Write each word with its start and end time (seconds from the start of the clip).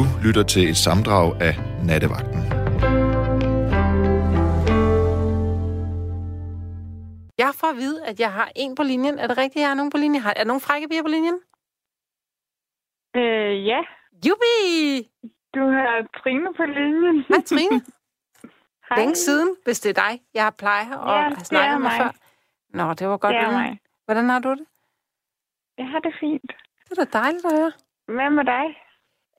Du 0.00 0.04
lytter 0.26 0.42
til 0.42 0.62
et 0.70 0.76
samdrag 0.76 1.26
af 1.48 1.54
Nattevagten. 1.88 2.40
Jeg 7.42 7.50
får 7.60 7.68
at 7.74 7.76
vide, 7.76 7.98
at 8.10 8.20
jeg 8.20 8.32
har 8.32 8.48
en 8.56 8.74
på 8.74 8.82
linjen. 8.82 9.18
Er 9.18 9.26
det 9.26 9.38
rigtigt, 9.38 9.60
jeg 9.62 9.68
har 9.68 9.74
nogen 9.74 9.90
på 9.90 9.98
linjen? 9.98 10.22
Er 10.22 10.32
der 10.32 10.44
nogen 10.44 10.60
frække 10.60 10.88
piger 10.88 11.02
på 11.02 11.08
linjen? 11.16 11.38
Øh, 13.16 13.66
ja. 13.70 13.80
Jubi! 14.26 14.58
Du 15.56 15.62
har 15.76 15.94
Trine 16.18 16.50
på 16.58 16.64
linjen. 16.78 17.16
Hej, 17.28 17.40
Trine. 17.50 17.76
Hej. 18.88 18.98
Længe 18.98 19.14
siden, 19.14 19.56
hvis 19.64 19.80
det 19.80 19.90
er 19.98 19.98
dig, 20.08 20.12
jeg 20.34 20.44
har 20.44 20.54
plejer 20.62 20.96
og 20.96 21.14
Ja, 21.16 21.22
har 21.22 21.30
det 21.30 21.46
snakket 21.46 21.80
med 21.80 21.88
mig. 21.88 21.96
før. 22.00 22.10
Nå, 22.78 22.94
det 22.94 23.08
var 23.08 23.16
godt. 23.16 23.34
Det 23.34 23.40
er 23.42 23.50
mig. 23.52 23.78
Hvordan 24.04 24.28
har 24.28 24.38
du 24.38 24.50
det? 24.50 24.66
Jeg 25.78 25.86
har 25.88 25.98
det 26.06 26.14
fint. 26.20 26.50
Det 26.88 26.98
er 26.98 27.04
da 27.04 27.18
dejligt 27.18 27.44
at 27.44 27.52
høre. 27.58 27.72
Hvad 28.16 28.30
med 28.30 28.44
dig? 28.44 28.66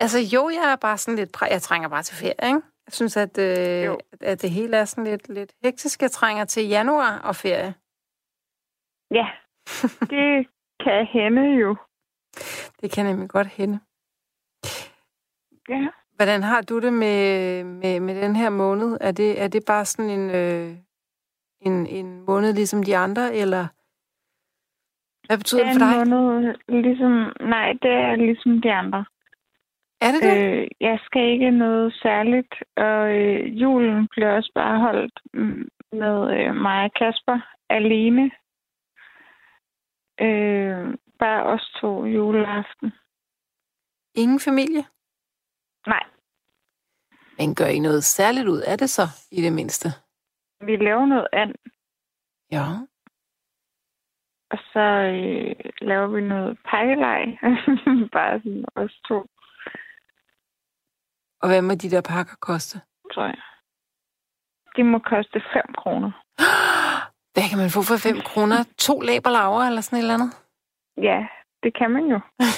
Altså 0.04 0.20
jo, 0.34 0.50
jeg 0.50 0.72
er 0.72 0.76
bare 0.76 0.98
sådan 0.98 1.16
lidt... 1.20 1.38
Præ- 1.38 1.52
jeg 1.54 1.62
trænger 1.62 1.90
bare 1.90 2.04
til 2.04 2.16
ferie, 2.16 2.48
ikke? 2.50 2.62
Jeg 2.88 2.94
synes, 2.94 3.18
at, 3.18 3.38
øh, 3.38 3.86
Jo. 3.86 3.98
at 4.22 4.42
det 4.42 4.50
hele 4.50 4.78
er 4.78 4.86
sådan 4.86 5.04
lidt, 5.04 5.30
lidt 5.30 5.52
hektisk. 5.64 6.02
Jeg 6.02 6.12
trænger 6.12 6.46
til 6.46 6.68
januar 6.68 7.20
og 7.20 7.36
ferie. 7.36 7.74
Ja, 9.12 9.28
det 10.10 10.48
kan 10.84 11.06
hende 11.06 11.42
jo. 11.42 11.76
Det 12.82 12.92
kan 12.92 13.06
nemlig 13.06 13.30
godt 13.30 13.48
hende. 13.48 13.80
Ja. 15.70 15.88
Hvordan 16.16 16.44
har 16.44 16.62
du 16.62 16.80
det 16.80 16.94
med, 16.94 17.64
med, 17.64 18.00
med 18.00 18.22
den 18.22 18.36
her 18.36 18.50
måned? 18.50 18.98
Er 19.02 19.12
det, 19.12 19.42
er 19.42 19.48
det 19.48 19.64
bare 19.68 19.86
sådan 19.86 20.10
en, 20.12 20.30
øh, 20.30 20.76
en, 21.62 21.88
en 21.88 22.22
måned 22.26 22.54
ligesom 22.54 22.84
de 22.84 22.98
andre, 22.98 23.36
eller 23.36 23.68
hvad 25.28 25.38
betyder 25.38 25.64
det, 25.64 25.74
Det 25.74 25.82
for 25.82 25.88
er 25.88 25.94
dig? 25.94 26.02
en 26.02 26.10
måned, 26.10 26.56
ligesom... 26.68 27.12
Nej, 27.50 27.74
det 27.82 27.92
er 27.92 28.16
ligesom 28.16 28.62
de 28.62 28.72
andre. 28.72 29.06
Er 30.02 30.12
det 30.12 30.22
det? 30.24 30.38
Øh, 30.62 30.68
jeg 30.80 31.00
skal 31.06 31.30
ikke 31.30 31.52
noget 31.52 31.94
særligt, 31.94 32.54
og 32.78 33.12
øh, 33.18 33.62
julen 33.62 34.08
bliver 34.12 34.32
også 34.36 34.52
bare 34.56 34.80
holdt 34.80 35.20
mm, 35.34 35.70
med 35.92 36.38
øh, 36.38 36.56
mig 36.56 36.84
og 36.86 36.92
Kasper 36.94 37.40
alene. 37.70 38.32
Øh, 40.22 40.98
bare 41.20 41.44
os 41.44 41.78
to 41.82 42.06
juleaften. 42.06 42.92
Ingen 44.16 44.40
familie? 44.40 44.84
Nej, 45.88 46.04
Men 47.38 47.56
gør 47.56 47.66
I 47.66 47.80
noget 47.80 48.04
særligt 48.04 48.48
ud 48.48 48.62
af 48.62 48.78
det 48.78 48.90
så, 48.90 49.02
i 49.32 49.42
det 49.42 49.54
mindste? 49.54 49.90
vi 50.66 50.76
laver 50.76 51.06
noget 51.06 51.28
andet, 51.34 51.58
Ja. 52.52 52.66
og 54.52 54.58
så 54.74 54.80
øh, 54.80 55.56
laver 55.82 56.08
vi 56.08 56.22
noget 56.22 56.58
pakkelej. 56.66 57.24
bare 58.18 58.40
sådan 58.40 58.66
os 58.76 59.00
to, 59.08 59.26
Og 61.42 61.50
hvad 61.50 61.62
må 61.62 61.74
de 61.74 61.90
der 61.90 62.02
pakker 62.02 62.36
koste? 62.42 62.82
tror. 63.14 63.36
De 64.76 64.84
må 64.84 65.00
koste 65.00 65.42
5 65.54 65.64
kroner. 65.78 66.12
Hvad 67.34 67.50
kan 67.50 67.58
man 67.58 67.70
få 67.70 67.82
for 67.82 67.98
5 67.98 68.22
kroner? 68.22 68.64
To 68.78 69.02
laberlaver 69.02 69.62
eller 69.62 69.82
sådan 69.82 69.98
et 69.98 70.02
eller 70.02 70.14
andet? 70.14 70.32
Ja, 70.98 71.28
det 71.64 71.78
kan 71.78 71.92
man 71.92 72.06
jo. 72.14 72.20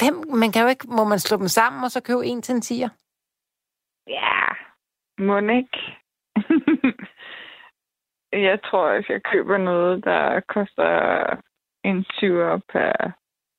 Fem? 0.00 0.14
Man 0.42 0.52
kan 0.52 0.62
jo 0.62 0.68
ikke... 0.68 0.86
Må 0.88 1.04
man 1.04 1.18
slå 1.18 1.36
dem 1.36 1.48
sammen 1.48 1.84
og 1.84 1.90
så 1.90 2.02
købe 2.02 2.26
en 2.26 2.42
til 2.42 2.54
en 2.54 2.60
tiger? 2.60 2.88
Ja, 4.06 4.42
må 5.18 5.38
ikke. 5.38 5.78
jeg 8.48 8.58
tror, 8.64 8.88
at 8.88 9.08
jeg 9.08 9.22
køber 9.22 9.58
noget, 9.58 10.04
der 10.04 10.40
koster 10.40 10.90
en 11.84 12.04
20 12.04 12.60
per 12.72 13.12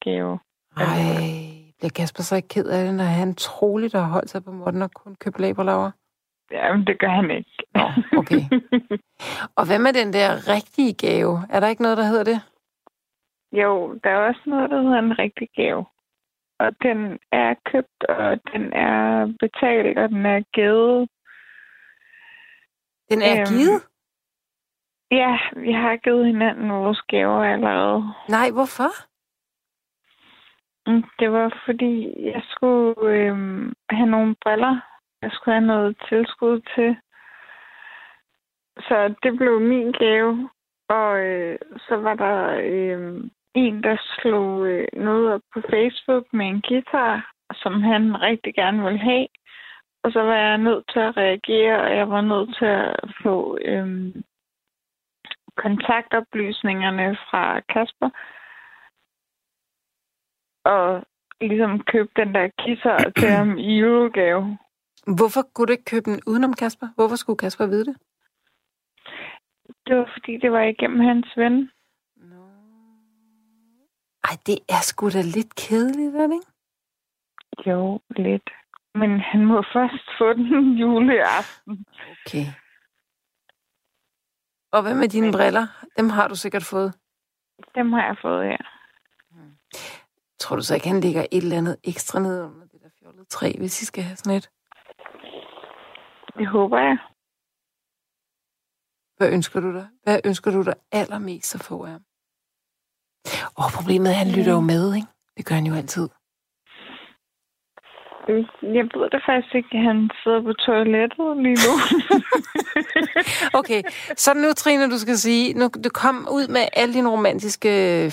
gave. 0.03 0.39
Ej, 0.77 1.52
bliver 1.83 1.97
Kasper 1.99 2.23
så 2.23 2.35
ikke 2.35 2.47
ked 2.47 2.65
af 2.65 2.85
det, 2.85 2.93
når 2.93 3.03
han 3.03 3.35
troligt 3.35 3.93
har 3.93 4.07
holdt 4.15 4.29
sig 4.29 4.43
på 4.43 4.51
måtten 4.51 4.81
og 4.81 4.91
kun 4.93 5.15
købt 5.15 5.39
laberlaver? 5.39 5.91
Jamen, 6.51 6.87
det 6.87 6.99
gør 6.99 7.07
han 7.19 7.31
ikke. 7.31 7.51
Nå, 7.75 7.85
okay. 8.19 8.41
Og 9.57 9.63
hvad 9.67 9.79
med 9.79 9.93
den 9.93 10.13
der 10.13 10.29
rigtige 10.55 10.93
gave? 10.93 11.33
Er 11.49 11.59
der 11.59 11.67
ikke 11.67 11.81
noget, 11.81 11.97
der 11.97 12.03
hedder 12.03 12.23
det? 12.23 12.39
jo, 13.51 13.99
der 14.03 14.09
er 14.09 14.27
også 14.27 14.41
noget, 14.45 14.69
der 14.69 14.81
hedder 14.81 14.99
en 14.99 15.19
rigtig 15.19 15.47
gave. 15.55 15.85
Og 16.59 16.69
den 16.81 17.19
er 17.31 17.53
købt, 17.71 18.03
og 18.09 18.39
den 18.53 18.73
er 18.73 19.25
betalt, 19.39 19.97
og 19.97 20.09
den 20.09 20.25
er 20.25 20.39
givet. 20.53 21.09
Den 23.11 23.21
er 23.21 23.35
Øhm. 23.39 23.47
givet? 23.53 23.81
Ja, 25.11 25.37
vi 25.65 25.71
har 25.71 25.95
givet 25.97 26.25
hinanden 26.25 26.71
vores 26.71 27.01
gaver 27.01 27.43
allerede. 27.53 28.03
Nej, 28.29 28.47
hvorfor? 28.51 28.91
Mm, 30.87 31.03
det 31.19 31.31
var 31.31 31.61
fordi, 31.65 32.13
jeg 32.31 32.43
skulle 32.49 32.95
øh, 33.07 33.37
have 33.89 34.09
nogle 34.09 34.35
briller. 34.41 34.79
Jeg 35.21 35.31
skulle 35.31 35.55
have 35.55 35.67
noget 35.67 35.97
tilskud 36.09 36.61
til. 36.75 36.97
Så 38.77 39.15
det 39.23 39.37
blev 39.37 39.59
min 39.59 39.91
gave. 39.91 40.49
Og 40.89 41.19
øh, 41.19 41.59
så 41.87 41.95
var 41.95 42.13
der 42.13 42.59
øh, 42.63 43.23
en, 43.53 43.83
der 43.83 43.97
slog 44.15 44.67
øh, 44.67 44.87
noget 44.93 45.33
op 45.33 45.41
på 45.53 45.61
Facebook 45.69 46.25
med 46.33 46.45
en 46.45 46.61
guitar, 46.61 47.31
som 47.53 47.81
han 47.81 48.21
rigtig 48.21 48.55
gerne 48.55 48.83
ville 48.83 48.99
have. 48.99 49.27
Og 50.03 50.11
så 50.11 50.21
var 50.21 50.35
jeg 50.35 50.57
nødt 50.57 50.85
til 50.93 50.99
at 50.99 51.17
reagere, 51.17 51.81
og 51.81 51.95
jeg 51.97 52.09
var 52.09 52.21
nødt 52.21 52.57
til 52.57 52.65
at 52.65 52.95
få 53.23 53.57
øh, 53.61 54.15
kontaktoplysningerne 55.57 57.17
fra 57.29 57.59
Kasper 57.59 58.09
og 60.63 61.03
ligesom 61.41 61.83
købe 61.83 62.09
den 62.15 62.35
der 62.35 62.49
guitar 62.63 63.11
til 63.19 63.29
ham 63.29 63.57
i 63.57 63.79
julegave. 63.79 64.57
Hvorfor 65.17 65.41
kunne 65.53 65.67
du 65.67 65.71
ikke 65.71 65.85
købe 65.85 66.11
den 66.11 66.21
udenom 66.27 66.53
Kasper? 66.53 66.87
Hvorfor 66.95 67.15
skulle 67.15 67.37
Kasper 67.37 67.65
vide 67.65 67.85
det? 67.85 67.97
Det 69.87 69.95
var 69.97 70.09
fordi, 70.13 70.37
det 70.37 70.51
var 70.51 70.61
igennem 70.61 70.99
hans 70.99 71.27
ven. 71.37 71.71
Nå. 72.15 72.43
Ej, 74.23 74.35
det 74.45 74.59
er 74.69 74.81
sgu 74.81 75.09
da 75.09 75.21
lidt 75.21 75.55
kedeligt, 75.55 76.15
er 76.15 76.27
det 76.27 76.33
ikke? 76.33 77.69
Jo, 77.69 77.99
lidt. 78.09 78.49
Men 78.95 79.19
han 79.19 79.45
må 79.45 79.63
først 79.73 80.07
få 80.17 80.33
den 80.33 80.73
juleaften. 80.81 81.85
Okay. 82.25 82.45
Og 84.71 84.81
hvad 84.81 84.95
med 84.95 85.09
dine 85.09 85.31
briller? 85.31 85.67
Dem 85.97 86.09
har 86.09 86.27
du 86.27 86.35
sikkert 86.35 86.63
fået. 86.63 86.93
Dem 87.75 87.93
har 87.93 88.05
jeg 88.05 88.17
fået, 88.21 88.45
ja. 88.45 88.57
Tror 90.43 90.55
du 90.55 90.61
så 90.61 90.75
ikke, 90.75 90.87
han 90.87 91.01
lægger 91.01 91.25
et 91.31 91.43
eller 91.43 91.57
andet 91.57 91.77
ekstra 91.83 92.19
ned 92.19 92.43
under 92.43 92.65
det 92.71 92.81
der 92.81 92.89
fjollede 92.99 93.25
træ, 93.25 93.53
hvis 93.57 93.81
I 93.81 93.85
skal 93.85 94.03
have 94.03 94.15
sådan 94.17 94.37
et? 94.37 94.49
Det 96.37 96.47
håber 96.47 96.79
jeg. 96.79 96.97
Hvad 99.17 99.29
ønsker 99.31 99.59
du 99.59 99.73
dig? 99.73 99.87
Hvad 100.03 100.19
ønsker 100.25 100.51
du 100.51 100.61
dig 100.61 100.73
allermest 100.91 101.55
at 101.55 101.61
få 101.63 101.83
af 101.85 101.91
ham? 101.91 102.03
Åh, 103.59 103.71
problemet 103.77 104.07
er, 104.07 104.11
at 104.11 104.17
han 104.25 104.31
lytter 104.37 104.51
jo 104.51 104.59
med, 104.59 104.95
ikke? 104.95 105.07
Det 105.37 105.45
gør 105.45 105.55
han 105.55 105.65
jo 105.65 105.75
altid. 105.75 106.09
Jeg 108.27 108.85
ved 108.93 109.09
det 109.09 109.21
faktisk 109.25 109.55
ikke. 109.55 109.77
Han 109.77 110.09
sidder 110.23 110.41
på 110.41 110.53
toilettet 110.53 111.37
lige 111.37 111.57
nu. 111.65 111.73
Okay, 113.59 113.81
så 114.15 114.33
nu, 114.33 114.53
Trine, 114.53 114.91
du 114.91 114.97
skal 114.97 115.17
sige, 115.17 115.53
nu 115.53 115.65
du 115.83 115.89
kom 115.93 116.15
ud 116.31 116.47
med 116.47 116.61
alle 116.73 116.93
dine 116.93 117.09
romantiske 117.09 117.69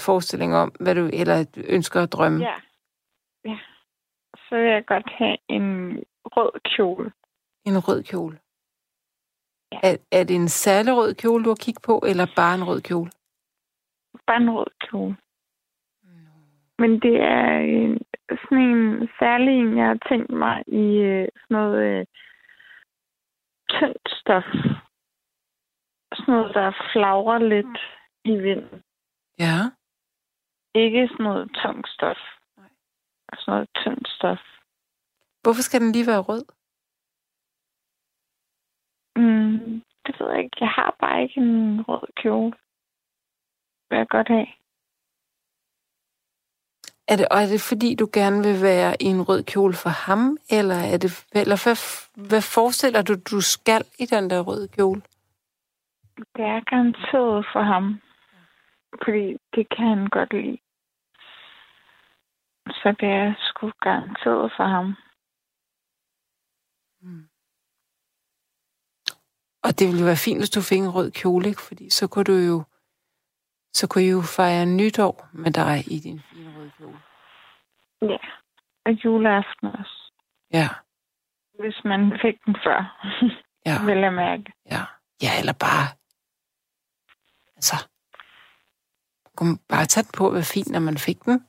forestillinger 0.07 0.59
om, 0.59 0.73
hvad 0.81 0.95
du 0.95 1.11
eller 1.13 1.45
ønsker 1.69 2.03
at 2.03 2.13
drømme. 2.13 2.45
ja. 2.45 2.55
ja. 3.45 3.59
Så 4.37 4.57
vil 4.57 4.65
jeg 4.65 4.87
godt 4.87 5.11
have 5.19 5.37
en 5.49 5.97
rød 6.25 6.61
kjole. 6.65 7.13
En 7.65 7.89
rød 7.89 8.03
kjole. 8.03 8.39
Ja. 9.73 9.79
Er, 9.83 9.97
er 10.13 10.25
det 10.25 10.37
en 10.37 10.49
særlig 10.49 10.97
rød 10.97 11.15
kjole, 11.15 11.45
du 11.45 11.51
har 11.51 11.55
kigget 11.55 11.83
på, 11.83 12.03
eller 12.07 12.27
bare 12.37 12.55
en 12.55 12.65
rød 12.65 12.81
kjole? 12.81 13.11
Bare 14.27 14.37
en 14.37 14.51
rød 14.51 14.71
kjole. 14.81 15.17
Men 16.79 16.91
det 17.01 17.21
er 17.21 17.59
en, 17.59 17.99
sådan 18.31 18.59
en 18.59 19.09
særlig 19.19 19.55
en, 19.55 19.79
jeg 19.79 19.87
har 19.87 19.99
tænkt 20.09 20.31
mig 20.31 20.65
i 20.67 20.87
øh, 21.11 21.29
sådan 21.35 21.57
noget 21.57 21.83
øh, 21.83 22.07
tyndt 23.69 24.09
stof. 24.21 24.45
Sådan 26.15 26.35
noget, 26.35 26.55
der 26.55 26.73
flagrer 26.93 27.39
lidt 27.39 27.79
i 28.25 28.37
vinden. 28.37 28.83
Ja. 29.39 29.59
Ikke 30.75 31.09
sådan 31.09 31.25
noget 31.25 31.51
tungt 31.63 31.89
stof. 31.89 32.19
Nej. 32.57 32.71
Sådan 33.39 33.53
noget 33.53 33.69
tyndt 33.75 34.09
stof. 34.09 34.41
Hvorfor 35.43 35.63
skal 35.63 35.81
den 35.81 35.93
lige 35.93 36.07
være 36.07 36.21
rød? 36.21 36.45
Mm, 39.17 39.83
det 40.07 40.21
ved 40.21 40.31
jeg 40.31 40.45
ikke. 40.45 40.57
Jeg 40.61 40.69
har 40.69 40.97
bare 41.01 41.23
ikke 41.23 41.41
en 41.41 41.83
rød 41.89 42.09
kjole. 42.17 42.53
Vil 43.91 43.97
jeg 43.97 44.09
godt 44.09 44.29
have. 44.29 44.47
Er 47.11 47.17
det, 47.17 47.27
og 47.31 47.39
er 47.43 47.47
det 47.47 47.61
fordi, 47.61 47.95
du 47.95 48.09
gerne 48.13 48.43
vil 48.43 48.63
være 48.63 49.03
i 49.03 49.05
en 49.05 49.23
rød 49.23 49.43
kjole 49.43 49.75
for 49.75 49.91
ham? 49.91 50.39
Eller, 50.51 50.75
er 50.93 50.99
det, 50.99 51.11
eller 51.33 51.59
hvad, 51.65 51.77
hvad 52.29 52.43
forestiller 52.43 53.03
du, 53.03 53.15
du 53.31 53.41
skal 53.41 53.83
i 53.99 54.07
den 54.07 54.31
der 54.31 54.41
røde 54.41 54.69
kjole? 54.69 55.03
Det 56.37 56.45
er 56.55 56.61
garanteret 56.71 57.47
for 57.53 57.63
ham. 57.63 58.01
Fordi 59.05 59.27
det 59.55 59.69
kan 59.77 59.87
han 59.89 60.07
godt 60.07 60.33
lide. 60.33 60.59
Så 62.67 62.95
det 63.01 63.09
er 63.09 63.35
sgu 63.39 63.71
garanteret 63.81 64.53
for 64.57 64.65
ham. 64.65 64.87
Mm. 67.03 67.29
Og 69.65 69.79
det 69.79 69.89
ville 69.89 70.07
være 70.07 70.25
fint, 70.27 70.41
hvis 70.41 70.51
du 70.51 70.61
fik 70.61 70.79
en 70.79 70.95
rød 70.95 71.11
kjole, 71.11 71.49
ikke? 71.49 71.63
Fordi 71.63 71.91
så 71.91 72.09
kunne 72.09 72.25
du 72.25 72.33
jo 72.33 72.63
så 73.73 73.89
kunne 73.89 74.05
I 74.05 74.11
jo 74.11 74.23
fejre 74.23 74.67
nytår 74.67 75.29
med 75.33 75.53
dig 75.53 75.85
i 75.95 75.99
din 75.99 76.21
fine 76.31 76.57
røde 76.57 76.71
kjole. 76.79 76.99
Ja, 78.03 78.19
og 78.87 78.93
juleaften 79.05 79.69
også. 79.79 80.13
Ja. 80.53 80.69
Hvis 81.59 81.85
man 81.85 82.19
fik 82.23 82.45
den 82.47 82.57
før, 82.65 82.81
ja. 83.69 83.85
vil 83.85 83.99
jeg 83.99 84.13
mærke. 84.13 84.53
Ja. 84.71 84.83
ja, 85.23 85.39
eller 85.41 85.53
bare... 85.53 85.87
Altså, 87.57 87.77
kunne 89.37 89.59
bare 89.69 89.87
tage 89.87 90.05
den 90.05 90.13
på 90.19 90.27
at 90.29 90.35
være 90.35 90.53
fint, 90.55 90.71
når 90.71 90.81
man 90.81 90.99
fik 90.99 91.25
den? 91.25 91.47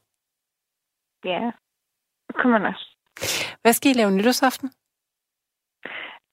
Ja, 1.26 1.52
det 2.28 2.36
kunne 2.36 2.52
man 2.52 2.66
også. 2.66 2.86
Hvad 3.62 3.74
skal 3.74 3.92
I 3.92 3.94
lave 3.94 4.12
nytårsaften? 4.12 4.70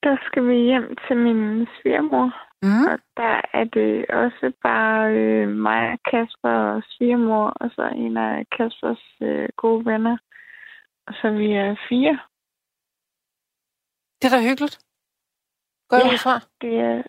Der 0.02 0.16
skal 0.26 0.48
vi 0.48 0.56
hjem 0.70 0.96
til 1.06 1.16
min 1.16 1.66
svigermor. 1.76 2.47
Mm. 2.62 2.86
Og 2.92 2.98
der 3.16 3.40
er 3.52 3.64
det 3.64 4.06
også 4.10 4.52
bare 4.62 5.14
øh, 5.14 5.48
mig 5.48 5.92
og 5.92 5.98
Kasper 6.10 6.50
og 6.50 6.82
svigermor, 6.86 7.48
og 7.60 7.70
så 7.70 7.82
en 7.96 8.16
af 8.16 8.46
Kaspers 8.56 9.04
øh, 9.22 9.48
gode 9.56 9.84
venner. 9.84 10.16
Og 11.06 11.14
så 11.14 11.30
vi 11.30 11.52
er 11.52 11.76
fire. 11.88 12.18
Det 14.18 14.26
er 14.26 14.36
da 14.36 14.48
hyggeligt. 14.48 14.78
Går 15.88 15.96
ja, 15.96 16.12
ud 16.12 16.18
fra? 16.24 16.34
det 16.60 16.74
er 16.80 17.02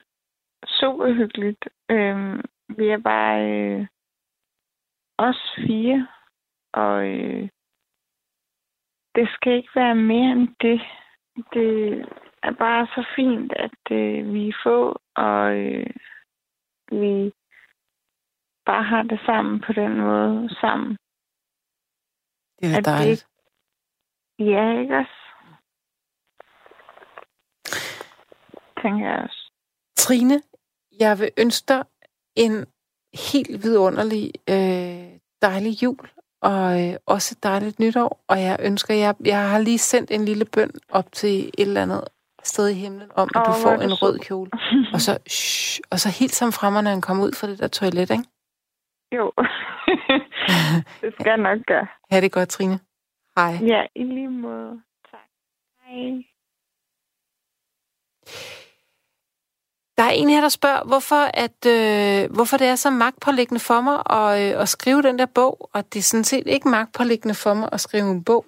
super 0.66 1.14
hyggeligt. 1.14 1.68
Øhm, 1.90 2.42
vi 2.78 2.90
er 2.90 2.98
bare 2.98 3.52
øh, 3.52 3.88
os 5.18 5.42
fire, 5.56 6.08
og 6.74 7.08
øh, 7.08 7.50
det 9.16 9.30
skal 9.34 9.54
ikke 9.54 9.76
være 9.76 9.96
mere 9.96 10.32
end 10.32 10.48
det. 10.62 10.82
Det 11.54 12.06
er 12.44 12.52
bare 12.52 12.88
så 12.96 13.08
fint, 13.16 13.54
at 13.54 13.92
øh, 13.92 14.34
vi 14.34 14.50
er 14.50 14.58
få, 14.64 15.02
og 15.16 15.58
øh, 15.58 15.90
vi 16.92 17.32
bare 18.66 18.84
har 18.84 19.04
det 19.04 19.20
sammen 19.26 19.60
på 19.60 19.74
den 19.74 19.98
måde 19.98 20.56
sammen. 20.62 20.98
Det 22.62 22.76
er 22.78 22.82
dejligt. 22.82 23.28
Det, 24.40 24.46
ja, 24.46 24.80
ikke 24.82 24.98
også? 24.98 25.20
Tænker 28.82 29.10
jeg 29.10 29.24
også. 29.24 29.52
Trine, 29.96 30.42
jeg 31.00 31.20
vil 31.20 31.32
ønske 31.38 31.66
dig 31.68 31.84
en 32.36 32.66
helt 33.32 33.64
vidunderlig 33.64 34.32
øh, 34.50 35.20
dejlig 35.42 35.84
jul, 35.84 36.10
og 36.42 36.82
øh, 36.82 36.96
også 37.06 37.36
et 37.36 37.44
dejligt 37.44 37.80
nytår. 37.80 38.24
Og 38.28 38.42
jeg 38.42 38.58
ønsker, 38.60 38.94
jeg, 38.94 39.16
jeg 39.26 39.50
har 39.50 39.60
lige 39.60 39.78
sendt 39.78 40.12
en 40.12 40.26
lille 40.26 40.46
bøn 40.46 40.72
op 40.90 41.12
til 41.12 41.48
et 41.48 41.68
eller 41.68 41.82
andet 41.82 42.04
sted 42.44 42.68
i 42.68 42.74
himlen, 42.74 43.12
om 43.16 43.30
at 43.36 43.42
oh, 43.42 43.46
du 43.46 43.60
får 43.62 43.72
en 43.72 43.94
rød 43.94 44.18
så. 44.18 44.24
kjole. 44.24 44.52
og 44.94 45.02
så, 45.02 45.18
shh, 45.30 45.80
og 45.92 46.00
så 46.00 46.10
helt 46.10 46.36
som 46.36 46.52
fremme, 46.52 46.82
når 46.82 46.92
han 46.92 47.02
kommer 47.02 47.26
ud 47.26 47.32
fra 47.32 47.48
det 47.48 47.60
der 47.60 47.68
toilet, 47.68 48.10
ikke? 48.10 48.24
Jo, 49.12 49.32
det 51.02 51.14
skal 51.14 51.26
jeg 51.26 51.38
nok 51.38 51.60
gøre. 51.68 51.88
Ja, 52.12 52.16
det 52.16 52.26
er 52.26 52.30
godt, 52.30 52.50
Trine. 52.50 52.80
Hej. 53.38 53.58
Ja, 53.62 53.82
i 53.96 54.04
lige 54.04 54.30
måde. 54.30 54.82
Tak. 55.12 55.30
Hej. 55.86 56.24
Der 59.98 60.06
er 60.06 60.10
en 60.10 60.30
her, 60.30 60.42
der 60.42 60.50
spørger, 60.50 60.84
hvorfor, 60.86 61.30
at, 61.34 61.66
øh, 61.68 62.36
hvorfor 62.36 62.58
det 62.58 62.68
er 62.68 62.76
så 62.76 62.90
magtpålæggende 62.90 63.60
for 63.60 63.82
mig 63.82 63.98
at, 64.10 64.56
øh, 64.56 64.62
at 64.62 64.70
skrive 64.70 65.02
den 65.02 65.20
der 65.20 65.26
bog, 65.26 65.70
og 65.74 65.94
det 65.94 66.00
er 66.00 66.04
sådan 66.04 66.24
set 66.24 66.48
ikke 66.48 66.70
magtpålæggende 66.70 67.36
for 67.36 67.54
mig 67.54 67.70
at 67.72 67.82
skrive 67.82 68.12
en 68.12 68.24
bog. 68.24 68.46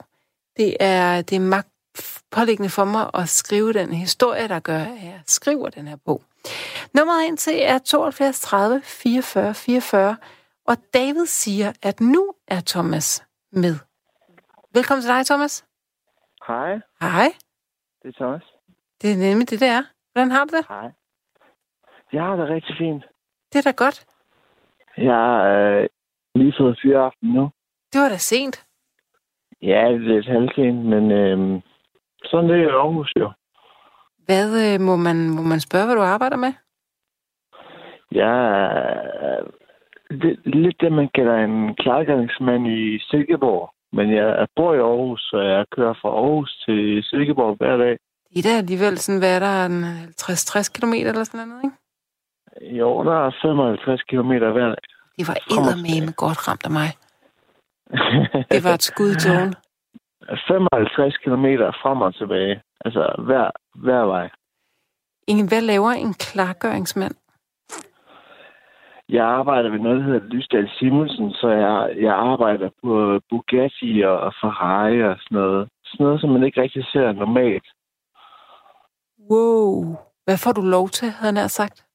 Det 0.57 0.77
er, 0.79 1.21
det 1.21 1.35
er 1.35 1.39
magtpålæggende 2.31 2.69
for 2.69 2.85
mig 2.85 3.05
at 3.13 3.29
skrive 3.29 3.73
den 3.73 3.93
historie, 3.93 4.47
der 4.47 4.59
gør, 4.59 4.83
at 4.95 5.03
jeg 5.03 5.21
skriver 5.25 5.69
den 5.69 5.87
her 5.87 5.97
bog. 6.05 6.21
Nummeret 6.95 7.27
ind 7.27 7.37
til 7.37 7.53
er 7.61 7.77
72 7.77 8.41
30 8.41 8.81
44 8.83 9.53
44, 9.53 10.17
og 10.67 10.77
David 10.93 11.25
siger, 11.25 11.73
at 11.83 12.01
nu 12.01 12.33
er 12.47 12.61
Thomas 12.67 13.27
med. 13.51 13.75
Velkommen 14.73 15.01
til 15.01 15.11
dig, 15.13 15.25
Thomas. 15.25 15.65
Hej. 16.47 16.71
Hej. 17.01 17.29
Det 18.01 18.07
er 18.07 18.17
Thomas. 18.21 18.43
Det 19.01 19.11
er 19.11 19.17
nemlig 19.17 19.49
det, 19.49 19.59
der 19.59 19.71
er. 19.77 19.83
Hvordan 20.13 20.31
har 20.31 20.45
du 20.45 20.57
det? 20.57 20.65
Hej. 20.67 20.91
Jeg 22.13 22.23
har 22.23 22.35
det 22.35 22.49
rigtig 22.49 22.75
fint. 22.77 23.03
Det 23.53 23.57
er 23.59 23.71
da 23.71 23.73
godt. 23.85 24.05
Jeg 24.97 25.13
har 25.13 25.43
øh, 25.43 25.87
lige 26.35 26.53
fået 26.59 26.79
fyreaften 26.83 27.29
nu. 27.29 27.49
Det 27.93 28.01
var 28.01 28.09
da 28.09 28.17
sent. 28.17 28.65
Ja, 29.61 29.81
det 29.89 29.95
er 29.95 30.13
lidt 30.13 30.27
halvsent, 30.27 30.85
men 30.85 31.11
øh, 31.11 31.61
sådan 32.25 32.49
det 32.49 32.55
er 32.55 32.67
i 32.67 32.75
Aarhus 32.81 33.11
jo. 33.19 33.31
Hvad 34.25 34.73
øh, 34.73 34.81
må, 34.81 34.95
man, 34.95 35.29
må 35.29 35.41
man 35.41 35.59
spørge, 35.59 35.85
hvad 35.85 35.95
du 35.95 36.01
arbejder 36.01 36.37
med? 36.37 36.53
Jeg 38.11 38.37
er 38.77 39.41
lidt, 40.45 40.81
det, 40.81 40.91
man 40.91 41.09
kalder 41.15 41.35
en 41.35 41.75
klargøringsmand 41.75 42.67
i 42.67 42.99
Silkeborg. 42.99 43.73
Men 43.93 44.15
jeg 44.15 44.47
bor 44.55 44.73
i 44.73 44.77
Aarhus, 44.77 45.21
så 45.21 45.37
jeg 45.39 45.65
kører 45.75 45.93
fra 46.01 46.09
Aarhus 46.09 46.63
til 46.65 47.03
Silkeborg 47.03 47.55
hver 47.57 47.77
dag. 47.77 47.97
Det 48.29 48.39
er 48.39 48.49
da 48.49 48.57
alligevel 48.57 48.97
sådan, 48.97 49.19
hvad 49.19 49.35
er 49.35 49.39
der, 49.39 49.65
en 49.65 49.83
50-60 49.83 50.71
km 50.75 50.93
eller 50.93 51.23
sådan 51.23 51.47
noget, 51.47 51.63
ikke? 51.63 51.77
Jo, 52.79 53.03
der 53.03 53.25
er 53.25 53.31
55 53.41 54.01
km 54.01 54.31
hver 54.31 54.67
dag. 54.73 54.83
Det 55.17 55.27
var 55.27 55.37
eddermame 55.51 56.11
godt 56.23 56.47
ramt 56.47 56.65
af 56.65 56.71
mig. 56.79 56.89
det 58.51 58.63
var 58.63 58.73
et 58.73 58.83
skud 58.83 59.15
tågen. 59.15 59.53
55 60.47 61.17
km 61.17 61.45
frem 61.81 62.01
og 62.01 62.15
tilbage. 62.15 62.61
Altså 62.85 63.15
hver, 63.25 63.49
hver 63.75 64.03
vej. 64.05 64.29
Ingen, 65.27 65.47
hvad 65.47 65.61
laver 65.61 65.91
en 65.91 66.13
klargøringsmand? 66.13 67.15
Jeg 69.09 69.25
arbejder 69.25 69.69
ved 69.69 69.79
noget, 69.79 69.99
der 69.99 70.05
hedder 70.05 70.27
Lysdal 70.27 70.69
Simonsen, 70.79 71.31
så 71.31 71.47
jeg, 71.49 71.95
jeg 72.01 72.15
arbejder 72.15 72.69
på 72.83 73.19
Bugatti 73.29 74.01
og 74.05 74.33
Ferrari 74.41 75.03
og 75.03 75.15
sådan 75.19 75.37
noget. 75.37 75.69
Sådan 75.85 76.03
noget, 76.05 76.21
som 76.21 76.29
man 76.29 76.43
ikke 76.43 76.61
rigtig 76.61 76.85
ser 76.85 77.11
normalt. 77.11 77.67
Wow. 79.31 79.95
Hvad 80.25 80.37
får 80.43 80.51
du 80.51 80.61
lov 80.61 80.89
til, 80.89 81.09
havde 81.09 81.37
han 81.37 81.49
sagt? 81.49 81.85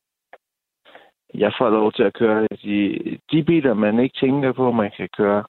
jeg 1.34 1.52
får 1.58 1.70
lov 1.70 1.92
til 1.92 2.02
at 2.02 2.14
køre 2.14 2.46
de, 2.64 2.98
de 3.32 3.42
biler, 3.44 3.74
man 3.74 4.00
ikke 4.00 4.18
tænker 4.20 4.52
på, 4.52 4.72
man 4.72 4.90
kan 4.96 5.08
køre. 5.16 5.44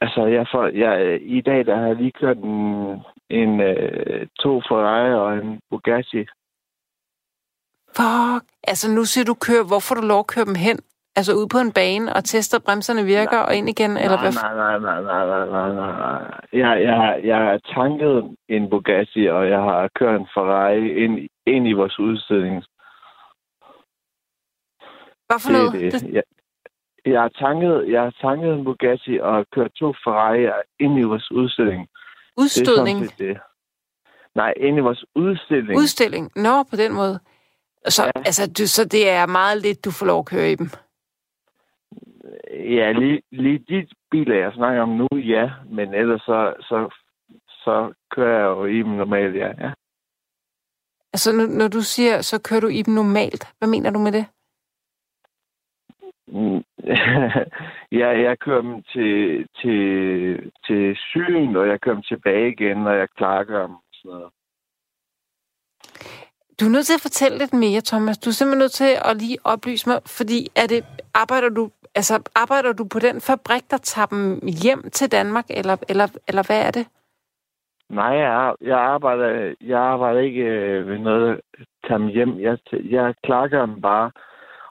Altså, 0.00 0.26
jeg 0.26 0.46
får, 0.52 0.66
jeg, 0.66 1.20
i 1.22 1.40
dag 1.40 1.66
der 1.66 1.76
har 1.76 1.86
jeg 1.86 1.96
lige 1.96 2.12
kørt 2.12 2.36
en, 2.36 3.02
en 3.30 3.60
uh, 3.60 4.26
to 4.42 4.62
Ferrari 4.68 5.14
og 5.14 5.34
en 5.38 5.60
Bugatti. 5.70 6.24
Fuck. 7.96 8.44
Altså, 8.70 8.94
nu 8.94 9.04
siger 9.04 9.24
du 9.24 9.34
kør. 9.34 9.62
Hvorfor 9.68 9.94
du 9.94 10.00
lov 10.00 10.18
at 10.18 10.26
køre 10.26 10.44
dem 10.44 10.54
hen? 10.54 10.78
Altså 11.16 11.32
ud 11.34 11.46
på 11.52 11.58
en 11.58 11.72
bane 11.72 12.12
og 12.16 12.24
tester, 12.24 12.58
at 12.58 12.64
bremserne 12.64 13.04
virker 13.04 13.38
nej, 13.40 13.46
og 13.48 13.54
ind 13.54 13.68
igen? 13.68 13.90
Nej, 13.90 14.02
eller 14.04 14.18
hvad? 14.20 14.32
nej, 14.42 14.54
nej, 14.54 14.78
nej, 14.78 15.00
nej, 15.02 15.46
nej, 15.46 15.68
nej, 15.80 15.92
nej. 16.04 16.22
Jeg, 16.52 16.82
jeg, 16.82 17.20
jeg 17.24 17.36
har 17.36 17.58
tanket 17.74 18.36
en 18.48 18.70
Bugatti, 18.70 19.26
og 19.26 19.48
jeg 19.48 19.58
har 19.58 19.90
kørt 19.98 20.20
en 20.20 20.28
Ferrari 20.34 21.04
ind, 21.04 21.28
ind 21.46 21.68
i 21.68 21.72
vores 21.72 21.98
udstilling. 21.98 22.64
Hvad 25.26 25.38
for 25.44 25.52
noget? 25.52 25.72
Det, 25.72 25.92
det. 25.92 26.14
Jeg, 26.14 26.22
jeg, 27.04 27.20
har 27.20 27.28
tanket, 27.28 27.88
jeg 27.92 28.02
har 28.02 28.14
tanket 28.20 28.52
en 28.54 28.64
Bugatti 28.64 29.18
og 29.22 29.46
kørt 29.52 29.72
to 29.72 29.94
Ferrari 30.04 30.64
ind 30.80 30.98
i 30.98 31.02
vores 31.02 31.30
udstilling. 31.30 31.88
Udstødning? 32.36 33.00
Det 33.00 33.10
er 33.10 33.16
det. 33.26 33.40
Nej, 34.34 34.52
ind 34.56 34.76
i 34.78 34.80
vores 34.80 35.04
udstilling. 35.14 35.78
Udstilling? 35.78 36.30
Nå, 36.36 36.62
på 36.62 36.76
den 36.76 36.92
måde. 36.92 37.20
Så, 37.88 38.04
ja. 38.04 38.10
altså, 38.16 38.52
du, 38.58 38.66
så 38.66 38.84
det 38.84 39.08
er 39.08 39.26
meget 39.26 39.62
lidt, 39.62 39.84
du 39.84 39.90
får 39.90 40.06
lov 40.06 40.18
at 40.18 40.26
køre 40.26 40.52
i 40.52 40.54
dem? 40.54 40.68
Ja, 42.50 42.92
lige, 42.92 43.22
lige 43.32 43.58
de 43.58 43.86
biler, 44.10 44.36
jeg 44.36 44.52
snakker 44.54 44.82
om 44.82 44.88
nu, 44.88 45.08
ja. 45.14 45.50
Men 45.70 45.94
ellers 45.94 46.22
så, 46.22 46.54
så, 46.60 46.88
så 47.48 47.92
kører 48.10 48.38
jeg 48.38 48.46
jo 48.46 48.64
i 48.64 48.78
dem 48.78 48.92
normalt, 48.92 49.36
ja. 49.36 49.46
ja. 49.46 49.70
Altså, 51.12 51.32
når, 51.32 51.46
når 51.46 51.68
du 51.68 51.80
siger, 51.80 52.22
så 52.22 52.42
kører 52.42 52.60
du 52.60 52.68
i 52.68 52.82
dem 52.82 52.94
normalt, 52.94 53.44
hvad 53.58 53.68
mener 53.68 53.90
du 53.90 53.98
med 53.98 54.12
det? 54.12 54.26
ja, 58.00 58.08
jeg 58.26 58.38
kører 58.38 58.62
dem 58.62 58.82
til, 58.82 59.46
til, 59.60 60.52
til 60.66 60.96
syn, 60.96 61.56
og 61.56 61.68
jeg 61.68 61.80
kører 61.80 61.94
dem 61.94 62.02
tilbage 62.02 62.52
igen, 62.52 62.86
og 62.86 62.96
jeg 62.98 63.08
klakker 63.16 63.66
dem. 63.66 63.76
Sådan 63.92 64.10
noget. 64.10 64.32
Du 66.60 66.64
er 66.64 66.70
nødt 66.70 66.86
til 66.86 66.94
at 66.94 67.06
fortælle 67.08 67.38
lidt 67.38 67.52
mere, 67.52 67.80
Thomas. 67.80 68.18
Du 68.18 68.30
er 68.30 68.34
simpelthen 68.34 68.58
nødt 68.58 68.72
til 68.72 68.92
at 69.04 69.16
lige 69.16 69.38
oplyse 69.44 69.88
mig, 69.88 70.00
fordi 70.06 70.48
er 70.56 70.66
det, 70.66 70.84
arbejder 71.14 71.48
du 71.48 71.70
altså, 71.94 72.14
arbejder 72.34 72.72
du 72.72 72.84
på 72.84 72.98
den 72.98 73.20
fabrik, 73.20 73.70
der 73.70 73.76
tager 73.76 74.06
dem 74.06 74.40
hjem 74.62 74.90
til 74.90 75.12
Danmark, 75.12 75.44
eller, 75.50 75.76
eller, 75.88 76.06
eller 76.28 76.42
hvad 76.46 76.66
er 76.66 76.70
det? 76.70 76.86
Nej, 77.88 78.14
jeg, 78.14 78.54
jeg, 78.60 78.78
arbejder, 78.78 79.54
jeg 79.60 79.78
arbejder 79.78 80.20
ikke 80.20 80.42
øh, 80.42 80.88
ved 80.88 80.98
noget, 80.98 81.40
tage 81.86 81.98
dem 81.98 82.06
hjem. 82.06 82.40
Jeg, 82.40 82.58
jeg 82.72 83.14
klakker 83.24 83.66
dem 83.66 83.80
bare, 83.80 84.10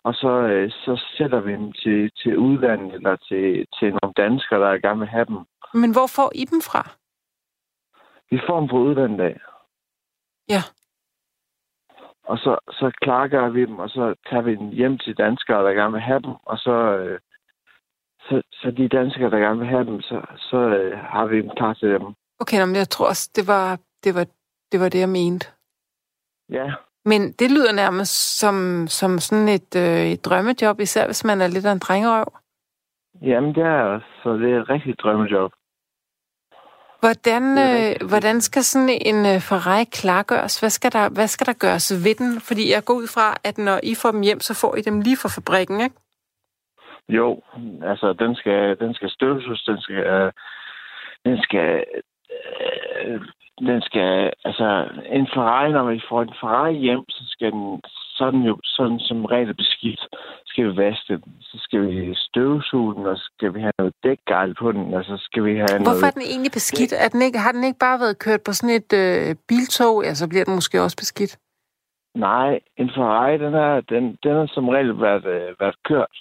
og 0.04 0.14
så, 0.14 0.28
øh, 0.28 0.72
så 0.72 1.04
sætter 1.18 1.40
vi 1.40 1.52
dem 1.52 1.74
til, 1.74 2.12
til 2.24 2.38
udlandet 2.38 2.94
eller 2.94 3.16
til, 3.16 3.68
til 3.80 3.88
nogle 3.90 4.14
danskere, 4.18 4.60
der 4.60 4.80
gerne 4.80 5.00
vil 5.00 5.08
have 5.08 5.26
dem. 5.26 5.38
Men 5.74 5.92
hvor 5.92 6.08
får 6.08 6.32
I 6.36 6.46
dem 6.46 6.62
fra? 6.62 6.82
Vi 8.32 8.40
får 8.48 8.60
dem 8.60 8.70
på 8.70 8.78
udlandet 8.78 9.22
af. 9.22 9.40
Ja. 10.50 10.62
Og 12.24 12.38
så, 12.38 12.58
så 12.70 12.92
klargør 13.02 13.50
vi 13.50 13.66
dem, 13.66 13.80
og 13.80 13.90
så 13.90 14.16
tager 14.30 14.42
vi 14.42 14.56
dem 14.56 14.70
hjem 14.70 14.98
til 14.98 15.18
danskere, 15.18 15.64
der 15.66 15.74
gerne 15.74 15.94
vil 15.94 16.02
have 16.02 16.20
dem, 16.20 16.34
og 16.44 16.58
så, 16.58 16.72
øh, 16.72 17.20
så, 18.22 18.42
så 18.54 18.72
de 18.72 18.88
danskere, 18.88 19.30
der 19.30 19.38
gerne 19.38 19.60
vil 19.60 19.68
have 19.68 19.86
dem, 19.86 20.02
så, 20.02 20.22
så 20.38 20.58
øh, 20.58 20.98
har 20.98 21.26
vi 21.26 21.42
dem 21.42 21.50
klar 21.58 21.74
til 21.74 21.90
dem. 21.90 22.14
Okay, 22.40 22.66
men 22.66 22.76
jeg 22.76 22.90
tror 22.90 23.08
også, 23.08 23.32
det 23.36 23.48
var 23.48 23.80
det, 24.04 24.16
var, 24.16 24.26
det, 24.72 24.80
var 24.80 24.90
det 24.90 25.00
jeg 25.00 25.10
mente. 25.10 25.48
Ja, 26.50 26.74
Men 27.12 27.22
det 27.40 27.50
lyder 27.52 27.74
nærmest 27.84 28.40
som, 28.40 28.56
som 28.88 29.12
sådan 29.20 29.48
et, 29.58 29.72
øh, 29.84 30.06
et 30.14 30.26
drømmejob, 30.26 30.80
især 30.80 31.06
hvis 31.06 31.24
man 31.30 31.42
er 31.42 31.48
lidt 31.48 31.66
af 31.66 31.72
en 31.72 31.86
drengerøv. 31.88 32.30
jamen 33.22 33.56
det 33.56 33.64
er 33.64 34.00
så 34.24 34.30
det 34.42 34.50
er 34.54 34.62
et 34.62 34.70
rigtigt 34.70 35.00
drømmejob. 35.00 35.52
Hvordan, 37.04 37.44
øh, 37.68 38.08
hvordan 38.10 38.42
skal 38.42 38.64
sådan 38.64 38.90
en 39.10 39.20
øh, 39.32 39.40
Ferrari 39.50 39.84
klargøres? 39.84 40.60
Hvad 40.60 40.70
skal, 40.70 40.92
der, 40.92 41.10
hvad 41.10 41.28
skal 41.28 41.48
der 41.48 41.58
gøres 41.66 41.88
ved 42.06 42.16
den? 42.22 42.32
Fordi 42.48 42.64
jeg 42.72 42.82
går 42.86 42.94
ud 42.94 43.08
fra, 43.16 43.28
at 43.44 43.58
når 43.58 43.80
I 43.84 43.94
får 44.02 44.12
dem 44.12 44.22
hjem, 44.22 44.40
så 44.40 44.54
får 44.62 44.76
I 44.76 44.82
dem 44.82 45.02
lige 45.02 45.18
fra 45.22 45.30
fabrikken, 45.38 45.78
ikke? 45.86 45.96
Jo, 47.10 47.42
altså 47.92 48.14
den 48.14 48.36
skal, 48.36 48.80
den 48.80 48.94
skal 48.94 49.10
støvsuges, 49.10 49.62
den 49.62 49.82
skal, 49.82 49.96
øh, 49.96 50.32
den 51.26 51.38
skal, 51.46 51.84
øh, 53.06 53.22
den 53.68 53.82
skal, 53.82 54.34
altså 54.46 54.88
en 55.12 55.28
Ferrari, 55.34 55.72
når 55.72 55.92
vi 55.92 56.02
får 56.10 56.22
en 56.22 56.34
Ferrari 56.40 56.74
hjem, 56.74 57.04
så 57.10 57.24
skal 57.28 57.52
den, 57.52 57.82
sådan 58.20 58.42
jo, 58.50 58.58
sådan 58.64 59.00
som 59.00 59.26
regel 59.26 59.54
beskidt, 59.54 60.02
skal 60.46 60.64
vi 60.68 60.78
vaske 60.78 61.14
den. 61.14 61.34
Så 61.42 61.58
skal 61.66 61.80
vi 61.88 62.16
støvsuge 62.16 62.96
den, 62.96 63.06
og 63.06 63.18
så 63.18 63.30
skal 63.36 63.54
vi 63.54 63.60
have 63.60 63.78
noget 63.80 63.94
dækgejl 64.04 64.56
på 64.56 64.72
den, 64.72 64.94
og 64.94 65.04
så 65.04 65.16
skal 65.18 65.46
vi 65.46 65.54
have 65.56 65.78
Hvorfor 65.78 65.90
er 65.90 66.02
noget... 66.02 66.16
den 66.16 66.22
egentlig 66.34 66.52
beskidt? 66.52 66.94
Er 67.06 67.10
den 67.14 67.22
ikke, 67.22 67.40
har 67.40 67.52
den 67.52 67.64
ikke 67.64 67.80
bare 67.80 68.00
været 68.00 68.20
kørt 68.20 68.42
på 68.46 68.52
sådan 68.54 68.76
et 68.80 68.92
øh, 69.04 69.36
biltog? 69.48 70.04
Ja, 70.04 70.14
så 70.14 70.30
bliver 70.30 70.46
den 70.46 70.56
måske 70.56 70.82
også 70.82 70.98
beskidt. 70.98 71.38
Nej, 72.16 72.60
en 72.78 72.90
Ferrari, 72.96 73.38
den 73.38 73.54
er, 73.54 73.82
den, 73.82 74.04
den 74.24 74.32
er 74.32 74.48
som 74.48 74.70
regel 74.70 75.02
været, 75.02 75.26
øh, 75.26 75.50
været 75.60 75.76
kørt. 75.86 76.16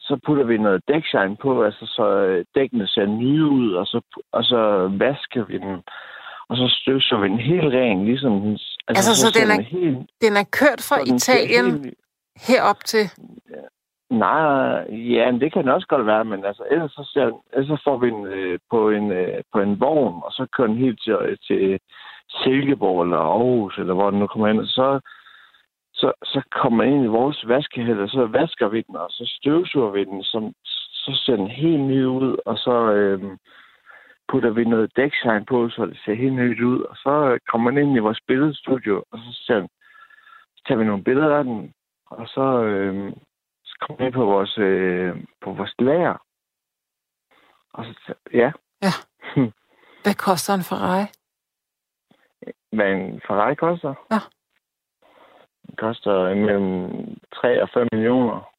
Så 0.00 0.18
putter 0.26 0.44
vi 0.44 0.58
noget 0.58 0.82
dækshine 0.88 1.36
på, 1.36 1.62
altså 1.64 1.86
så 1.86 2.06
øh, 2.26 2.44
dækkene 2.54 2.86
ser 2.86 3.06
nye 3.06 3.44
ud, 3.44 3.72
og 3.72 3.86
så, 3.86 4.00
og 4.32 4.44
så 4.44 4.90
vasker 4.98 5.44
vi 5.44 5.58
den, 5.58 5.82
og 6.52 6.58
så 6.58 6.68
støvsuger 6.80 7.22
vi 7.22 7.28
den 7.28 7.38
helt 7.38 7.74
ren, 7.74 8.04
ligesom 8.04 8.40
den... 8.40 8.58
Altså, 8.88 9.12
så 9.22 9.28
den 9.38 9.50
er 9.50 9.62
helt, 9.62 9.98
Den 10.24 10.32
er 10.42 10.46
kørt 10.60 10.80
fra 10.88 10.98
Italien 11.14 11.66
Helt, 11.70 11.94
herop 12.46 12.80
til... 12.84 13.04
nej, 14.10 14.36
ja, 15.14 15.30
men 15.30 15.40
det 15.40 15.52
kan 15.52 15.62
den 15.62 15.76
også 15.76 15.86
godt 15.86 16.06
være, 16.06 16.24
men 16.24 16.44
altså, 16.44 16.64
ellers 16.70 16.92
så, 16.92 17.10
ser, 17.12 17.26
ellers 17.52 17.68
så 17.68 17.78
får 17.84 17.96
vi 17.98 18.10
den 18.10 18.26
øh, 18.26 18.58
på, 18.70 18.90
en, 18.90 19.12
øh, 19.12 19.42
på 19.52 19.60
en 19.60 19.80
vogn, 19.80 20.22
og 20.26 20.32
så 20.32 20.46
kører 20.52 20.68
den 20.68 20.76
helt 20.84 21.00
til, 21.04 21.16
til 21.46 21.80
Silkeborg 22.30 23.02
eller 23.02 23.18
Aarhus, 23.18 23.78
eller 23.78 23.94
hvor 23.94 24.10
den 24.10 24.18
nu 24.20 24.26
kommer 24.26 24.48
ind, 24.48 24.60
og 24.60 24.66
så, 24.66 25.00
så, 25.94 26.12
så 26.24 26.40
kommer 26.60 26.84
den 26.84 26.94
ind 26.94 27.04
i 27.04 27.16
vores 27.20 27.48
vaskehæld, 27.48 28.00
og 28.00 28.08
så 28.08 28.26
vasker 28.26 28.68
vi 28.68 28.80
den, 28.86 28.96
og 28.96 29.10
så 29.10 29.24
støvsuger 29.36 29.90
vi 29.90 30.04
den, 30.04 30.22
som, 30.22 30.52
så 31.04 31.12
ser 31.24 31.36
den 31.36 31.48
helt 31.48 31.80
ny 31.80 32.04
ud, 32.04 32.36
og 32.46 32.58
så 32.58 32.76
øhm, 32.92 33.36
putter 34.28 34.50
vi 34.50 34.64
noget 34.64 34.96
dækshine 34.96 35.44
på, 35.44 35.68
så 35.68 35.86
det 35.86 35.98
ser 36.04 36.14
helt 36.14 36.34
nyt 36.34 36.60
ud, 36.60 36.80
og 36.80 36.96
så 36.96 37.38
kommer 37.48 37.70
den 37.70 37.78
ind 37.78 37.96
i 37.96 38.06
vores 38.06 38.20
billedstudio, 38.26 39.04
og 39.10 39.18
så, 39.18 39.42
ser 39.46 39.66
så 40.56 40.62
tager 40.66 40.78
vi 40.78 40.84
nogle 40.84 41.04
billeder 41.04 41.36
af 41.36 41.44
den, 41.44 41.74
og 42.06 42.28
så, 42.28 42.62
øhm, 42.62 43.14
så 43.64 43.76
kommer 43.80 43.96
den 43.96 44.06
ind 44.06 44.14
på 44.14 44.24
vores, 44.24 44.58
øh, 44.58 45.16
på 45.40 45.52
vores 45.52 45.74
lager. 45.78 46.16
Og 47.72 47.84
så, 47.84 48.14
ja, 48.32 48.52
Hvad 50.02 50.14
koster 50.14 50.54
en 50.54 50.62
Ferrari? 50.70 51.06
hvad 52.72 52.92
en 52.92 53.20
Ferrari 53.26 53.54
koster? 53.54 53.94
Ja. 54.10 54.18
Den 55.66 55.76
koster 55.76 56.34
mellem 56.34 56.90
3 57.34 57.62
og 57.62 57.68
5 57.74 57.88
millioner. 57.92 58.51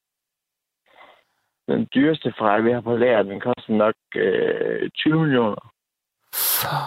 Den 1.67 1.87
dyreste 1.95 2.33
Ferrari, 2.37 2.61
vi 2.63 2.71
har 2.71 2.81
på 2.81 2.95
lager, 2.95 3.23
den 3.23 3.39
koster 3.39 3.73
nok 3.73 3.95
øh, 4.15 4.89
20 4.89 5.19
millioner. 5.19 5.73
For 6.33 6.77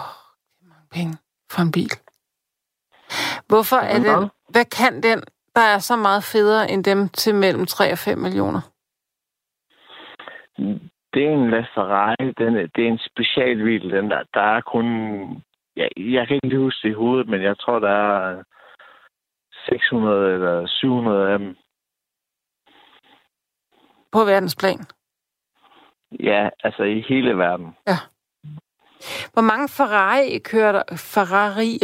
det 0.59 0.67
mange 0.67 0.87
penge 0.91 1.13
for 1.51 1.61
en 1.61 1.71
bil. 1.71 1.91
Hvorfor 3.47 3.75
er 3.93 3.99
den... 4.07 4.29
Hvad 4.49 4.65
kan 4.65 4.93
den, 5.03 5.23
der 5.55 5.61
er 5.61 5.79
så 5.79 5.95
meget 5.95 6.23
federe 6.23 6.71
end 6.71 6.83
dem 6.83 7.09
til 7.09 7.35
mellem 7.35 7.65
3 7.65 7.91
og 7.91 7.97
5 7.97 8.17
millioner? 8.17 8.61
Det 11.13 11.23
er 11.27 11.33
en 11.33 11.49
LaFerrari. 11.49 12.31
Den, 12.37 12.55
er- 12.57 12.67
det 12.75 12.83
er 12.83 12.87
en 12.91 12.99
specialbil. 13.11 13.91
Den 13.91 14.11
der, 14.11 14.23
der 14.33 14.41
er 14.41 14.61
kun... 14.61 14.85
Ja, 15.75 15.87
jeg 15.97 16.27
kan 16.27 16.35
ikke 16.35 16.47
lige 16.47 16.59
huske 16.59 16.87
det 16.87 16.89
i 16.93 17.01
hovedet, 17.01 17.27
men 17.29 17.41
jeg 17.41 17.57
tror, 17.59 17.79
der 17.79 17.89
er 17.89 18.43
600 19.69 20.33
eller 20.33 20.67
700 20.67 21.31
af 21.33 21.39
dem. 21.39 21.55
På 24.11 24.19
verdensplan. 24.25 24.85
Ja, 26.19 26.49
altså 26.63 26.83
i 26.83 27.05
hele 27.09 27.37
verden. 27.37 27.75
Hvor 29.33 29.41
mange 29.41 29.69
Ferrari 29.69 30.39
kører 30.39 30.71
der, 30.71 30.83
Ferrari 30.95 31.79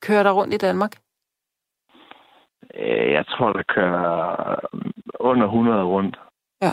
kører 0.00 0.22
der 0.22 0.30
rundt 0.32 0.54
i 0.54 0.58
Danmark? 0.58 0.92
Øh, 2.74 3.12
Jeg 3.12 3.26
tror, 3.26 3.52
der 3.52 3.62
kører 3.62 4.56
under 5.20 5.44
100 5.46 5.84
rundt. 5.84 6.16
Ja. 6.62 6.72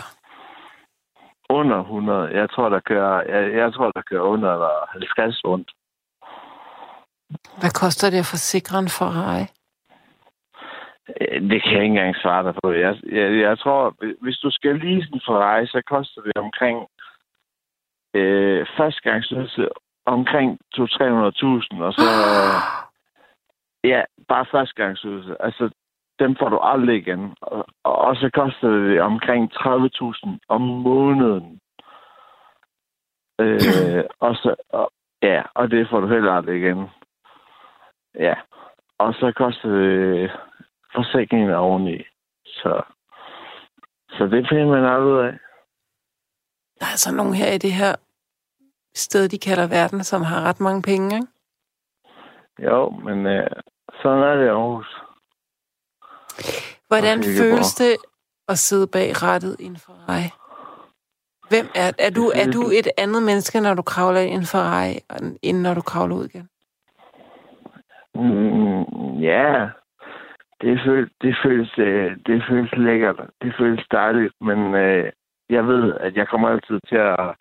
Under 1.49 1.79
100. 1.79 2.29
Jeg 2.39 2.49
tror, 2.49 2.69
der 2.69 2.79
kører, 2.79 3.21
jeg, 3.37 3.53
jeg 3.53 3.73
tror, 3.73 3.91
der 3.91 4.01
kører 4.01 4.21
under 4.21 4.69
50 4.91 5.45
rundt. 5.45 5.71
Hvad 7.59 7.71
koster 7.81 8.09
det 8.09 8.19
at 8.19 8.25
forsikre 8.25 8.79
en 8.79 8.89
Ferrari? 8.89 9.45
Øh, 11.21 11.41
Det 11.49 11.63
kan 11.63 11.73
jeg 11.73 11.83
ikke 11.83 11.85
engang 11.85 12.15
svare 12.15 12.43
dig 12.43 12.55
på. 12.63 12.71
Jeg, 12.71 12.95
jeg, 13.11 13.39
jeg 13.39 13.59
tror, 13.59 13.95
hvis 14.21 14.37
du 14.37 14.51
skal 14.51 14.75
lease 14.75 15.09
en 15.13 15.21
Ferrari, 15.25 15.67
så 15.67 15.81
koster 15.87 16.21
det 16.21 16.37
omkring 16.37 16.87
øh, 18.15 18.65
førstegangsydelse 18.77 19.67
omkring 20.05 20.59
200-300.000, 20.75 21.83
og 21.83 21.93
så 21.93 22.07
ja, 23.91 24.01
bare 24.27 24.45
førstegangsydelse. 24.51 25.35
Altså, 25.39 25.69
dem 26.19 26.35
får 26.35 26.49
du 26.49 26.57
aldrig 26.57 26.97
igen. 26.97 27.35
Og, 27.41 27.65
og 27.83 28.15
så 28.15 28.29
koster 28.33 28.69
det 28.69 29.01
omkring 29.01 29.51
30.000 29.53 30.29
om 30.47 30.61
måneden. 30.61 31.59
Øh, 33.41 34.03
og 34.27 34.35
så, 34.35 34.55
og, 34.69 34.91
ja, 35.21 35.41
og 35.55 35.71
det 35.71 35.89
får 35.89 35.99
du 35.99 36.07
heller 36.07 36.33
aldrig 36.33 36.57
igen. 36.61 36.89
Ja. 38.15 38.35
Og 38.97 39.13
så 39.13 39.31
koster 39.35 39.69
det 39.69 40.31
forsikringen 40.95 41.51
oveni. 41.51 41.97
Så, 42.45 42.81
så 44.09 44.23
det 44.23 44.47
finder 44.49 44.67
man 44.67 44.85
aldrig 44.85 45.13
ud 45.13 45.19
af. 45.19 45.33
Der 46.79 46.85
er 46.85 46.91
altså 46.91 47.15
nogen 47.15 47.33
her 47.33 47.51
i 47.51 47.57
det 47.57 47.73
her 47.73 47.95
sted, 48.95 49.29
de 49.29 49.39
kalder 49.39 49.67
verden, 49.67 50.03
som 50.03 50.21
har 50.21 50.41
ret 50.41 50.59
mange 50.59 50.81
penge, 50.81 51.15
ikke? 51.15 51.27
Jo, 52.59 52.89
men 52.89 53.25
øh, 53.25 53.49
sådan 54.01 54.23
er 54.23 54.35
det 54.35 54.45
i 54.45 54.47
Aarhus. 54.47 55.01
Hvordan 56.87 57.23
føles 57.23 57.75
det 57.75 57.97
at 58.47 58.57
sidde 58.57 58.87
bag 58.87 59.23
rattet 59.23 59.55
i 59.59 59.65
en 59.65 59.77
Ferrari? 59.77 60.29
Hvem 61.49 61.67
er, 61.75 61.91
er, 61.99 62.09
du, 62.09 62.31
er 62.35 62.51
du 62.51 62.61
et 62.61 62.87
andet 62.97 63.23
menneske, 63.23 63.59
når 63.59 63.73
du 63.73 63.81
kravler 63.81 64.21
i 64.21 64.27
en 64.27 64.45
Ferrari, 64.45 64.99
end 65.41 65.57
når 65.61 65.73
du 65.73 65.81
kravler 65.81 66.15
ud 66.15 66.25
igen? 66.25 66.49
Mm, 68.15 69.19
ja, 69.21 69.69
det 70.61 70.79
føles, 70.85 71.09
det, 71.21 71.35
føles, 71.43 71.71
øh, 71.77 72.17
det 72.25 72.43
føles 72.49 72.71
lækkert. 72.77 73.19
Det 73.41 73.53
føles 73.59 73.85
dejligt, 73.91 74.33
men 74.41 74.75
øh, 74.75 75.11
jeg 75.49 75.67
ved, 75.67 75.93
at 75.99 76.15
jeg 76.15 76.27
kommer 76.27 76.49
altid 76.49 76.79
til 76.89 76.95
at... 76.95 77.35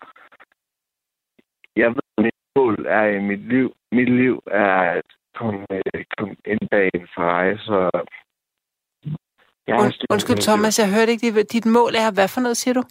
Jeg 1.75 1.89
ved, 1.89 2.07
at 2.17 2.23
mit 2.23 2.39
mål 2.55 2.85
er 2.87 3.05
i 3.05 3.19
mit 3.19 3.39
liv. 3.53 3.73
Mit 3.91 4.09
liv 4.09 4.43
er 4.51 4.75
at 4.97 5.05
komme, 5.35 5.65
øh, 5.71 6.03
komme 6.17 6.35
ind 6.45 6.59
bag 6.71 6.89
en 6.93 7.07
Ferrari, 7.15 7.57
så... 7.57 7.89
Jeg 9.67 9.75
Und, 9.75 9.93
undskyld, 10.13 10.37
Thomas, 10.37 10.79
jeg 10.79 10.93
hørte 10.95 11.11
ikke, 11.11 11.27
dit, 11.27 11.51
dit 11.51 11.65
mål 11.65 11.91
er, 12.03 12.13
hvad 12.13 12.27
for 12.33 12.41
noget, 12.41 12.57
siger 12.57 12.73
du? 12.73 12.83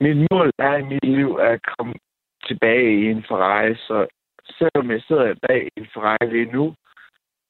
Mit 0.00 0.16
mål 0.30 0.50
er 0.58 0.74
i 0.76 0.82
mit 0.82 1.04
liv 1.04 1.38
at 1.40 1.60
komme 1.78 1.94
tilbage 2.48 2.90
i 3.00 3.04
en 3.10 3.24
Ferrari, 3.28 3.74
så 3.74 4.06
selvom 4.58 4.90
jeg 4.90 5.02
sidder 5.02 5.34
bag 5.48 5.68
en 5.76 5.86
Ferrari 5.94 6.26
lige 6.30 6.52
nu, 6.52 6.74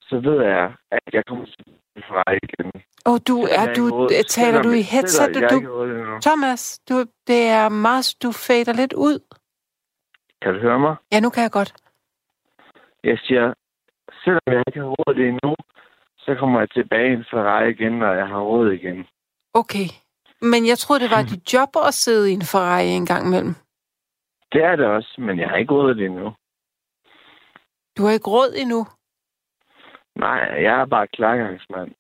så 0.09 0.21
ved 0.21 0.43
jeg, 0.43 0.75
at 0.91 1.01
jeg 1.13 1.23
kommer 1.27 1.45
til 1.45 2.03
Ferrari 2.09 2.39
igen. 2.43 2.73
Oh, 3.09 3.19
du, 3.29 3.37
er 3.61 3.75
du, 3.75 4.09
taler 4.29 4.63
du 4.63 4.71
i 4.71 4.83
headset? 4.83 5.37
Jeg 5.37 5.51
Du. 5.51 5.59
Thomas, 6.27 6.81
du, 6.89 7.05
det 7.27 7.43
er 7.47 7.69
meget, 7.69 8.17
du 8.23 8.33
fader 8.33 8.73
lidt 8.73 8.93
ud. 8.93 9.19
Kan 10.43 10.55
du 10.55 10.61
høre 10.61 10.79
mig? 10.79 10.97
Ja, 11.13 11.21
nu 11.21 11.31
kan 11.31 11.43
jeg 11.43 11.51
godt. 11.51 11.75
Jeg 13.05 13.19
siger, 13.19 13.55
selvom 14.25 14.47
jeg 14.47 14.63
ikke 14.67 14.81
har 14.81 14.89
råd 14.99 15.15
endnu, 15.17 15.55
så 16.19 16.35
kommer 16.39 16.61
jeg 16.61 16.71
tilbage 16.71 17.11
i 17.11 17.13
en 17.13 17.27
Ferrari 17.31 17.71
igen, 17.71 17.93
når 17.93 18.13
jeg 18.13 18.27
har 18.27 18.41
råd 18.41 18.73
igen. 18.73 19.07
Okay. 19.55 19.89
Men 20.41 20.67
jeg 20.67 20.79
troede, 20.79 21.03
det 21.03 21.11
var 21.11 21.23
dit 21.23 21.53
job 21.53 21.69
at 21.89 21.95
sidde 21.95 22.31
i 22.31 22.35
en 22.35 22.43
Ferrari 22.53 22.89
en 22.89 23.07
gang 23.07 23.27
imellem. 23.27 23.55
Det 24.53 24.65
er 24.65 24.77
det 24.77 24.87
også, 24.87 25.15
men 25.19 25.39
jeg 25.39 25.49
har 25.49 25.57
ikke 25.57 25.75
råd 25.75 25.95
det 25.95 26.05
endnu. 26.05 26.33
Du 27.97 28.03
har 28.05 28.13
ikke 28.13 28.31
råd 28.31 28.53
endnu. 28.63 28.87
Nej, 30.17 30.39
jeg 30.63 30.81
er 30.81 30.87
bare 30.87 31.07
klargangsmand. 31.07 31.91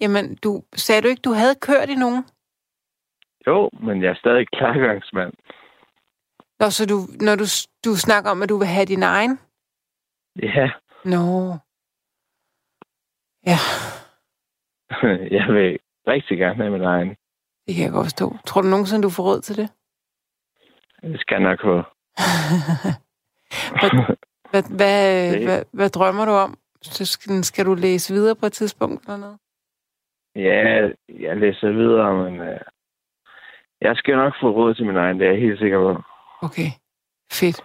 Jamen, 0.00 0.34
du, 0.36 0.62
sagde 0.76 1.02
du 1.02 1.08
ikke, 1.08 1.20
du 1.22 1.32
havde 1.32 1.54
kørt 1.54 1.88
i 1.88 1.94
nogen? 1.94 2.24
Jo, 3.46 3.70
men 3.82 4.02
jeg 4.02 4.10
er 4.10 4.14
stadig 4.14 4.48
klargangsmand. 4.48 5.32
Nå, 6.60 6.70
så 6.70 6.86
du, 6.86 6.98
når 7.24 7.34
du, 7.36 7.44
du 7.84 7.96
snakker 7.96 8.30
om, 8.30 8.42
at 8.42 8.48
du 8.48 8.56
vil 8.58 8.66
have 8.66 8.86
din 8.86 9.02
egen? 9.02 9.38
Ja, 10.42 10.70
Nå. 11.04 11.56
Ja, 13.46 13.58
jeg 15.38 15.46
vil 15.54 15.78
rigtig 16.06 16.38
gerne 16.38 16.54
have 16.54 16.70
min 16.70 16.82
egen. 16.82 17.08
det 17.66 17.74
kan 17.74 17.84
jeg 17.84 17.92
godt 17.92 18.04
forstå. 18.04 18.36
Tror 18.46 18.62
du 18.62 18.68
nogensinde, 18.68 19.02
du 19.02 19.10
får 19.10 19.22
råd 19.22 19.40
til 19.40 19.56
det? 19.56 19.72
Det 21.02 21.20
skal 21.20 21.42
nok 21.42 21.60
få. 21.60 21.82
Hvad, 24.50 24.62
hvad, 24.76 25.32
Det- 25.32 25.44
hvad, 25.44 25.62
hvad 25.72 25.90
drømmer 25.90 26.24
du 26.24 26.30
om? 26.30 26.57
Så 26.82 27.04
skal, 27.06 27.44
skal 27.44 27.66
du 27.66 27.74
læse 27.74 28.14
videre 28.14 28.36
på 28.36 28.46
et 28.46 28.52
tidspunkt 28.52 29.04
eller 29.04 29.16
noget? 29.16 29.38
Ja, 30.36 30.88
jeg 31.08 31.36
læser 31.36 31.70
videre, 31.72 32.30
men 32.30 32.40
øh, 32.40 32.60
jeg 33.80 33.96
skal 33.96 34.16
nok 34.16 34.34
få 34.40 34.50
råd 34.50 34.74
til 34.74 34.86
min 34.86 34.96
egen, 34.96 35.20
det 35.20 35.26
er 35.26 35.30
jeg 35.32 35.40
helt 35.40 35.58
sikker 35.58 35.78
på. 35.78 36.02
Okay, 36.46 36.70
fedt. 37.32 37.60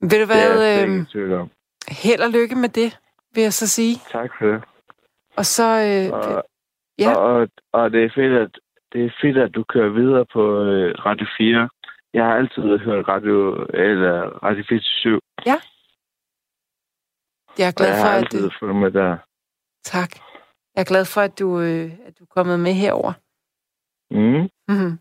Ved 0.00 0.26
du 0.26 0.32
Det 0.32 0.42
er 0.42 0.48
jeg 0.48 0.86
hvad? 0.86 1.40
Øh, 1.40 1.48
held 1.88 2.20
og 2.20 2.30
lykke 2.30 2.54
med 2.54 2.68
det, 2.68 2.98
vil 3.34 3.42
jeg 3.42 3.52
så 3.52 3.68
sige. 3.68 3.96
Tak 4.12 4.30
for 4.38 4.46
det. 4.46 4.64
Og 5.36 5.46
så... 5.46 5.64
Øh, 5.64 6.18
Og, 6.18 6.44
ja. 6.98 7.14
og, 7.14 7.48
og 7.72 7.92
det 7.92 8.04
er 8.04 8.10
fedt, 8.14 8.32
at 8.32 8.50
det 8.92 9.04
er 9.04 9.10
fedt, 9.22 9.36
at 9.38 9.54
du 9.54 9.64
kører 9.68 9.88
videre 9.88 10.26
på 10.32 10.62
øh, 10.62 10.94
Radio 11.06 11.26
4. 11.38 11.68
Jeg 12.14 12.24
har 12.24 12.34
altid 12.36 12.78
hørt 12.78 13.08
Radio, 13.08 13.66
eller 13.74 14.20
Radio 14.44 14.64
4 14.68 14.80
jeg 17.60 17.68
er 17.68 17.72
glad 17.72 17.88
jeg 17.88 18.00
for, 18.04 18.08
at... 18.08 18.34
Øh, 18.34 18.50
fulgt 18.58 18.76
med 18.76 18.90
der. 18.90 19.16
tak. 19.84 20.10
Jeg 20.74 20.80
er 20.80 20.84
glad 20.84 21.04
for, 21.04 21.20
at 21.20 21.38
du, 21.38 21.60
øh, 21.60 21.92
at 22.06 22.18
du 22.18 22.24
er 22.24 22.28
kommet 22.36 22.60
med 22.60 22.72
herover. 22.72 23.12
Mm. 24.10 24.48
Mm-hmm. 24.68 24.98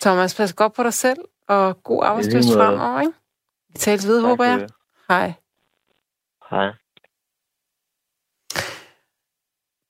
Thomas, 0.00 0.34
pas 0.36 0.52
godt 0.54 0.72
på 0.74 0.82
dig 0.82 0.92
selv, 0.92 1.18
og 1.48 1.82
god 1.82 2.04
arbejdsløs 2.04 2.44
fremover, 2.54 3.00
ikke? 3.00 3.12
Vi 3.68 3.78
tales 3.78 4.06
ved, 4.06 4.20
Tak 4.20 4.28
håber 4.28 4.44
jeg. 4.44 4.68
Hej. 5.08 5.32
Hej. 6.50 6.72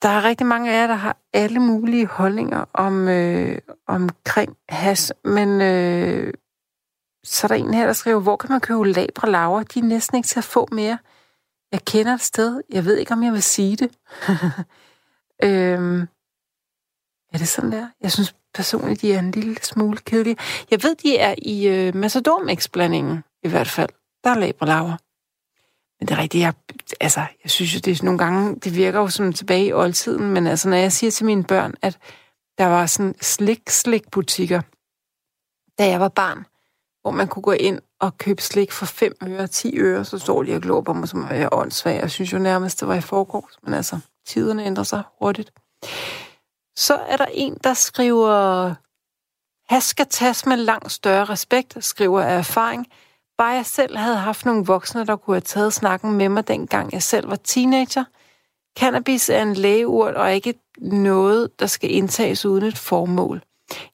Der 0.02 0.08
er 0.10 0.24
rigtig 0.24 0.46
mange 0.46 0.72
af 0.72 0.80
jer, 0.80 0.86
der 0.86 0.94
har 0.94 1.16
alle 1.32 1.60
mulige 1.60 2.06
holdninger 2.06 2.64
om, 2.72 3.08
øh, 3.08 3.58
omkring 3.86 4.56
has, 4.68 5.12
men 5.24 5.60
øh, 5.60 6.34
så 7.24 7.46
er 7.46 7.48
der 7.48 7.54
en 7.54 7.74
her, 7.74 7.86
der 7.86 7.92
skriver, 7.92 8.20
hvor 8.20 8.36
kan 8.36 8.50
man 8.50 8.60
købe 8.60 8.88
labre 8.88 9.30
laver? 9.30 9.62
De 9.62 9.78
er 9.78 9.82
næsten 9.82 10.16
ikke 10.16 10.26
til 10.26 10.40
at 10.40 10.44
få 10.44 10.68
mere. 10.72 10.98
Jeg 11.74 11.84
kender 11.84 12.14
et 12.14 12.20
sted. 12.20 12.60
Jeg 12.70 12.84
ved 12.84 12.96
ikke, 12.96 13.12
om 13.12 13.22
jeg 13.22 13.32
vil 13.32 13.42
sige 13.42 13.76
det. 13.76 13.90
øhm, 15.48 16.00
er 17.32 17.38
det 17.38 17.48
sådan 17.48 17.72
der? 17.72 17.88
Jeg 18.00 18.12
synes 18.12 18.34
personligt, 18.54 19.02
de 19.02 19.12
er 19.12 19.18
en 19.18 19.30
lille 19.30 19.56
smule 19.62 19.98
kedelige. 19.98 20.36
Jeg 20.70 20.82
ved, 20.82 20.94
de 20.94 21.18
er 21.18 21.34
i 21.38 21.68
øh, 21.68 21.94
macedom 21.94 22.48
i 22.48 23.48
hvert 23.48 23.68
fald. 23.68 23.88
Der 24.24 24.30
er 24.30 24.38
labre 24.38 24.66
laver. 24.66 24.96
Men 26.00 26.08
det 26.08 26.14
er 26.14 26.18
rigtigt, 26.18 26.42
jeg, 26.42 26.54
altså, 27.00 27.20
jeg 27.42 27.50
synes 27.50 27.74
jo, 27.74 27.78
det 27.84 28.00
er 28.00 28.04
nogle 28.04 28.18
gange, 28.18 28.56
det 28.56 28.76
virker 28.76 29.00
jo 29.00 29.08
som 29.08 29.32
tilbage 29.32 29.66
i 29.66 29.72
oldtiden, 29.72 30.30
men 30.30 30.46
altså, 30.46 30.68
når 30.68 30.76
jeg 30.76 30.92
siger 30.92 31.10
til 31.10 31.26
mine 31.26 31.44
børn, 31.44 31.74
at 31.82 31.98
der 32.58 32.66
var 32.66 32.86
sådan 32.86 33.14
slik-slik-butikker, 33.20 34.60
da 35.78 35.88
jeg 35.88 36.00
var 36.00 36.08
barn, 36.08 36.44
hvor 37.04 37.10
man 37.10 37.28
kunne 37.28 37.42
gå 37.42 37.52
ind 37.52 37.80
og 38.00 38.18
købe 38.18 38.42
slik 38.42 38.72
for 38.72 38.86
5 38.86 39.12
øre, 39.28 39.46
10 39.46 39.78
øre, 39.78 40.04
så 40.04 40.18
står 40.18 40.42
de 40.42 40.54
og 40.54 40.62
glor 40.62 40.80
på 40.80 40.92
mig, 40.92 41.08
som 41.08 41.26
er 41.30 41.48
åndssvag. 41.52 42.00
Jeg 42.00 42.10
synes 42.10 42.32
jo 42.32 42.38
nærmest, 42.38 42.80
det 42.80 42.88
var 42.88 42.94
i 42.94 43.00
forgårs, 43.00 43.58
men 43.62 43.74
altså, 43.74 43.98
tiderne 44.26 44.64
ændrer 44.64 44.84
sig 44.84 45.02
hurtigt. 45.22 45.52
Så 46.76 46.94
er 46.94 47.16
der 47.16 47.26
en, 47.32 47.58
der 47.64 47.74
skriver, 47.74 48.74
has 49.74 49.84
skal 49.84 50.06
tages 50.06 50.46
med 50.46 50.56
langt 50.56 50.92
større 50.92 51.24
respekt, 51.24 51.84
skriver 51.84 52.22
af 52.22 52.38
erfaring. 52.38 52.86
Bare 53.38 53.52
jeg 53.52 53.66
selv 53.66 53.96
havde 53.96 54.16
haft 54.16 54.46
nogle 54.46 54.66
voksne, 54.66 55.06
der 55.06 55.16
kunne 55.16 55.34
have 55.34 55.40
taget 55.40 55.72
snakken 55.72 56.12
med 56.12 56.28
mig, 56.28 56.48
dengang 56.48 56.92
jeg 56.92 57.02
selv 57.02 57.30
var 57.30 57.36
teenager. 57.36 58.04
Cannabis 58.78 59.28
er 59.28 59.42
en 59.42 59.54
lægeurt 59.54 60.14
og 60.14 60.34
ikke 60.34 60.54
noget, 60.78 61.60
der 61.60 61.66
skal 61.66 61.90
indtages 61.90 62.46
uden 62.46 62.64
et 62.64 62.78
formål. 62.78 63.42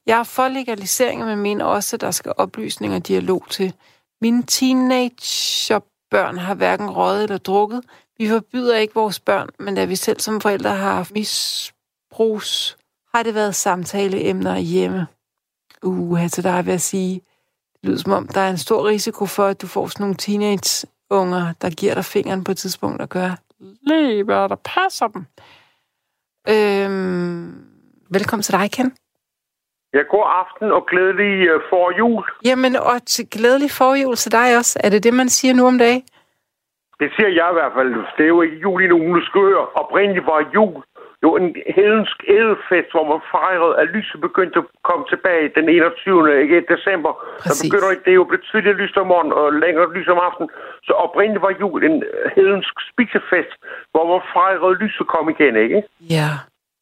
Jeg 0.05 0.19
er 0.19 0.23
for 0.23 0.47
legalisering, 0.47 1.25
men 1.25 1.39
mener 1.39 1.65
også, 1.65 1.95
at 1.95 2.01
der 2.01 2.11
skal 2.11 2.33
oplysning 2.37 2.95
og 2.95 3.07
dialog 3.07 3.45
til. 3.49 3.73
Mine 4.21 4.43
teenagerbørn 4.43 6.37
har 6.37 6.53
hverken 6.53 6.89
røget 6.89 7.23
eller 7.23 7.37
drukket. 7.37 7.81
Vi 8.17 8.29
forbyder 8.29 8.77
ikke 8.77 8.93
vores 8.93 9.19
børn, 9.19 9.49
men 9.59 9.75
da 9.75 9.85
vi 9.85 9.95
selv 9.95 10.19
som 10.19 10.41
forældre 10.41 10.69
har 10.69 10.93
haft 10.93 11.11
misbrugs, 11.11 12.77
har 13.13 13.23
det 13.23 13.35
været 13.35 13.55
samtaleemner 13.55 14.57
hjemme. 14.57 15.07
Uh, 15.83 16.19
der 16.19 16.49
er 16.49 16.61
ved 16.61 16.73
at 16.73 16.81
sige, 16.81 17.21
det 17.73 17.89
lyder 17.89 17.97
som 17.97 18.11
om, 18.11 18.27
der 18.27 18.41
er 18.41 18.49
en 18.49 18.57
stor 18.57 18.87
risiko 18.87 19.25
for, 19.25 19.45
at 19.45 19.61
du 19.61 19.67
får 19.67 19.87
sådan 19.87 20.03
nogle 20.03 20.15
teenageunger, 20.15 21.53
der 21.61 21.69
giver 21.69 21.93
dig 21.93 22.05
fingeren 22.05 22.43
på 22.43 22.51
et 22.51 22.57
tidspunkt 22.57 23.01
og 23.01 23.09
gør 23.09 23.35
lige 23.81 24.23
hvad 24.23 24.49
der 24.49 24.55
passer 24.55 25.07
dem. 25.07 25.25
Øhm, 26.49 27.65
velkommen 28.09 28.43
til 28.43 28.53
dig, 28.53 28.71
Ken. 28.71 28.91
Ja, 29.93 30.01
god 30.15 30.25
aften 30.41 30.71
og 30.71 30.85
glædelig 30.85 31.55
uh, 31.55 31.61
for 31.69 31.97
jul. 31.97 32.23
Jamen, 32.45 32.75
og 32.75 32.97
til 33.05 33.25
glædelig 33.35 33.71
forjul 33.71 34.15
til 34.15 34.31
dig 34.31 34.57
også. 34.59 34.73
Er 34.83 34.89
det 34.89 35.03
det, 35.03 35.13
man 35.13 35.29
siger 35.29 35.53
nu 35.53 35.67
om 35.67 35.77
dagen? 35.77 36.03
Det 36.99 37.09
siger 37.15 37.29
jeg 37.39 37.47
i 37.51 37.57
hvert 37.59 37.73
fald. 37.77 37.89
Det 38.17 38.23
er 38.23 38.33
jo 38.35 38.41
ikke 38.41 38.57
jul 38.65 38.83
endnu, 38.83 38.97
nu 38.97 39.21
skal 39.21 39.41
høre. 39.41 39.65
Oprindeligt 39.81 40.25
var 40.25 40.49
jul 40.55 40.83
jo 41.25 41.29
en 41.41 41.47
hedensk 41.77 42.17
edelfest, 42.37 42.89
hvor 42.93 43.05
man 43.11 43.21
fejrede, 43.35 43.73
at 43.81 43.87
lyset 43.95 44.19
begyndte 44.27 44.57
at 44.61 44.67
komme 44.89 45.05
tilbage 45.13 45.45
den 45.57 45.65
21. 45.69 46.41
Ikke, 46.43 46.65
december. 46.73 47.11
Præcis. 47.43 47.57
Så 47.57 47.63
begynder 47.65 47.89
det 48.05 48.11
er 48.11 48.19
jo 48.21 48.27
blevet 48.29 48.45
tidligere 48.51 48.81
lyst 48.83 48.97
om 48.97 49.07
morgenen 49.07 49.33
og 49.41 49.47
længere 49.63 49.93
lys 49.95 50.07
om 50.13 50.19
aftenen. 50.27 50.49
Så 50.87 50.93
oprindeligt 51.05 51.45
var 51.47 51.53
jul 51.61 51.79
en 51.89 52.03
hedensk 52.35 52.73
spisefest, 52.91 53.53
hvor 53.91 54.05
man 54.11 54.21
fejrede, 54.35 54.71
at 54.71 54.79
lyset 54.81 55.07
kom 55.13 55.25
igen, 55.35 55.55
ikke? 55.65 55.79
Ja, 56.17 56.29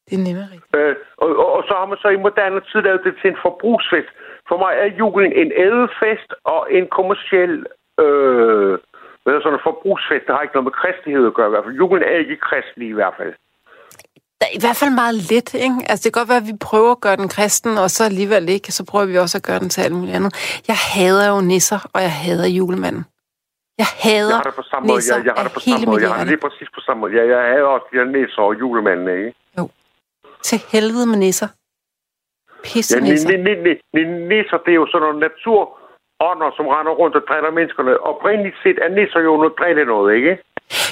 det 0.10 0.15
er 0.19 0.24
nemmere 0.28 0.48
rigtigt. 0.54 0.76
Øh, 0.76 0.95
og, 1.24 1.30
og, 1.43 1.50
og 1.58 1.62
så 1.67 1.74
har 1.80 1.88
man 1.91 1.98
så 2.04 2.10
i 2.10 2.24
moderne 2.28 2.62
tid 2.69 2.80
lavet 2.88 3.02
det 3.06 3.13
til 3.22 3.30
en 3.34 3.39
forbrugsfest. 3.48 4.10
For 4.50 4.58
mig 4.63 4.74
er 4.84 4.89
julen 5.00 5.32
en 5.41 5.52
ædelfest 5.65 6.30
og 6.54 6.62
en 6.78 6.86
kommersiel 6.98 7.54
øh, 8.04 8.74
hvad 9.24 9.34
er 9.34 9.41
sådan 9.43 9.60
en 9.60 9.67
forbrugsfest. 9.69 10.24
Det 10.26 10.34
har 10.36 10.41
ikke 10.41 10.56
noget 10.58 10.69
med 10.69 10.80
kristelighed 10.82 11.26
at 11.32 11.36
gøre 11.38 11.48
i 11.50 11.54
hvert 11.54 11.65
fald. 11.65 11.76
Julen 11.82 12.04
er 12.12 12.15
ikke 12.24 12.38
kristelig 12.48 12.88
i 12.93 12.98
hvert 13.00 13.15
fald. 13.19 13.34
Der 14.39 14.45
er 14.50 14.56
i 14.60 14.62
hvert 14.63 14.80
fald 14.82 14.93
meget 15.02 15.15
lidt, 15.32 15.50
ikke? 15.65 15.78
Altså, 15.89 16.02
det 16.04 16.08
kan 16.13 16.19
godt 16.22 16.32
være, 16.34 16.43
at 16.43 16.50
vi 16.52 16.58
prøver 16.69 16.91
at 16.91 17.02
gøre 17.06 17.17
den 17.24 17.30
kristen, 17.38 17.72
og 17.84 17.89
så 17.95 18.02
alligevel 18.12 18.50
ikke, 18.56 18.72
så 18.78 18.82
prøver 18.91 19.06
vi 19.12 19.17
også 19.17 19.38
at 19.38 19.45
gøre 19.50 19.60
den 19.63 19.69
til 19.69 19.82
alt 19.86 19.95
muligt 20.00 20.15
andet. 20.17 20.32
Jeg 20.72 20.80
hader 20.95 21.26
jo 21.34 21.41
nisser, 21.52 21.82
og 21.93 22.00
jeg 22.08 22.13
hader 22.24 22.48
julemanden. 22.60 23.04
Jeg 23.82 23.89
hader 24.06 24.36
Jeg 24.36 24.41
har 24.43 24.50
det 24.52 24.60
på 24.63 24.67
samme 24.72 24.88
måde. 24.88 24.98
nisser 24.98 25.15
Jeg, 25.15 25.26
jeg 25.26 25.34
har 25.38 25.43
det 25.48 25.54
på 25.58 25.60
samme 25.60 25.86
måde. 25.86 26.02
Jeg 26.02 26.12
har 26.12 26.24
det 26.24 26.28
lige 26.34 26.43
præcis 26.48 26.69
på 26.78 26.82
samme 26.86 27.00
måde. 27.02 27.12
Jeg, 27.17 27.24
jeg 27.36 27.41
havde 27.54 27.67
også 27.76 27.86
de 27.91 27.98
her 28.00 28.08
næser 28.17 28.41
og 28.50 28.60
julemanden, 28.62 29.08
ikke? 29.17 29.34
Til 30.43 30.60
helvede 30.71 31.06
med 31.06 31.17
nisser. 31.17 31.47
Pisse 32.63 32.95
Ja, 32.97 33.04
nisser. 33.04 33.30
ni- 33.30 33.38
ni- 33.38 33.62
ni- 33.65 33.82
ni- 33.95 34.28
nisser, 34.32 34.58
det 34.65 34.71
er 34.71 34.80
jo 34.84 34.88
sådan 34.91 35.02
nogle 35.06 35.19
naturånder, 35.28 36.49
som 36.58 36.65
render 36.75 36.91
rundt 37.02 37.15
og 37.15 37.23
driller 37.30 37.52
menneskerne. 37.52 37.91
Oprindeligt 38.12 38.56
set 38.63 38.78
er 38.86 38.89
nisser 38.97 39.19
jo 39.19 39.38
noget 39.38 39.54
drille 39.60 39.86
noget, 39.86 40.15
ikke? 40.15 40.32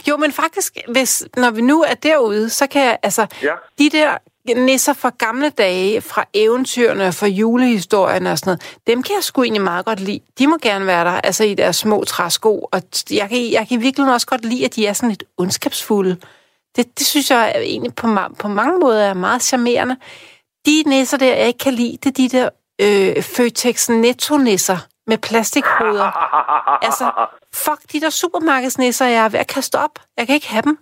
Jo, 0.10 0.18
men 0.18 0.32
faktisk, 0.32 0.78
hvis, 0.88 1.28
når 1.38 1.52
vi 1.52 1.62
nu 1.62 1.78
er 1.82 1.94
derude, 1.94 2.50
så 2.50 2.68
kan 2.68 2.82
jeg, 2.86 2.98
altså, 3.04 3.24
Ja. 3.44 3.56
de 3.80 3.90
der 3.90 4.18
nisser 4.56 4.94
fra 4.94 5.12
gamle 5.18 5.50
dage, 5.50 6.02
fra 6.02 6.26
eventyrene, 6.34 7.12
fra 7.20 7.28
julehistorien 7.28 8.28
og 8.28 8.38
sådan 8.38 8.50
noget, 8.52 8.78
dem 8.88 9.04
kan 9.04 9.16
jeg 9.16 9.24
sgu 9.24 9.44
egentlig 9.44 9.64
meget 9.64 9.86
godt 9.86 10.00
lide. 10.00 10.20
De 10.40 10.48
må 10.48 10.58
gerne 10.62 10.86
være 10.88 11.06
der, 11.06 11.12
altså 11.12 11.44
i 11.44 11.54
deres 11.54 11.76
små 11.76 12.04
træsko, 12.04 12.60
og 12.72 12.82
jeg 13.12 13.30
kan, 13.30 13.38
jeg 13.52 13.66
kan 13.70 13.82
virkelig 13.82 14.14
også 14.14 14.28
godt 14.28 14.46
lide, 14.46 14.66
at 14.66 14.76
de 14.76 14.88
er 14.88 14.94
sådan 14.94 15.10
lidt 15.10 15.24
ondskabsfulde. 15.38 16.18
Det, 16.78 17.00
det 17.00 17.06
synes 17.06 17.32
jeg 17.32 17.52
er 17.56 17.60
egentlig 17.60 17.96
på, 17.96 18.08
på 18.42 18.48
mange 18.48 18.80
måder 18.80 19.04
er 19.04 19.14
meget 19.14 19.42
charmerende. 19.42 19.96
De 20.66 20.84
nisser 20.86 21.18
der, 21.18 21.36
jeg 21.36 21.48
ikke 21.48 21.64
kan 21.68 21.74
lide, 21.74 21.98
det 22.04 22.10
er 22.14 22.18
de 22.24 22.30
der 22.38 22.50
øh, 22.86 23.24
Føtex 23.36 23.90
Netto-nisser 23.90 24.80
med 25.08 25.18
plastikhoveder. 25.18 26.10
Altså, 26.88 27.06
fuck 27.66 27.82
de 27.92 28.00
der 28.02 28.10
supermarkedsnisser, 28.10 29.06
jeg 29.06 29.26
er 29.26 29.30
ved 29.30 29.40
at 29.40 29.48
kaste 29.48 29.76
op. 29.76 29.96
Jeg 30.18 30.26
kan 30.26 30.36
ikke 30.36 30.50
have 30.50 30.62
dem. 30.62 30.78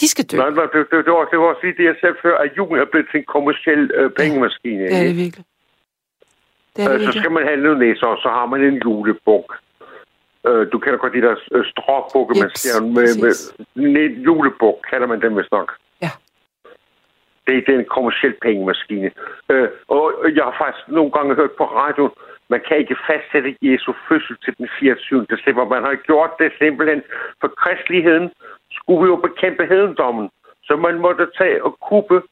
De 0.00 0.08
skal 0.08 0.24
dø. 0.24 0.36
Nej, 0.36 0.48
det, 0.48 0.86
det, 0.90 1.04
det, 1.06 1.12
var, 1.16 1.24
det 1.30 1.38
var 1.38 1.46
også 1.52 1.62
lige 1.62 1.76
det, 1.80 1.84
jeg 1.84 1.96
sagde 2.00 2.16
før, 2.22 2.38
at 2.38 2.50
julen 2.56 2.80
er 2.82 2.88
blevet 2.90 3.06
til 3.10 3.18
en 3.20 3.28
kommersiel 3.34 3.90
øh, 3.98 4.10
pengemaskine. 4.20 4.82
Det 4.82 4.96
er 5.00 5.04
det 5.10 5.16
virkelig. 5.16 5.44
Det 6.76 6.84
er 6.84 6.88
det 6.88 7.00
Øh, 7.00 7.12
så 7.12 7.18
skal 7.18 7.32
man 7.36 7.42
have 7.48 7.60
noget 7.66 7.78
næser, 7.78 8.06
og 8.06 8.18
så 8.24 8.28
har 8.28 8.46
man 8.46 8.60
en 8.64 8.76
julebuk. 8.84 9.48
Øh, 10.46 10.72
du 10.72 10.78
kender 10.78 10.98
godt 10.98 11.12
de 11.12 11.22
der 11.22 11.36
øh, 11.52 11.64
stråbukke, 11.72 12.40
man 12.40 12.50
ser 12.54 12.82
med, 12.96 13.10
med 13.74 14.04
en 14.06 14.22
julebuk, 14.26 14.76
kalder 14.90 15.06
man 15.06 15.22
dem 15.22 15.36
vist 15.38 15.52
nok. 15.52 15.76
Ja. 16.02 16.10
Det, 17.46 17.66
det 17.66 17.74
er 17.74 17.78
en 17.78 17.94
kommersiel 17.96 18.34
pengemaskine. 18.42 19.10
Øh, 19.50 19.68
og 19.88 20.02
jeg 20.36 20.44
har 20.44 20.56
faktisk 20.62 20.88
nogle 20.88 21.10
gange 21.10 21.34
hørt 21.34 21.52
på 21.58 21.64
radioen, 21.64 22.12
man 22.52 22.60
kan 22.68 22.76
ikke 22.78 22.96
fastsætte 23.06 23.56
Jesu 23.62 23.92
fødsel 24.08 24.36
til 24.44 24.52
den 24.58 24.68
24. 24.80 25.26
december. 25.32 25.64
Man 25.74 25.82
har 25.82 25.94
gjort 25.94 26.32
det 26.38 26.52
simpelthen 26.58 27.02
for 27.40 27.48
kristeligheden. 27.62 28.30
Skulle 28.78 29.00
vi 29.02 29.08
jo 29.12 29.16
bekæmpe 29.16 29.64
hedendommen. 29.66 30.30
Så 30.62 30.76
man 30.76 30.98
måtte 30.98 31.26
tage 31.38 31.64
og 31.64 31.72
kuppe, 31.88 32.22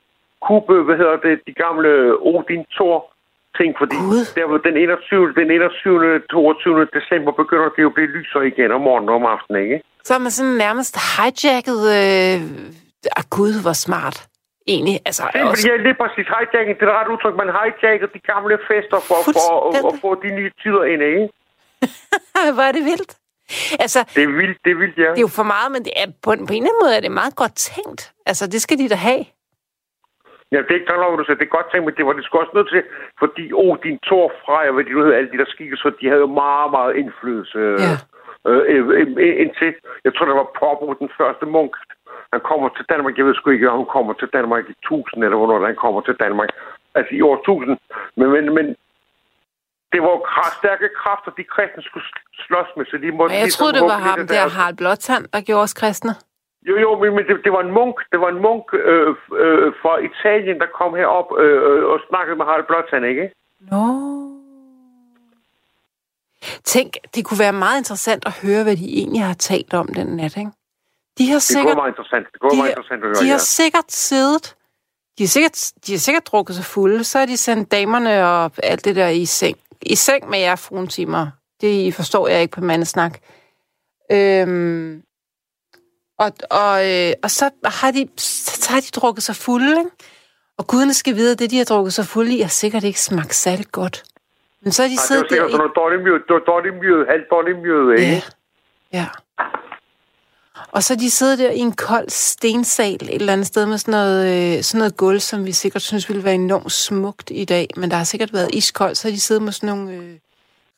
kuppe 0.48 0.82
hvad 0.82 0.96
hedder 0.96 1.16
det, 1.16 1.40
de 1.46 1.52
gamle 1.52 1.90
Odin 2.30 2.64
Thor 2.74 2.98
ting, 3.58 3.70
fordi 3.80 3.96
Gud. 3.96 4.24
der 4.38 4.46
var 4.52 4.58
den 4.68 4.76
21. 4.76 5.32
den 5.40 5.50
21. 5.50 6.20
22. 6.30 6.86
december 6.98 7.32
begynder 7.42 7.68
det 7.74 7.82
jo 7.82 7.88
at 7.90 7.94
blive 7.94 8.10
lysere 8.16 8.46
igen 8.52 8.70
om 8.76 8.80
morgenen 8.80 9.08
og 9.08 9.14
om 9.14 9.26
aftenen, 9.34 9.62
ikke? 9.64 9.76
Så 10.04 10.14
er 10.14 10.18
man 10.18 10.30
sådan 10.30 10.56
nærmest 10.66 10.94
hijacket... 11.16 11.80
Øh... 11.98 12.36
Ah, 13.18 13.24
Gud, 13.36 13.54
hvor 13.64 13.76
smart. 13.86 14.16
Egentlig, 14.72 14.96
altså... 15.08 15.22
Det, 15.32 15.42
Også... 15.42 15.68
ja, 15.68 15.76
lige 15.86 15.96
præcis. 16.02 16.26
Hijacking, 16.34 16.74
det 16.80 16.86
er 16.88 16.96
ret 17.00 17.08
udtryk. 17.14 17.34
Man 17.42 17.50
hijacker 17.58 18.06
de 18.16 18.20
gamle 18.32 18.56
fester 18.68 18.98
for, 19.08 19.18
for 19.36 19.48
at, 19.56 19.76
at, 19.76 19.84
at 19.90 19.94
få 20.04 20.10
de 20.24 20.30
nye 20.38 20.50
tider 20.62 20.84
ind, 20.92 21.02
ikke? 21.10 21.24
hvor 22.56 22.64
er 22.70 22.72
det 22.78 22.84
vildt. 22.90 23.12
Altså, 23.84 24.00
Det 24.14 24.22
er 24.22 24.32
vildt, 24.40 24.58
det 24.64 24.70
er 24.70 24.78
vildt, 24.82 24.96
ja. 24.98 25.10
det 25.10 25.18
er 25.22 25.26
jo 25.28 25.34
for 25.40 25.42
meget, 25.42 25.72
men 25.72 25.84
det 25.84 25.92
er, 25.96 26.06
på, 26.22 26.32
en, 26.32 26.46
på 26.46 26.52
en 26.52 26.62
eller 26.62 26.70
anden 26.70 26.80
måde 26.82 26.96
er 26.96 27.00
det 27.00 27.12
meget 27.12 27.36
godt 27.36 27.54
tænkt. 27.54 28.12
Altså, 28.26 28.46
det 28.46 28.62
skal 28.62 28.78
de 28.78 28.88
da 28.88 28.94
have. 28.94 29.24
Ja, 30.52 30.58
det 30.64 30.70
er 30.70 30.74
ikke 30.80 30.92
nok, 30.92 31.18
du 31.18 31.24
siger. 31.24 31.38
Det 31.40 31.46
er 31.48 31.56
godt 31.58 31.68
tænkt, 31.70 31.84
men 31.86 31.94
det 31.96 32.06
var 32.06 32.12
det 32.12 32.24
sgu 32.24 32.38
også 32.38 32.56
nødt 32.58 32.70
til, 32.74 32.82
fordi 33.22 33.44
Odin, 33.64 33.98
Thor, 34.08 34.26
Freja, 34.44 34.70
hvad 34.74 34.84
de 34.84 34.90
nu 34.92 35.00
hedder, 35.02 35.16
alle 35.18 35.30
de 35.32 35.38
der 35.42 35.48
skikkelser, 35.54 35.90
de 36.00 36.06
havde 36.10 36.20
jo 36.26 36.30
meget, 36.44 36.70
meget 36.76 36.92
indflydelse. 37.02 37.58
Ja. 37.86 37.94
Øh, 38.50 38.62
øh, 38.72 38.82
øh, 38.98 39.06
øh, 39.24 39.34
indtil, 39.42 39.70
jeg 40.04 40.12
tror, 40.14 40.26
det 40.26 40.34
var 40.42 40.48
Popo, 40.60 40.84
den 41.02 41.10
første 41.18 41.46
munk. 41.54 41.72
Han 42.32 42.40
kommer 42.50 42.68
til 42.76 42.84
Danmark, 42.92 43.14
jeg 43.18 43.26
ved 43.26 43.34
sgu 43.34 43.50
ikke, 43.50 43.70
om 43.70 43.78
han 43.82 43.90
kommer 43.96 44.12
til 44.20 44.28
Danmark 44.36 44.64
i 44.72 44.74
1000, 44.82 45.24
eller 45.24 45.36
hvornår 45.38 45.66
han 45.66 45.76
kommer 45.84 46.00
til 46.08 46.16
Danmark. 46.24 46.48
Altså 46.98 47.12
i 47.18 47.20
år 47.28 47.36
1000. 47.36 47.78
Men, 48.18 48.28
men, 48.34 48.44
men 48.56 48.66
det 49.92 50.00
var 50.02 50.14
stærke 50.60 50.88
kræfter, 51.02 51.30
de 51.38 51.44
kristne 51.54 51.82
skulle 51.82 52.06
slås 52.46 52.68
med, 52.76 52.84
så 52.90 52.96
de 52.96 53.10
måtte... 53.18 53.30
Men 53.32 53.38
jeg 53.38 53.44
ligesom 53.48 53.60
troede, 53.62 53.74
det 53.78 53.82
var 53.94 53.98
ham 54.10 54.18
der, 54.26 54.44
af- 54.44 54.50
Harald 54.58 54.76
Blåtand, 54.76 55.24
der 55.34 55.40
gjorde 55.48 55.62
os 55.62 55.74
kristne. 55.80 56.12
Jo, 56.66 56.74
jo, 56.78 57.10
men, 57.16 57.24
det, 57.28 57.44
det 57.44 57.52
var 57.52 57.60
en 57.60 57.72
munk, 57.72 57.96
det 58.12 58.20
var 58.20 58.28
en 58.28 58.42
munk 58.42 58.64
øh, 58.74 59.08
øh, 59.42 59.72
fra 59.82 59.92
Italien, 60.08 60.58
der 60.60 60.66
kom 60.78 60.94
herop 60.94 61.28
øh, 61.38 61.62
øh, 61.68 61.84
og 61.84 62.00
snakkede 62.08 62.36
med 62.36 62.44
Harald 62.44 62.66
Blåtand, 62.66 63.04
ikke? 63.04 63.32
Nå. 63.70 63.84
Tænk, 66.64 66.90
det 67.14 67.24
kunne 67.24 67.38
være 67.38 67.52
meget 67.52 67.78
interessant 67.78 68.26
at 68.26 68.32
høre, 68.42 68.62
hvad 68.62 68.76
de 68.76 68.88
egentlig 68.98 69.22
har 69.24 69.34
talt 69.34 69.74
om 69.74 69.88
den 69.88 70.06
nat, 70.06 70.36
ikke? 70.36 70.50
De 71.18 71.26
har 71.28 71.34
Det 71.34 71.42
sikkert, 71.42 71.74
går 71.74 71.82
meget 71.82 71.92
interessant. 71.92 72.26
Det 72.32 72.40
går 72.40 72.48
de, 72.48 72.56
meget 72.56 72.70
interessant 72.70 73.02
at 73.02 73.08
høre, 73.08 73.14
de 73.14 73.24
ja. 73.26 73.30
har 73.30 73.38
sikkert 73.38 73.92
siddet, 73.92 74.56
de 75.18 75.22
har 75.22 75.28
sikkert, 75.28 75.72
de 75.86 75.92
har 75.92 75.98
sikkert 75.98 76.26
drukket 76.26 76.56
sig 76.56 76.64
fulde, 76.64 77.04
så 77.04 77.18
har 77.18 77.26
de 77.26 77.36
sendt 77.36 77.72
damerne 77.72 78.26
og 78.26 78.50
alt 78.62 78.84
det 78.84 78.96
der 78.96 79.08
i 79.08 79.24
seng. 79.24 79.56
I 79.82 79.94
seng 79.94 80.28
med 80.30 80.38
jer, 80.38 80.56
fruentimer. 80.56 81.26
Det 81.60 81.94
forstår 81.94 82.28
jeg 82.28 82.42
ikke 82.42 82.54
på 82.54 82.60
mandesnak. 82.60 83.18
Øhm, 84.12 85.02
og, 86.18 86.32
og, 86.50 86.90
øh, 86.90 87.12
og 87.22 87.30
så 87.30 87.50
har, 87.64 87.90
de, 87.90 88.08
så 88.16 88.72
har 88.72 88.80
de 88.80 89.00
drukket 89.00 89.22
sig 89.22 89.36
fulde, 89.36 89.70
ikke? 89.70 89.90
Og 90.58 90.66
gudene 90.66 90.94
skal 90.94 91.16
vide, 91.16 91.32
at 91.32 91.38
det, 91.38 91.50
de 91.50 91.58
har 91.58 91.64
drukket 91.64 91.92
sig 91.94 92.06
fulde 92.06 92.36
i, 92.36 92.40
har 92.40 92.48
sikkert 92.48 92.84
ikke 92.84 93.00
smagt 93.00 93.34
særlig 93.34 93.66
godt. 93.72 94.04
Men 94.62 94.72
så 94.72 94.82
har 94.82 94.88
de 94.88 94.92
det 94.92 94.98
var 94.98 95.06
siddet 95.06 95.22
der 95.22 95.28
sikkert 95.28 95.48
i 95.48 95.52
sådan 95.52 95.58
noget 95.58 95.76
dårligt 95.76 96.02
mjød, 96.02 96.18
det 96.28 96.34
var 96.34 96.44
dårligt 96.52 96.74
mjød, 96.74 97.06
halvt 97.06 97.30
dårligt 97.30 97.58
mjød, 97.58 97.98
ikke? 97.98 98.22
Ja. 98.92 98.98
ja. 98.98 99.06
Og 100.72 100.82
så 100.82 100.94
de 100.94 101.10
sidder 101.10 101.36
der 101.36 101.50
i 101.50 101.58
en 101.58 101.72
kold 101.72 102.08
stensal 102.08 102.94
et 102.94 103.14
eller 103.14 103.32
andet 103.32 103.46
sted 103.46 103.66
med 103.66 103.78
sådan 103.78 103.92
noget, 103.92 104.56
øh, 104.56 104.62
sådan 104.62 104.78
noget 104.78 104.96
gulv, 104.96 105.20
som 105.20 105.46
vi 105.46 105.52
sikkert 105.52 105.82
synes 105.82 106.08
ville 106.08 106.24
være 106.24 106.34
enormt 106.34 106.72
smukt 106.72 107.30
i 107.34 107.44
dag, 107.44 107.68
men 107.76 107.90
der 107.90 107.96
har 107.96 108.04
sikkert 108.04 108.32
været 108.32 108.54
iskoldt, 108.54 108.98
så 108.98 109.08
har 109.08 109.12
de 109.12 109.20
siddet 109.20 109.42
med 109.42 109.52
sådan 109.52 109.76
nogle 109.76 109.92
øh, 109.92 110.14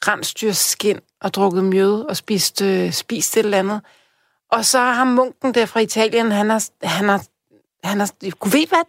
rensdyrskin 0.09 1.01
og 1.21 1.35
drukket 1.35 1.65
mjød 1.65 2.05
og 2.09 2.17
spist, 2.17 2.63
øh, 2.63 2.93
spist 2.93 3.37
et 3.37 3.45
eller 3.45 3.59
andet. 3.59 3.81
Og 4.57 4.65
så 4.65 4.79
har 4.79 5.05
munken 5.05 5.55
der 5.55 5.67
fra 5.67 5.81
Italien, 5.81 6.33
han 6.33 6.51
har, 6.51 6.61
han 6.83 7.09
har, 7.09 7.21
han 7.85 8.01
har, 8.01 8.09
kunne 8.41 8.53
ved 8.59 8.69
hvad, 8.69 8.85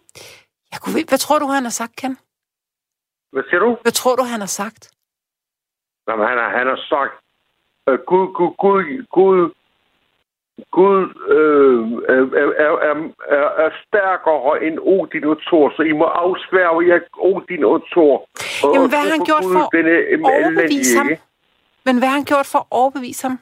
jeg 0.72 0.80
kunne 0.80 0.94
ved, 0.98 1.04
hvad 1.08 1.18
tror 1.18 1.38
du, 1.38 1.46
han 1.46 1.62
har 1.62 1.70
sagt, 1.80 1.96
Ken? 1.96 2.16
Hvad 3.32 3.42
siger 3.48 3.60
du? 3.60 3.76
Hvad 3.82 3.92
tror 3.92 4.16
du, 4.16 4.22
han 4.22 4.40
har 4.40 4.52
sagt? 4.60 4.90
Jamen, 6.08 6.26
han 6.28 6.38
har, 6.38 6.48
han 6.58 6.66
har 6.66 6.80
sagt, 6.92 7.14
øh, 7.88 7.98
Gud, 8.10 8.26
Gud, 8.36 8.52
Gud, 8.64 9.04
Gud, 9.16 9.50
Gud 10.70 11.00
øh, 11.36 11.80
er, 12.14 12.22
er, 12.42 12.48
er, 12.88 12.94
er, 13.36 13.46
er 13.64 13.70
stærkere 13.86 14.64
end 14.66 14.78
Odin 14.78 15.24
og 15.24 15.38
Thor, 15.46 15.72
så 15.76 15.82
I 15.82 15.92
må 15.92 16.04
afsværge 16.04 16.88
jer 16.88 17.00
Odin 17.18 17.64
og 17.64 17.82
Thor. 17.92 18.16
Og, 18.64 18.74
Jamen, 18.74 18.88
hvad 18.88 18.98
har 18.98 19.10
han 19.16 19.24
gjort 19.30 19.44
for 19.54 19.62
at 19.66 19.70
overbevise 20.24 20.96
ham? 20.98 21.08
Men 21.86 21.98
hvad 21.98 22.08
har 22.08 22.16
han 22.20 22.28
gjort 22.32 22.46
for 22.52 22.58
at 22.58 22.68
overbevise 22.70 23.22
ham? 23.28 23.38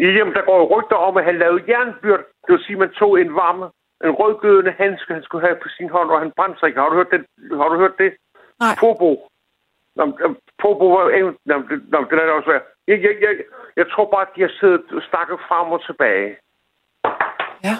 Jamen, 0.00 0.34
der 0.34 0.44
går 0.44 0.58
jo 0.58 0.66
rygter 0.74 0.96
om, 0.96 1.16
at 1.16 1.24
han 1.24 1.38
lavede 1.38 1.64
jernbyrd. 1.68 2.24
Det 2.46 2.52
vil 2.52 2.64
sige, 2.64 2.76
at 2.76 2.78
man 2.78 2.90
tog 2.90 3.20
en 3.20 3.34
varme, 3.34 3.66
en 4.04 4.10
rødgødende 4.20 4.72
handske, 4.72 5.14
han 5.14 5.22
skulle 5.22 5.46
have 5.46 5.58
på 5.62 5.68
sin 5.68 5.88
hånd, 5.88 6.10
og 6.10 6.18
han 6.18 6.32
brændte 6.36 6.58
sig 6.58 6.66
ikke. 6.66 6.80
Har 6.80 6.88
du 6.88 6.94
hørt 6.94 7.10
det? 7.10 7.26
Har 7.60 7.68
du 7.68 7.76
hørt 7.78 7.98
det? 7.98 8.10
Nej. 8.60 8.74
Pobo. 8.80 9.28
Nå, 9.96 10.04
øh, 10.04 10.34
var 10.64 11.10
jo... 11.20 11.28
Det, 11.28 11.82
det 12.10 12.18
er 12.18 12.26
da 12.26 12.32
også 12.32 12.50
værd. 12.50 12.64
Jeg, 12.86 13.02
jeg, 13.02 13.14
jeg, 13.20 13.34
jeg 13.76 13.86
tror 13.90 14.10
bare, 14.10 14.26
at 14.28 14.34
de 14.36 14.40
har 14.40 14.52
siddet 14.60 14.92
og 14.92 15.02
snakket 15.10 15.38
frem 15.48 15.72
og 15.72 15.84
tilbage. 15.86 16.36
Ja. 17.66 17.76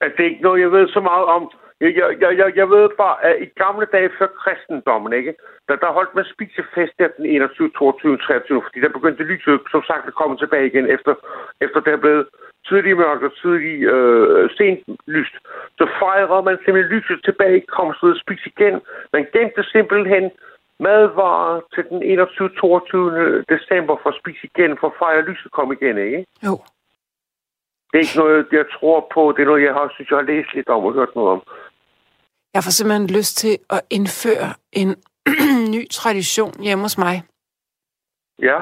At 0.00 0.12
det 0.16 0.26
er 0.26 0.30
ikke 0.30 0.42
noget, 0.42 0.60
jeg 0.60 0.72
ved 0.72 0.88
så 0.88 1.00
meget 1.00 1.24
om. 1.24 1.50
Jeg, 1.80 1.90
jeg, 1.96 2.32
jeg, 2.40 2.56
jeg, 2.60 2.68
ved 2.70 2.88
bare, 3.02 3.16
at 3.24 3.34
i 3.44 3.46
gamle 3.62 3.86
dage 3.92 4.10
før 4.18 4.28
kristendommen, 4.42 5.12
ikke? 5.12 5.34
Der, 5.68 5.76
der 5.76 5.96
holdt 5.98 6.14
man 6.14 6.24
spisefest 6.34 6.94
der 6.98 7.08
den 7.16 7.26
21, 7.26 7.70
22, 7.70 8.18
23, 8.18 8.62
fordi 8.62 8.78
der 8.80 8.96
begyndte 8.96 9.30
lyset, 9.32 9.60
som 9.70 9.82
sagt, 9.90 10.06
at 10.06 10.14
komme 10.20 10.36
tilbage 10.36 10.66
igen, 10.66 10.86
efter, 10.96 11.14
efter 11.60 11.80
det 11.80 11.92
er 11.92 12.04
blevet 12.04 12.26
tidlig 12.68 12.96
mørkt 12.96 13.24
og 13.28 13.32
tidlig 13.42 13.76
øh, 13.94 14.50
sent 14.56 14.80
lyst. 15.06 15.34
Så 15.78 15.84
fejrede 16.02 16.42
man 16.48 16.58
simpelthen 16.64 16.92
lyset 16.96 17.18
tilbage, 17.24 17.60
kom 17.76 17.94
så 17.94 18.06
ud 18.06 18.16
og 18.16 18.22
spiste 18.24 18.50
igen. 18.52 18.74
Man 19.12 19.26
gemte 19.32 19.62
simpelthen 19.74 20.24
madvarer 20.80 21.60
til 21.74 21.84
den 21.90 22.02
21, 22.02 22.48
22. 22.48 23.44
december 23.54 23.94
for 24.02 24.10
at 24.10 24.20
spise 24.20 24.42
igen, 24.50 24.76
for 24.80 24.86
at 24.86 24.98
fejre 24.98 25.26
lyset 25.28 25.52
kom 25.52 25.72
igen, 25.72 25.98
ikke? 25.98 26.26
Jo. 26.46 26.54
Det 27.90 27.96
er 27.98 28.04
ikke 28.06 28.18
noget, 28.18 28.46
jeg 28.52 28.66
tror 28.80 29.08
på. 29.14 29.32
Det 29.36 29.42
er 29.42 29.46
noget, 29.46 29.64
jeg 29.64 29.72
har, 29.72 29.90
synes, 29.94 30.10
jeg 30.10 30.18
har 30.18 30.28
læst 30.32 30.54
lidt 30.54 30.68
om 30.68 30.84
og 30.84 30.92
hørt 30.92 31.14
noget 31.14 31.30
om. 31.30 31.42
Jeg 32.54 32.64
får 32.64 32.70
simpelthen 32.70 33.06
lyst 33.06 33.36
til 33.36 33.58
at 33.70 33.80
indføre 33.90 34.54
en 34.72 34.96
ny 35.74 35.88
tradition 35.90 36.62
hjemme 36.62 36.84
hos 36.84 36.98
mig. 36.98 37.22
Ja, 38.42 38.58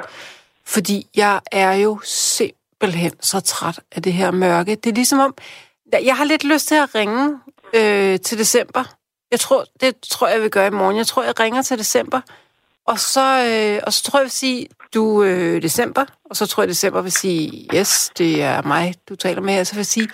Fordi 0.66 1.06
jeg 1.16 1.40
er 1.52 1.74
jo 1.74 2.00
simpelthen 2.04 3.12
så 3.20 3.40
træt 3.40 3.80
af 3.96 4.02
det 4.02 4.12
her 4.12 4.30
mørke. 4.30 4.74
Det 4.74 4.86
er 4.90 4.94
ligesom 4.94 5.18
om, 5.18 5.34
jeg 5.92 6.16
har 6.16 6.24
lidt 6.24 6.44
lyst 6.44 6.68
til 6.68 6.74
at 6.74 6.94
ringe 6.94 7.40
øh, 7.74 8.20
til 8.20 8.38
december. 8.38 8.84
Jeg 9.30 9.40
tror, 9.40 9.64
det 9.80 9.96
tror 10.10 10.26
jeg, 10.26 10.34
jeg 10.34 10.42
vil 10.42 10.50
gøre 10.50 10.66
i 10.66 10.70
morgen. 10.70 10.96
Jeg 10.96 11.06
tror, 11.06 11.22
jeg 11.22 11.40
ringer 11.40 11.62
til 11.62 11.78
december. 11.78 12.20
Og 12.86 12.98
så, 12.98 13.46
øh, 13.46 13.82
og 13.86 13.92
så 13.92 14.02
tror 14.02 14.18
jeg, 14.18 14.22
jeg 14.22 14.24
vil 14.24 14.30
sige, 14.30 14.68
du 14.94 15.22
øh, 15.22 15.62
december. 15.62 16.04
Og 16.30 16.36
så 16.36 16.46
tror 16.46 16.62
jeg, 16.62 16.68
december 16.68 17.02
vil 17.02 17.12
sige, 17.12 17.68
yes, 17.74 18.10
det 18.18 18.42
er 18.42 18.62
mig, 18.62 18.94
du 19.08 19.16
taler 19.16 19.40
med. 19.40 19.60
Og 19.60 19.66
så 19.66 19.74
vil 19.74 19.78
jeg 19.78 19.86
sige, 19.86 20.08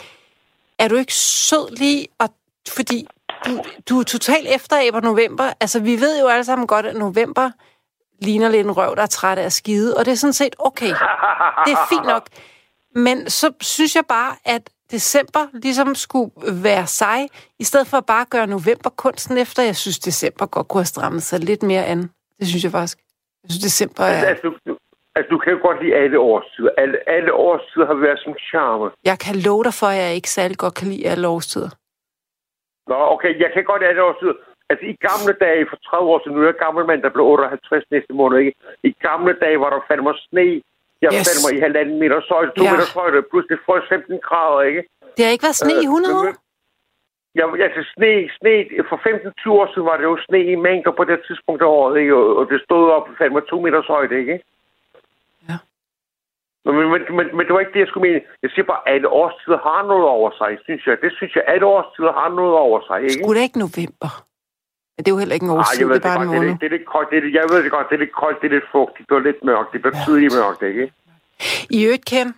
er 0.79 0.89
du 0.89 0.97
ikke 0.97 1.15
sød 1.15 1.77
lige? 1.77 2.07
Og, 2.19 2.29
fordi 2.69 3.07
du, 3.47 3.63
du 3.89 4.01
er 4.01 4.05
totalt 4.05 4.49
efteraber 4.55 5.01
november. 5.01 5.53
Altså, 5.61 5.81
vi 5.81 6.01
ved 6.01 6.21
jo 6.21 6.27
alle 6.29 6.45
sammen 6.45 6.67
godt, 6.67 6.87
at 6.87 6.97
november 6.97 7.51
ligner 8.23 8.49
lidt 8.49 8.67
en 8.67 8.73
røv, 8.73 8.97
der 8.97 9.03
er 9.03 9.07
træt 9.07 9.39
af 9.39 9.45
at 9.45 9.53
skide. 9.53 9.97
Og 9.97 10.05
det 10.05 10.13
er 10.13 10.17
sådan 10.17 10.33
set 10.33 10.57
okay. 10.59 10.95
Det 11.67 11.73
er 11.73 11.87
fint 11.89 12.07
nok. 12.07 12.27
Men 12.95 13.31
så 13.31 13.51
synes 13.61 13.97
jeg 13.97 14.05
bare, 14.09 14.37
at 14.45 14.71
december 14.91 15.47
ligesom 15.53 15.95
skulle 15.95 16.31
være 16.47 16.87
sig, 16.87 17.29
i 17.59 17.65
stedet 17.65 17.87
for 17.87 17.97
at 17.97 18.07
bare 18.07 18.25
gøre 18.25 18.47
november 18.47 18.91
kunsten 18.91 19.39
efter. 19.39 19.63
Jeg 19.63 19.77
synes, 19.77 19.99
december 19.99 20.47
godt 20.47 20.69
kunne 20.69 20.81
have 20.81 20.87
strammet 20.87 21.23
sig 21.23 21.41
lidt 21.41 21.63
mere 21.63 21.85
an. 21.85 22.11
Det 22.41 22.47
synes 22.51 22.65
jeg 22.67 22.73
faktisk. 22.79 22.99
Jeg 23.43 23.49
synes, 23.51 23.63
december 23.69 24.03
er... 24.05 24.21
altså, 24.33 24.43
du, 24.67 24.73
altså, 25.17 25.29
du 25.35 25.39
kan 25.43 25.51
jo 25.55 25.59
godt 25.69 25.79
lide 25.83 25.95
alle 26.03 26.19
årstider. 26.19 26.71
Alle, 26.83 26.97
alle 27.17 27.31
årstider 27.49 27.87
har 27.93 27.99
været 28.07 28.19
som 28.25 28.33
charme. 28.49 28.87
Jeg 29.11 29.19
kan 29.25 29.35
love 29.49 29.63
dig 29.69 29.75
for, 29.81 29.87
at 29.93 29.99
jeg 30.05 30.11
ikke 30.19 30.31
særlig 30.39 30.57
godt 30.65 30.75
kan 30.79 30.87
lide 30.93 31.09
alle 31.13 31.29
årstider. 31.29 31.71
Nå, 32.91 32.99
okay, 33.15 33.33
jeg 33.45 33.51
kan 33.55 33.65
godt 33.71 33.81
lide 33.83 33.91
alle 33.93 34.03
årstider. 34.09 34.37
Altså, 34.71 34.85
i 34.93 34.95
gamle 35.09 35.33
dage, 35.47 35.63
for 35.71 35.77
30 35.89 36.11
år 36.13 36.19
siden, 36.23 36.35
nu 36.37 36.41
er 36.43 36.51
jeg 36.53 36.59
gammel 36.67 36.83
mand, 36.91 37.01
der 37.07 37.11
blev 37.17 37.25
58 37.27 37.85
næste 37.95 38.13
måned, 38.21 38.37
ikke? 38.43 38.53
I 38.91 38.93
gamle 39.09 39.33
dage 39.45 39.57
var 39.65 39.71
der 39.75 39.81
fandme 39.89 40.13
sne. 40.29 40.47
Jeg 41.05 41.11
Yes. 41.15 41.27
fandt 41.29 41.41
mig 41.45 41.53
i 41.59 41.61
halvanden 41.67 41.97
meter 42.03 42.19
højde, 42.35 42.51
to 42.59 42.65
Ja. 42.65 42.71
meter 42.73 42.89
højde, 43.01 43.19
pludselig 43.31 43.59
frøs 43.67 43.85
15 43.89 44.19
grader, 44.29 44.61
ikke? 44.71 44.83
Det 45.17 45.23
har 45.25 45.33
ikke 45.35 45.47
været 45.49 45.61
sne 45.65 45.73
i 45.85 45.87
100 45.95 46.15
år. 46.21 46.35
Ja, 47.35 47.45
altså 47.67 47.83
sne, 47.95 48.31
sne, 48.39 48.55
for 48.89 48.97
15-20 48.97 49.51
år 49.61 49.67
siden 49.73 49.89
var 49.91 49.97
det 49.97 50.05
jo 50.05 50.17
sne 50.27 50.41
i 50.53 50.55
mængder 50.55 50.93
på 50.99 51.05
det 51.05 51.21
tidspunkt 51.27 51.63
af 51.63 51.67
året, 51.67 52.01
ikke? 52.01 52.15
Og, 52.17 52.47
det 52.51 52.61
stod 52.67 52.91
op 52.91 53.09
fandme 53.19 53.41
to 53.51 53.61
meters 53.61 53.87
højde, 53.87 54.19
ikke? 54.19 54.41
Ja. 55.49 55.57
Men, 56.65 56.75
men, 56.93 57.03
men, 57.17 57.27
men 57.37 57.43
det 57.47 57.53
var 57.55 57.61
ikke 57.61 57.73
det, 57.73 57.81
jeg 57.85 57.91
skulle 57.91 58.09
mene. 58.09 58.21
Jeg 58.43 58.51
siger 58.51 58.67
bare, 58.73 58.83
at 58.87 58.95
alle 58.95 59.09
årstider 59.09 59.59
har 59.69 59.83
noget 59.87 60.07
over 60.17 60.31
sig, 60.41 60.59
synes 60.65 60.87
jeg. 60.87 60.97
Det 61.03 61.13
synes 61.17 61.33
jeg, 61.37 61.45
alle 61.47 61.67
årstider 61.67 62.13
har 62.13 62.29
noget 62.29 62.55
over 62.67 62.81
sig, 62.89 62.99
ikke? 63.03 63.23
Skulle 63.23 63.37
det 63.39 63.45
ikke 63.49 63.65
november? 63.67 64.11
Det 64.99 65.09
er 65.09 65.15
jo 65.17 65.23
heller 65.23 65.35
ikke 65.35 65.47
en 65.51 65.51
årstid, 65.51 65.89
det 65.89 65.97
er 65.97 66.09
bare 66.11 66.23
en 66.23 66.29
måned. 66.29 66.51
Det, 66.51 66.61
det, 66.61 66.67
er 66.67 66.75
lidt 66.77 66.87
koldt. 66.95 67.11
Det 67.11 67.19
er, 67.19 67.31
jeg 67.39 67.45
ved 67.53 67.63
det 67.65 67.71
godt, 67.71 67.87
det 67.91 67.95
er 67.95 68.03
lidt 68.05 68.17
koldt, 68.23 68.41
det 68.41 68.47
er 68.47 68.55
lidt 68.59 68.69
fugtigt, 68.73 69.09
det 69.09 69.15
er 69.17 69.21
lidt 69.31 69.45
mørkt. 69.45 69.73
Det 69.73 69.83
bliver 69.83 69.97
tydeligt 70.07 70.35
mørkt, 70.41 70.63
ikke? 70.63 70.93
I 71.71 71.85
øvrigt, 71.85 72.05
Ken, 72.05 72.29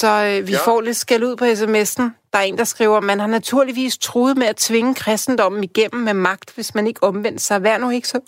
så 0.00 0.10
øh, 0.28 0.38
vi 0.48 0.54
ja. 0.56 0.66
får 0.68 0.78
lidt 0.80 1.00
skæld 1.04 1.24
ud 1.28 1.36
på 1.40 1.44
sms'en. 1.60 2.06
Der 2.32 2.38
er 2.38 2.46
en, 2.50 2.58
der 2.62 2.68
skriver, 2.74 3.00
man 3.00 3.18
har 3.20 3.30
naturligvis 3.38 3.94
troet 4.08 4.34
med 4.40 4.46
at 4.52 4.56
tvinge 4.68 4.94
kristendommen 5.02 5.62
igennem 5.70 6.00
med 6.08 6.14
magt, 6.28 6.48
hvis 6.54 6.74
man 6.76 6.86
ikke 6.90 7.02
omvendte 7.10 7.42
sig. 7.48 7.56
Vær 7.66 7.78
nu 7.78 7.88
ikke 7.90 8.08
så, 8.14 8.18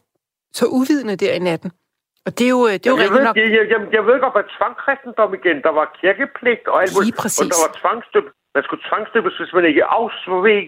så 0.58 0.64
uvidende 0.78 1.16
der 1.16 1.32
i 1.40 1.42
natten. 1.50 1.70
Og 2.26 2.30
det 2.38 2.44
er 2.48 2.54
jo, 2.56 2.62
det 2.68 2.86
er 2.86 2.90
jo 2.94 2.98
jeg, 3.04 3.10
ved, 3.16 3.24
nok... 3.28 3.36
jeg, 3.36 3.66
jeg, 3.72 3.80
jeg 3.96 4.04
ved 4.08 4.16
godt, 4.24 4.34
hvad 4.36 4.46
tvangkristendom 4.56 5.34
igen. 5.40 5.58
Der 5.66 5.72
var 5.78 5.86
kirkepligt 6.00 6.64
og 6.72 6.76
alt 6.82 6.92
muligt. 6.96 7.40
Og 7.40 7.46
der 7.54 7.60
var 7.66 7.72
tvangstøb. 7.82 8.26
Man 8.56 8.62
skulle 8.66 8.84
tvangstøbes, 8.88 9.34
hvis 9.38 9.52
man 9.56 9.64
ikke 9.70 9.84
afsvig 9.98 10.62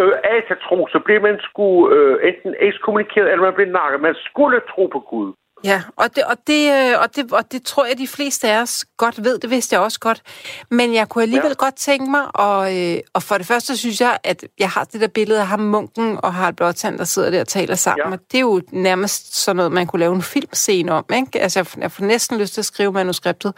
øh, 0.00 0.14
atatro, 0.36 0.78
så 0.92 0.98
blev 1.06 1.18
man 1.28 1.38
skulle 1.48 1.96
øh, 1.96 2.14
enten 2.28 2.52
ekskommunikeret, 2.68 3.28
eller 3.30 3.44
man 3.48 3.58
blev 3.58 3.68
nakket. 3.78 4.00
Man 4.08 4.16
skulle 4.28 4.60
tro 4.72 4.84
på 4.96 5.00
Gud. 5.12 5.28
Ja, 5.64 5.82
og 5.96 6.16
det, 6.16 6.24
og, 6.24 6.36
det, 6.46 6.72
øh, 6.72 7.00
og, 7.00 7.16
det, 7.16 7.32
og 7.32 7.52
det 7.52 7.62
tror 7.62 7.86
jeg, 7.86 7.98
de 7.98 8.08
fleste 8.08 8.48
af 8.48 8.60
os 8.60 8.84
godt 8.96 9.24
ved. 9.24 9.38
Det 9.38 9.50
vidste 9.50 9.74
jeg 9.74 9.82
også 9.82 10.00
godt. 10.00 10.22
Men 10.70 10.94
jeg 10.94 11.08
kunne 11.08 11.22
alligevel 11.22 11.48
ja. 11.48 11.64
godt 11.64 11.76
tænke 11.76 12.10
mig, 12.10 12.36
og, 12.36 12.76
øh, 12.78 12.98
og 13.12 13.22
for 13.22 13.38
det 13.38 13.46
første 13.46 13.76
synes 13.76 14.00
jeg, 14.00 14.18
at 14.24 14.44
jeg 14.58 14.70
har 14.70 14.84
det 14.84 15.00
der 15.00 15.06
billede 15.06 15.40
af 15.40 15.46
ham, 15.46 15.60
munken 15.60 16.18
og 16.22 16.34
Harald 16.34 16.54
Blåtand, 16.54 16.98
der 16.98 17.04
sidder 17.04 17.30
der 17.30 17.40
og 17.40 17.48
taler 17.48 17.74
sammen. 17.74 18.06
Ja. 18.06 18.12
Og 18.12 18.18
det 18.32 18.38
er 18.38 18.40
jo 18.40 18.60
nærmest 18.72 19.36
sådan 19.36 19.56
noget, 19.56 19.72
man 19.72 19.86
kunne 19.86 20.00
lave 20.00 20.14
en 20.14 20.22
filmscene 20.22 20.92
om. 20.92 21.04
Ikke? 21.14 21.40
Altså, 21.40 21.58
jeg, 21.58 21.66
jeg 21.78 21.92
får 21.92 22.04
næsten 22.04 22.38
lyst 22.38 22.54
til 22.54 22.60
at 22.60 22.64
skrive 22.64 22.92
manuskriptet. 22.92 23.52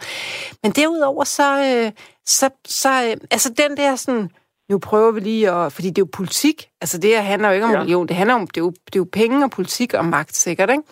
Men 0.63 0.71
derudover, 0.71 1.23
så, 1.23 1.63
øh, 1.63 1.91
så, 2.25 2.49
så 2.67 3.15
altså 3.31 3.49
den 3.57 3.77
der 3.77 3.95
sådan 3.95 4.29
nu 4.69 4.79
prøver 4.79 5.11
vi 5.11 5.19
lige 5.19 5.51
at... 5.51 5.73
Fordi 5.73 5.87
det 5.87 5.97
er 5.97 6.01
jo 6.01 6.09
politik. 6.11 6.69
Altså 6.81 6.97
det 6.97 7.09
her 7.09 7.21
handler 7.21 7.49
jo 7.49 7.53
ikke 7.53 7.65
om 7.65 7.71
ja. 7.71 7.79
religion. 7.79 8.07
Det 8.07 8.15
handler 8.15 8.35
om... 8.35 8.47
Det 8.47 8.57
er, 8.57 8.65
jo, 8.65 8.69
det 8.69 8.95
er 8.95 8.99
jo 8.99 9.07
penge 9.11 9.43
og 9.45 9.51
politik 9.51 9.93
og 9.93 10.05
magt, 10.05 10.35
sikkert, 10.35 10.69
ikke? 10.69 10.83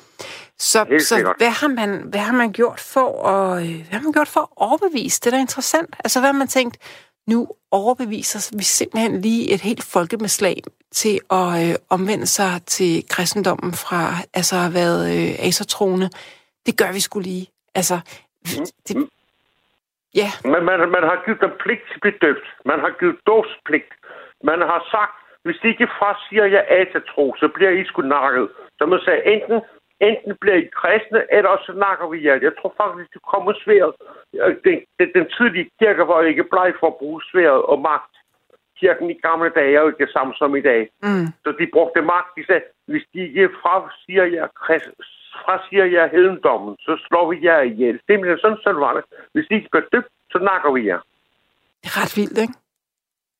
Så, 0.59 0.85
så 0.99 1.33
hvad, 1.37 1.49
har 1.49 1.67
man, 1.67 2.01
hvad 2.05 2.19
har 2.19 2.33
man 2.33 2.51
gjort 2.51 2.79
for 2.79 3.27
at, 3.27 3.63
øh, 3.63 3.75
hvad 3.75 3.99
har 3.99 4.01
man 4.01 4.13
gjort 4.13 4.27
for 4.27 4.39
at 4.39 4.47
overbevise? 4.55 5.19
Det 5.19 5.27
er 5.27 5.31
da 5.31 5.37
interessant. 5.37 5.95
Altså 6.03 6.19
hvad 6.19 6.27
har 6.27 6.37
man 6.37 6.47
tænkt? 6.47 6.77
Nu 7.27 7.47
overbeviser 7.71 8.57
vi 8.57 8.63
simpelthen 8.63 9.21
lige 9.21 9.51
et 9.51 9.61
helt 9.61 9.83
folkemeslag 9.83 10.63
til 10.91 11.19
at 11.29 11.69
øh, 11.69 11.75
omvende 11.89 12.27
sig 12.27 12.61
til 12.65 13.03
kristendommen 13.09 13.73
fra 13.73 14.17
altså 14.33 14.55
at 14.55 14.61
have 14.61 14.73
været 14.73 15.15
øh, 15.15 15.35
asertroende. 15.39 16.09
Det 16.65 16.77
gør 16.77 16.91
vi 16.91 16.99
skulle 16.99 17.29
lige. 17.29 17.47
Altså, 17.75 17.99
det, 18.87 18.95
mm. 18.95 19.09
Ja. 20.21 20.29
Men 20.53 20.61
man, 20.69 20.79
man 20.95 21.03
har 21.09 21.17
givet 21.25 21.41
dem 21.41 21.53
pligt 21.63 21.83
til 21.87 21.95
at 21.97 22.01
blive 22.01 22.19
døbt. 22.25 22.47
Man 22.65 22.79
har 22.79 22.91
givet 22.99 23.17
dåbspligt. 23.27 23.91
Man 24.43 24.59
har 24.61 24.81
sagt, 24.93 25.15
hvis 25.45 25.59
de 25.61 25.67
ikke 25.67 25.87
frasiger 25.99 26.45
jer 26.45 26.63
atatro, 26.81 27.35
så 27.41 27.47
bliver 27.55 27.71
I 27.71 27.85
sgu 27.85 28.01
nakket. 28.01 28.49
Så 28.77 28.85
man 28.85 28.99
sagde, 29.05 29.21
enten, 29.33 29.61
enten 29.99 30.33
bliver 30.41 30.57
I 30.63 30.69
kristne, 30.79 31.21
eller 31.37 31.51
så 31.65 31.71
nakker 31.85 32.07
vi 32.09 32.17
jer. 32.27 32.37
Jeg 32.47 32.53
tror 32.59 32.73
faktisk, 32.81 33.13
det 33.13 33.21
kommer 33.31 33.53
svært. 33.63 33.93
Den, 34.65 34.77
den, 34.99 35.09
den 35.17 35.25
tidlige 35.37 35.69
kirke 35.79 36.07
var 36.07 36.21
ikke 36.21 36.49
bleg 36.51 36.73
for 36.79 36.87
at 36.87 36.97
bruge 37.01 37.21
sværet 37.31 37.61
og 37.71 37.81
magt. 37.81 38.13
Kirken 38.79 39.09
i 39.11 39.19
gamle 39.27 39.49
dage 39.49 39.75
er 39.75 39.81
jo 39.81 39.87
ikke 39.87 40.05
det 40.05 40.13
samme 40.13 40.33
som 40.37 40.55
i 40.55 40.61
dag. 40.61 40.81
Mm. 41.03 41.27
Så 41.43 41.49
de 41.59 41.67
brugte 41.73 42.01
magt. 42.01 42.29
De 42.37 42.45
sagde, 42.45 42.63
hvis 42.87 43.05
de 43.13 43.19
ikke 43.19 43.49
frasiger 43.61 44.25
jer 44.25 44.47
frasiger 45.45 45.85
jer 45.85 46.07
hedendommen, 46.07 46.75
så 46.79 46.97
slår 47.07 47.31
vi 47.31 47.45
jer 47.47 47.61
ihjel. 47.61 47.99
Simpelthen 48.07 48.39
sådan, 48.39 48.57
sådan 48.63 48.81
var 48.81 48.93
det. 48.93 49.03
Hvis 49.33 49.47
I 49.51 49.53
ikke 49.53 49.69
gør 49.69 49.85
dybt, 49.93 50.11
så 50.31 50.37
nakker 50.39 50.71
vi 50.71 50.87
jer. 50.87 50.99
Det 51.81 51.87
er 51.91 52.01
ret 52.01 52.13
vildt, 52.17 52.37
ikke? 52.43 52.55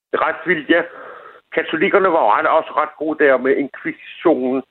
Det 0.09 0.15
er 0.19 0.27
ret 0.27 0.41
vildt, 0.45 0.69
ja. 0.69 0.81
Katolikkerne 1.55 2.09
var 2.11 2.37
ret, 2.37 2.47
også 2.47 2.71
ret 2.81 2.93
gode 2.97 3.23
der 3.23 3.37
med 3.37 3.55
inkvisitionen 3.55 4.63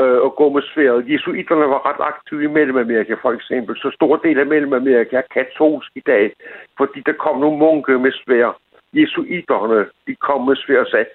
øh, 0.00 0.18
og 0.26 0.36
gå 0.36 0.46
med 0.56 0.62
sværet. 0.74 1.08
Jesuiterne 1.12 1.66
var 1.74 1.80
ret 1.88 2.00
aktive 2.12 2.44
i 2.44 2.54
Mellemamerika, 2.56 3.14
for 3.22 3.32
eksempel. 3.32 3.76
Så 3.76 3.90
stor 3.94 4.16
del 4.16 4.38
af 4.38 4.46
Mellemamerika 4.46 5.16
er 5.16 5.32
katolsk 5.36 5.90
i 5.94 6.02
dag, 6.06 6.32
fordi 6.76 7.00
der 7.06 7.12
kom 7.12 7.40
nogle 7.40 7.58
munke 7.58 7.98
med 7.98 8.12
svær. 8.12 8.58
Jesuiterne, 8.92 9.86
de 10.06 10.14
kom 10.14 10.40
med 10.48 10.56
svær 10.56 10.80
og 10.80 10.86
sagde, 10.86 11.06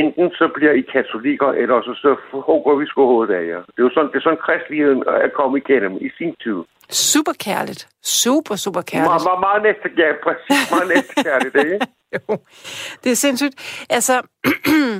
enten 0.00 0.26
så 0.30 0.46
bliver 0.56 0.72
I 0.80 0.82
katolikker, 0.94 1.50
eller 1.62 1.76
så, 1.82 1.92
så 2.04 2.10
hugger 2.48 2.74
vi 2.80 2.86
sgu 2.86 3.00
hovedet 3.12 3.34
af 3.34 3.44
jer. 3.50 3.60
Det 3.74 3.78
er 3.82 3.86
jo 3.88 3.94
sådan, 3.94 4.10
det 4.10 4.16
er 4.16 4.26
sådan 4.26 4.44
kristligheden 4.46 5.00
er 5.26 5.30
kommet 5.38 5.56
igennem 5.62 5.94
i 6.06 6.08
sin 6.18 6.34
tid. 6.44 6.58
Super 6.90 7.32
kærligt. 7.46 7.82
Super, 8.02 8.56
super 8.56 8.82
kærligt. 8.82 9.10
Meget, 9.10 9.26
meget, 9.28 9.42
meget 9.48 9.62
næste, 9.68 9.86
ja, 10.02 10.08
præcis. 10.26 10.70
Meget 10.72 10.88
næste 10.94 11.14
kærligt, 11.26 11.54
ikke? 11.64 11.78
jo, 12.14 12.38
det 13.02 13.10
er 13.12 13.18
sindssygt. 13.26 13.56
Altså, 13.90 14.14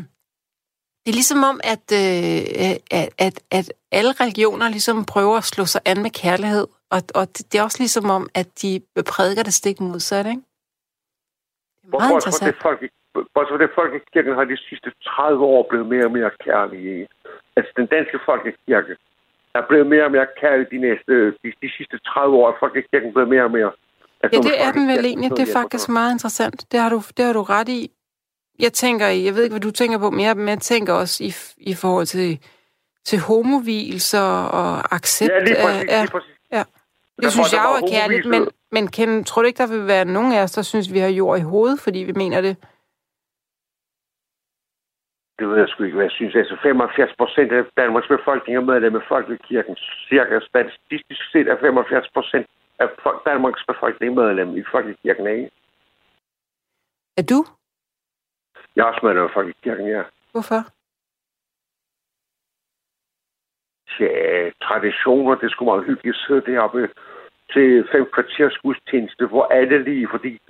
det 1.03 1.09
er 1.13 1.19
ligesom 1.21 1.43
om, 1.51 1.61
at, 1.75 1.87
øh, 2.03 2.77
at, 3.01 3.09
at, 3.27 3.37
at 3.59 3.67
alle 3.93 4.13
religioner 4.21 4.69
ligesom 4.69 5.05
prøver 5.05 5.37
at 5.37 5.45
slå 5.45 5.65
sig 5.65 5.81
an 5.85 6.03
med 6.03 6.11
kærlighed. 6.11 6.67
Og, 6.91 7.03
og 7.15 7.25
det 7.39 7.55
er 7.59 7.63
også 7.63 7.79
ligesom 7.85 8.11
om, 8.11 8.29
at 8.35 8.49
de 8.63 8.81
prædiker 9.13 9.43
det 9.43 9.55
stik 9.55 9.81
modsat, 9.81 10.27
ikke? 10.27 10.43
Det 11.81 11.87
er 11.87 11.91
meget 11.91 12.11
Hvorfor 12.11 12.15
interessant. 12.15 12.55
Det 12.55 12.63
folk 12.63 12.83
ikke 12.83 13.04
Bortset 13.35 13.61
det 13.61 13.71
folkekirken 13.75 14.35
har 14.35 14.45
de 14.45 14.57
sidste 14.69 14.93
30 15.05 15.45
år 15.45 15.67
blevet 15.71 15.87
mere 15.87 16.05
og 16.05 16.13
mere 16.19 16.31
kærlige. 16.45 17.09
Altså 17.57 17.73
den 17.77 17.87
danske 17.87 18.19
folkekirke 18.27 18.97
er 19.55 19.63
blevet 19.69 19.87
mere 19.87 20.05
og 20.05 20.11
mere 20.11 20.27
kærlig 20.41 20.67
de, 20.71 20.79
næste, 20.79 21.15
de, 21.27 21.49
de 21.63 21.71
sidste 21.77 21.99
30 21.99 22.37
år. 22.37 22.49
Er 22.49 22.57
folkekirken 22.61 23.13
blevet 23.13 23.29
mere 23.29 23.45
og 23.45 23.51
mere... 23.51 23.73
Altså, 24.23 24.41
ja, 24.41 24.49
det 24.49 24.57
er 24.67 24.73
den 24.73 24.89
vel 24.89 25.05
egentlig. 25.05 25.31
Det 25.31 25.49
er 25.49 25.53
faktisk 25.61 25.89
meget 25.89 26.13
interessant. 26.13 26.73
Det 26.73 26.81
har 26.81 26.89
du, 26.89 27.03
det 27.17 27.25
har 27.25 27.33
du 27.33 27.43
ret 27.43 27.69
i. 27.69 27.91
Jeg 28.59 28.73
tænker, 28.73 29.07
jeg 29.07 29.35
ved 29.35 29.43
ikke, 29.43 29.53
hvad 29.53 29.61
du 29.61 29.71
tænker 29.71 29.99
på 29.99 30.11
mere, 30.11 30.35
men 30.35 30.49
jeg 30.49 30.59
tænker 30.59 30.93
også 30.93 31.25
i, 31.25 31.31
i 31.57 31.75
forhold 31.75 32.07
til, 32.07 32.39
til 33.05 33.19
homovilser 33.19 34.29
og 34.61 34.95
accept 34.95 35.33
ja, 35.33 35.39
lige 35.39 35.57
præcis, 35.65 35.91
af... 35.91 36.03
Lige 36.03 36.11
præcis. 36.11 36.31
Ja. 36.53 36.63
Det 37.23 37.33
synes 37.33 37.53
jeg 37.53 37.65
jo 37.69 37.87
er 37.87 37.91
kærligt, 37.91 38.27
men, 38.27 38.49
men 38.73 38.89
Ken, 38.89 39.25
tror 39.25 39.43
du 39.43 39.47
ikke, 39.47 39.59
der 39.59 39.67
vil 39.67 39.87
være 39.87 40.05
nogen 40.05 40.33
af 40.33 40.43
os, 40.43 40.53
der 40.53 40.63
synes, 40.63 40.93
vi 40.93 40.99
har 40.99 41.09
jord 41.09 41.39
i 41.39 41.43
hovedet, 41.43 41.81
fordi 41.81 41.99
vi 41.99 42.13
mener 42.13 42.41
det? 42.41 42.57
Det 45.39 45.49
ved 45.49 45.59
jeg 45.59 45.69
sgu 45.69 45.85
ikke, 45.85 45.97
hvad 45.97 46.05
jeg 46.05 46.11
synes. 46.11 46.35
Altså 46.35 46.57
75 46.63 47.17
procent 47.19 47.53
af 47.53 47.65
Danmarks 47.77 48.09
befolkning 48.09 48.57
er 48.57 48.61
medlem 48.61 48.97
af 48.97 49.03
Folkekirken. 49.09 49.77
Cirka 50.09 50.41
statistisk 50.41 51.23
set 51.33 51.49
er 51.49 51.61
75 51.61 52.09
procent 52.15 52.47
af 52.79 52.89
Danmarks 53.27 53.65
befolkning 53.69 54.15
medlem 54.15 54.57
i 54.57 54.65
Folkekirken, 54.71 55.27
ikke? 55.27 55.51
Er 57.17 57.23
du? 57.23 57.45
Jeg 58.77 58.83
er 58.83 58.87
også 58.87 59.01
medlem 59.07 59.25
af 59.25 59.31
Folkekirken, 59.31 59.87
ja. 59.87 60.03
Hvorfor? 60.33 60.61
Ja, 64.01 64.51
traditioner, 64.63 65.35
det 65.35 65.51
skulle 65.51 65.71
meget 65.73 65.87
hyggeligt 65.87 66.17
sidde 66.17 66.53
deroppe 66.53 66.91
til 67.53 67.89
fem 67.93 68.07
kvarters 68.13 68.59
gudstjeneste, 68.59 69.27
hvor 69.27 69.45
alle 69.45 69.85
lige, 69.85 70.09
fordi 70.11 70.41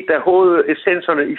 et 0.00 0.10
af 0.10 0.20
hovedessenserne 0.20 1.32
i 1.32 1.36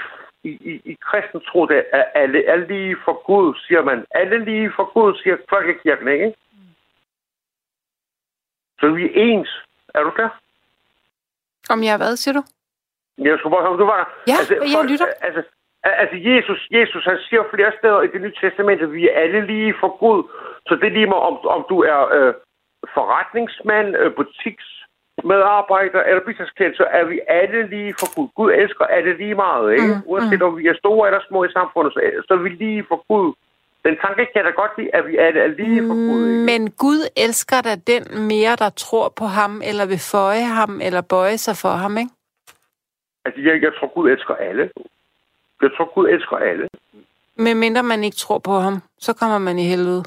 i, 0.50 0.52
i, 0.72 0.74
i 0.92 0.94
kristen 1.08 1.42
tro, 1.42 1.66
det 1.66 1.86
er 1.92 2.04
alle 2.22 2.46
er 2.46 2.56
lige 2.56 2.98
for 3.06 3.16
Gud, 3.28 3.56
siger 3.68 3.82
man. 3.84 4.06
Alle 4.12 4.46
lige 4.46 4.72
for 4.76 4.86
Gud, 4.94 5.16
siger 5.22 5.38
folkekirken, 5.50 6.08
ikke? 6.08 6.34
Så 8.80 8.86
vi 8.90 9.04
er 9.06 9.14
ens. 9.14 9.52
Er 9.96 10.04
du 10.04 10.12
der? 10.18 10.30
Om 11.70 11.84
jeg 11.84 11.94
er 11.94 11.98
hvad, 11.98 12.16
siger 12.16 12.34
du? 12.34 12.44
Jeg 13.18 13.40
skulle 13.40 13.56
bare 13.56 13.70
om 13.70 13.78
du 13.78 13.86
var 13.86 13.98
der. 13.98 14.10
Ja, 14.32 14.38
altså, 14.40 14.54
jeg 14.54 14.78
folk, 14.78 14.90
lytter. 14.90 15.08
Altså, 15.22 15.42
altså 15.84 16.16
Jesus, 16.30 16.68
Jesus, 16.72 17.04
han 17.06 17.18
siger 17.30 17.44
flere 17.54 17.72
steder 17.80 18.02
i 18.02 18.08
det 18.08 18.22
nye 18.22 18.36
testament, 18.42 18.82
at 18.82 18.92
vi 18.94 19.10
er 19.10 19.20
alle 19.24 19.46
lige 19.46 19.76
for 19.80 19.98
Gud. 19.98 20.24
Så 20.68 20.76
det 20.76 20.88
er 20.88 20.96
lige 20.98 21.12
med, 21.14 21.22
om, 21.30 21.36
om 21.56 21.66
du 21.70 21.78
er 21.94 22.02
øh, 22.18 22.34
forretningsmand, 22.94 23.96
øh, 23.96 24.16
butiks 24.16 24.85
medarbejder 25.24 26.02
eller 26.04 26.22
businessklient, 26.26 26.78
så 26.78 26.86
er 26.92 27.04
vi 27.04 27.20
alle 27.28 27.68
lige 27.68 27.94
for 28.00 28.16
Gud. 28.16 28.28
Gud 28.36 28.52
elsker 28.52 28.86
alle 28.86 29.18
lige 29.18 29.36
meget, 29.36 29.74
ikke? 29.74 29.88
Mm, 29.96 30.02
Uanset 30.06 30.40
mm. 30.40 30.48
om 30.48 30.58
vi 30.58 30.68
er 30.68 30.76
store 30.84 31.08
eller 31.08 31.22
små 31.30 31.44
i 31.44 31.52
samfundet, 31.52 31.94
så, 31.94 32.00
så 32.28 32.34
er 32.34 32.38
vi 32.38 32.50
lige 32.50 32.86
for 32.88 33.00
Gud. 33.12 33.34
Den 33.86 33.98
tanke 34.04 34.28
kan 34.34 34.46
da 34.46 34.52
godt 34.62 34.72
lide, 34.78 34.96
at 34.96 35.08
vi 35.08 35.18
alle 35.18 35.40
er 35.40 35.48
lige 35.48 35.82
for 35.88 35.96
Gud. 36.10 36.28
Ikke? 36.28 36.46
Men 36.50 36.72
Gud 36.72 37.02
elsker 37.18 37.62
da 37.62 37.76
den 37.76 38.04
mere, 38.32 38.56
der 38.56 38.70
tror 38.70 39.10
på 39.10 39.26
ham, 39.26 39.62
eller 39.70 39.86
vil 39.86 40.00
føje 40.12 40.48
ham, 40.60 40.82
eller 40.84 41.02
bøje 41.02 41.38
sig 41.38 41.56
for 41.58 41.70
ham, 41.84 41.98
ikke? 41.98 42.12
Altså, 43.26 43.42
jeg, 43.42 43.62
jeg 43.62 43.72
tror, 43.80 43.94
Gud 43.94 44.10
elsker 44.10 44.36
alle. 44.36 44.70
Jeg 45.62 45.70
tror, 45.78 45.94
Gud 45.96 46.08
elsker 46.10 46.38
alle. 46.38 46.68
Men 47.36 47.60
mindre 47.60 47.84
man 47.84 48.04
ikke 48.04 48.18
tror 48.18 48.40
på 48.40 48.52
ham, 48.52 48.82
så 49.00 49.14
kommer 49.14 49.38
man 49.38 49.60
i 49.60 49.64
helvede. 49.64 50.04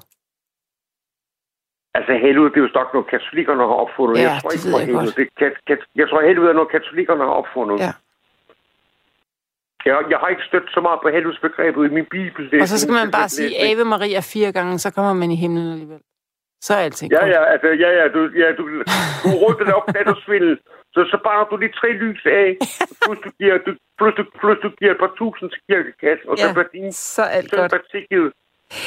Altså 1.99 2.13
helvede, 2.27 2.49
det 2.53 2.59
er 2.61 2.65
jo 2.67 2.71
nok 2.81 2.89
noget, 2.95 3.07
katolikkerne 3.15 3.63
har 3.71 3.79
opfundet. 3.85 4.15
Ja, 4.17 4.23
jeg 4.23 4.33
tror 4.41 4.51
det 4.51 4.57
ikke 4.59 4.73
på 4.77 4.79
helvede. 4.89 5.13
Det, 5.21 5.27
kat, 5.43 5.55
kat, 5.69 5.81
jeg 6.01 6.07
tror 6.09 6.21
helvede 6.31 6.49
er 6.53 6.57
noget, 6.59 6.71
katolikkerne 6.77 7.23
har 7.29 7.35
opfundet. 7.43 7.77
Ja. 7.87 7.93
Jeg, 9.89 9.97
jeg 10.13 10.19
har 10.23 10.29
ikke 10.35 10.45
stødt 10.51 10.69
så 10.77 10.81
meget 10.87 10.99
på 11.05 11.09
helvedesbegrebet 11.17 11.83
i 11.91 11.93
min 11.99 12.07
bibel. 12.17 12.43
Det, 12.51 12.59
og 12.63 12.69
så 12.73 12.79
skal 12.83 12.95
man 13.01 13.11
bare 13.19 13.29
sige 13.29 13.51
Ave 13.69 13.85
Maria 13.95 14.21
fire 14.35 14.51
gange, 14.59 14.79
så 14.85 14.89
kommer 14.97 15.13
man 15.23 15.31
i 15.37 15.39
himlen 15.45 15.69
alligevel. 15.73 16.01
Så 16.67 16.71
er 16.75 16.79
alting 16.87 17.09
Ja, 17.13 17.21
godt. 17.21 17.31
ja, 17.35 17.41
altså, 17.53 17.69
ja, 17.85 17.91
ja, 18.01 18.05
du, 18.17 18.21
ja, 18.43 18.49
du, 18.59 18.63
du 19.25 19.29
rundt 19.45 19.59
den 19.63 19.69
op, 19.79 19.87
da 19.95 20.01
du 20.11 20.15
svindel. 20.27 20.59
Så, 20.95 21.01
så 21.13 21.17
brænder 21.25 21.45
du 21.51 21.57
de 21.65 21.69
tre 21.81 21.89
lys 22.03 22.23
af, 22.27 22.49
plus 23.03 23.19
du 23.25 23.31
giver, 23.41 23.59
du, 23.67 23.71
plus 23.99 24.15
du, 24.19 24.23
plus 24.41 24.59
du 24.65 24.69
giver 24.79 24.93
et 24.97 25.01
par 25.05 25.13
tusind 25.19 25.51
til 25.51 25.61
kirkekassen, 25.69 26.27
og 26.31 26.39
så 26.39 26.47
Ja, 26.47 26.53
bliver 26.53 26.69
din 26.77 26.93
så 26.93 27.23
alt 27.23 27.51
godt. 27.51 27.73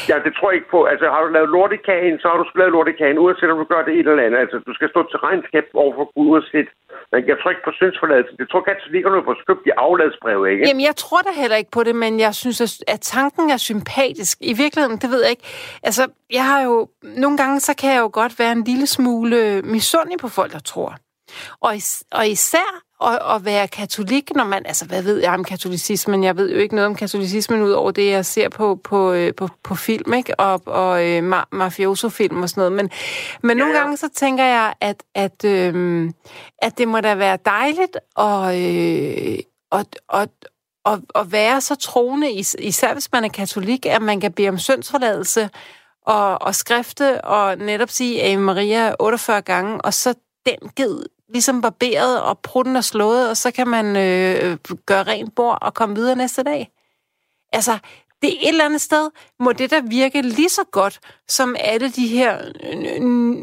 Ja, 0.10 0.16
det 0.26 0.32
tror 0.36 0.48
jeg 0.50 0.58
ikke 0.60 0.74
på. 0.76 0.80
Altså, 0.92 1.06
har 1.14 1.22
du 1.26 1.30
lavet 1.38 1.50
lortekagen, 1.58 2.16
så 2.22 2.26
har 2.32 2.38
du 2.38 2.46
lavet 2.62 2.72
lortekagen, 2.78 3.18
uanset 3.24 3.52
om 3.54 3.58
du 3.64 3.68
gør 3.74 3.82
det 3.88 3.94
et 4.00 4.08
eller 4.08 4.24
andet. 4.28 4.40
Altså, 4.44 4.58
du 4.68 4.74
skal 4.78 4.90
stå 4.94 5.00
til 5.12 5.20
regnskab 5.28 5.64
overfor 5.84 6.06
Gud, 6.16 6.28
uanset. 6.32 6.68
Men 7.12 7.20
jeg 7.30 7.38
tror 7.40 7.50
ikke 7.54 7.66
på 7.70 7.74
syndsforladelse. 7.80 8.38
Det 8.40 8.48
tror 8.50 8.62
katolikkerne 8.72 9.24
på 9.30 9.34
skøbt 9.42 9.64
i 9.70 9.72
afladsbrev, 9.88 10.40
ikke? 10.52 10.64
Jamen, 10.68 10.84
jeg 10.90 10.96
tror 11.04 11.22
da 11.28 11.32
heller 11.42 11.58
ikke 11.62 11.72
på 11.78 11.84
det, 11.88 11.96
men 11.96 12.20
jeg 12.26 12.34
synes, 12.42 12.60
at- 12.68 12.84
at 12.94 13.00
tanken 13.02 13.46
er 13.56 13.58
sympatisk. 13.72 14.36
I 14.52 14.54
virkeligheden, 14.64 14.98
det 15.04 15.10
ved 15.14 15.22
jeg 15.26 15.32
ikke. 15.36 15.48
Altså, 15.84 16.04
jeg 16.38 16.46
har 16.52 16.62
jo... 16.70 16.76
Nogle 17.24 17.38
gange, 17.42 17.60
så 17.60 17.74
kan 17.82 17.90
jeg 17.96 18.02
jo 18.02 18.10
godt 18.22 18.40
være 18.40 18.52
en 18.52 18.64
lille 18.64 18.88
smule 18.88 19.62
misundelig 19.76 20.20
på 20.20 20.28
folk, 20.28 20.52
der 20.52 20.60
tror. 20.74 20.92
Og, 21.62 21.76
is- 21.76 22.04
og 22.12 22.28
især 22.28 22.70
at, 23.08 23.36
at 23.36 23.46
være 23.46 23.68
katolik, 23.68 24.36
når 24.36 24.44
man... 24.44 24.66
Altså, 24.66 24.86
hvad 24.86 25.02
ved 25.04 25.18
jeg 25.22 25.34
om 25.34 25.44
katolicismen? 25.44 26.24
Jeg 26.24 26.38
ved 26.38 26.52
jo 26.52 26.58
ikke 26.60 26.76
noget 26.76 26.86
om 26.86 26.96
katolicismen, 26.96 27.62
ud 27.62 27.72
over 27.72 27.92
det, 27.92 28.10
jeg 28.12 28.26
ser 28.26 28.50
på, 28.50 28.80
på, 28.84 29.12
øh, 29.14 29.36
på, 29.36 29.50
på 29.64 29.76
film, 29.76 30.14
ikke? 30.14 30.40
Og, 30.40 30.62
og 30.66 31.06
øh, 31.08 31.32
ma- 31.34 31.46
mafioso-film 31.52 32.42
og 32.44 32.50
sådan 32.50 32.62
noget. 32.62 32.72
Men, 32.72 32.90
men 33.44 33.58
nogle 33.58 33.74
Ja, 33.74 33.78
ja. 33.80 33.84
gange, 33.84 33.98
så 33.98 34.10
tænker 34.16 34.44
jeg, 34.44 34.74
at, 34.82 35.04
at, 35.16 35.46
øh, 35.46 36.10
at 36.58 36.78
det 36.78 36.88
må 36.88 37.02
da 37.02 37.16
være 37.16 37.38
dejligt 37.46 37.98
at, 38.20 38.56
øh, 38.56 39.40
at, 39.72 40.00
at, 40.14 40.30
at, 40.86 41.00
at 41.16 41.32
være 41.32 41.62
så 41.62 41.76
troende, 41.76 42.32
is- 42.32 42.56
især 42.60 42.94
hvis 42.94 43.12
man 43.12 43.24
er 43.24 43.30
katolik, 43.30 43.86
at 43.86 44.02
man 44.02 44.20
kan 44.20 44.32
bede 44.34 44.50
om 44.50 44.58
syndsforladelse 44.58 45.50
og, 46.06 46.42
og 46.42 46.56
skrifte 46.56 47.22
og 47.26 47.58
netop 47.58 47.90
sige 47.90 48.24
Ave 48.24 48.38
Maria 48.42 48.94
48 49.00 49.42
gange, 49.42 49.82
og 49.82 49.94
så 49.94 50.14
den 50.46 50.70
ged 50.76 51.04
ligesom 51.32 51.62
barberet 51.62 52.22
og 52.22 52.40
prutten 52.40 52.76
er 52.76 52.82
slået, 52.82 53.30
og 53.30 53.38
så 53.38 53.52
kan 53.52 53.68
man 53.68 53.86
øh, 53.86 54.58
gøre 54.86 55.04
rent 55.04 55.36
bord 55.36 55.58
og 55.62 55.74
komme 55.74 55.96
videre 55.96 56.16
næste 56.16 56.44
dag. 56.44 56.70
Altså, 57.54 57.78
det 58.22 58.30
er 58.30 58.38
et 58.42 58.48
eller 58.48 58.66
andet 58.66 58.82
sted, 58.82 59.10
må 59.40 59.52
det 59.52 59.72
der 59.72 59.82
virke 59.82 60.22
lige 60.22 60.50
så 60.50 60.62
godt, 60.72 61.00
som 61.28 61.56
alle 61.60 61.92
de 61.92 62.08
her 62.08 62.38
øh, 62.74 63.00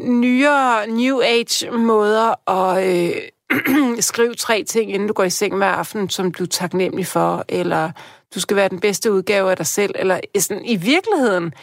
nyere 0.07 0.87
New 0.87 1.21
Age 1.21 1.71
måder 1.71 2.49
at 2.49 2.87
øh, 2.87 3.99
skrive 3.99 4.35
tre 4.35 4.63
ting, 4.63 4.93
inden 4.93 5.07
du 5.07 5.13
går 5.13 5.23
i 5.23 5.29
seng 5.29 5.57
hver 5.57 5.67
aften, 5.67 6.09
som 6.09 6.31
du 6.31 6.43
er 6.43 6.47
taknemmelig 6.47 7.07
for, 7.07 7.45
eller 7.49 7.91
du 8.35 8.39
skal 8.39 8.57
være 8.57 8.69
den 8.69 8.79
bedste 8.79 9.11
udgave 9.11 9.51
af 9.51 9.57
dig 9.57 9.67
selv, 9.67 9.95
eller 9.95 10.19
sådan, 10.39 10.65
i 10.65 10.75
virkeligheden, 10.75 11.53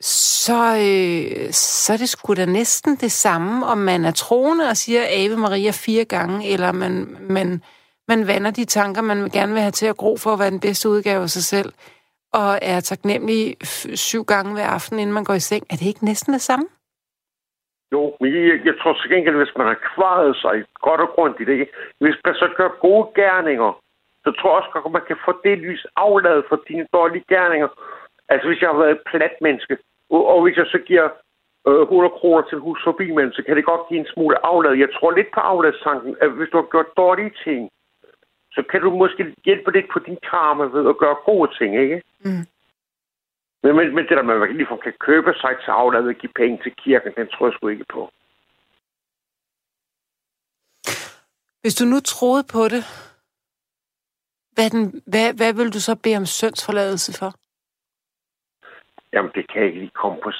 så, 0.00 0.60
øh, 0.62 1.52
så 1.52 1.92
er 1.92 1.96
det 1.96 2.08
sgu 2.08 2.34
da 2.34 2.44
næsten 2.44 2.96
det 2.96 3.12
samme, 3.12 3.66
om 3.66 3.78
man 3.78 4.04
er 4.04 4.10
troende 4.12 4.64
og 4.68 4.76
siger 4.76 5.02
Ave 5.08 5.36
Maria 5.36 5.70
fire 5.70 6.04
gange, 6.04 6.52
eller 6.52 6.72
man, 6.72 7.16
man, 7.20 7.62
man 8.08 8.26
vander 8.26 8.50
de 8.50 8.64
tanker, 8.64 9.02
man 9.02 9.30
gerne 9.30 9.52
vil 9.52 9.62
have 9.62 9.70
til 9.70 9.86
at 9.86 9.96
gro 9.96 10.16
for 10.16 10.30
at 10.32 10.38
være 10.38 10.50
den 10.50 10.60
bedste 10.60 10.88
udgave 10.88 11.22
af 11.22 11.28
sig 11.30 11.42
selv, 11.42 11.72
og 12.32 12.58
er 12.62 12.80
taknemmelig 12.80 13.56
f- 13.64 13.94
syv 13.94 14.24
gange 14.24 14.52
hver 14.52 14.66
aften, 14.66 14.98
inden 14.98 15.14
man 15.14 15.24
går 15.24 15.34
i 15.34 15.40
seng. 15.40 15.62
Er 15.70 15.76
det 15.76 15.86
ikke 15.86 16.04
næsten 16.04 16.32
det 16.32 16.40
samme? 16.40 16.66
Jo, 17.92 18.16
men 18.20 18.28
jeg, 18.34 18.60
jeg 18.64 18.74
tror 18.80 18.92
til 18.92 19.10
gengæld, 19.10 19.36
hvis 19.36 19.56
man 19.56 19.66
har 19.66 19.78
kvaret 19.94 20.36
sig 20.36 20.64
godt 20.86 21.00
og 21.00 21.08
grundigt, 21.14 21.48
ikke? 21.48 21.66
hvis 22.00 22.16
man 22.24 22.34
så 22.34 22.48
gør 22.56 22.68
gode 22.80 23.06
gerninger, 23.14 23.70
så 24.24 24.30
tror 24.38 24.50
jeg 24.50 24.56
også 24.60 24.70
godt, 24.72 24.86
at 24.86 24.92
man 24.98 25.06
kan 25.10 25.18
få 25.24 25.32
det 25.44 25.58
lys 25.58 25.86
afladet 25.96 26.44
for 26.48 26.58
dine 26.68 26.86
dårlige 26.92 27.24
gerninger. 27.28 27.68
Altså 28.28 28.48
hvis 28.48 28.60
jeg 28.60 28.70
har 28.70 28.78
været 28.78 28.96
et 28.96 29.06
plat 29.10 29.36
menneske, 29.40 29.78
og, 30.10 30.26
og 30.32 30.42
hvis 30.42 30.56
jeg 30.56 30.66
så 30.66 30.78
giver 30.78 31.08
øh, 31.68 31.82
100 31.82 32.14
kroner 32.18 32.42
til 32.42 32.58
hus 32.58 32.80
forbi, 32.84 33.06
men 33.10 33.32
så 33.32 33.42
kan 33.46 33.56
det 33.56 33.64
godt 33.64 33.88
give 33.88 34.00
en 34.00 34.12
smule 34.14 34.46
aflad. 34.46 34.72
Jeg 34.74 34.90
tror 34.94 35.10
lidt 35.10 35.30
på 35.34 35.40
afladstanken, 35.40 36.16
at 36.20 36.30
hvis 36.30 36.48
du 36.52 36.56
har 36.56 36.68
gjort 36.72 36.96
dårlige 36.96 37.32
ting, 37.44 37.70
så 38.56 38.62
kan 38.70 38.80
du 38.80 38.90
måske 38.90 39.34
hjælpe 39.44 39.70
lidt 39.72 39.88
på 39.92 39.98
din 39.98 40.18
karma 40.30 40.64
ved 40.64 40.88
at 40.88 40.98
gøre 40.98 41.16
gode 41.24 41.50
ting, 41.58 41.70
ikke? 41.84 42.02
Mm. 42.24 42.44
Men, 43.62 43.76
men, 43.76 43.94
men 43.94 44.04
det 44.08 44.16
der 44.16 44.22
med, 44.22 44.34
at 44.34 44.40
man 44.40 44.56
ligefrem 44.56 44.80
kan 44.86 44.94
købe 45.00 45.34
sig 45.40 45.54
til 45.64 45.70
aflad 45.70 46.08
og 46.08 46.14
give 46.14 46.32
penge 46.36 46.58
til 46.62 46.72
kirken, 46.84 47.12
den 47.16 47.28
tror 47.28 47.46
jeg 47.46 47.54
sgu 47.54 47.68
ikke 47.68 47.92
på. 47.96 48.10
Hvis 51.62 51.74
du 51.74 51.84
nu 51.84 52.00
troede 52.00 52.44
på 52.54 52.62
det, 52.74 52.82
hvad, 54.54 54.70
den, 54.70 55.02
hvad, 55.06 55.34
hvad 55.34 55.52
vil 55.54 55.74
du 55.74 55.80
så 55.80 55.94
bede 56.02 56.16
om 56.16 56.26
syndsforladelse 56.26 57.18
for? 57.18 57.30
Jamen, 59.16 59.30
det 59.36 59.44
kan 59.50 59.56
jeg 59.60 59.66
ikke 59.70 59.80
lige 59.84 59.96
komme 60.02 60.18
på 60.26 60.30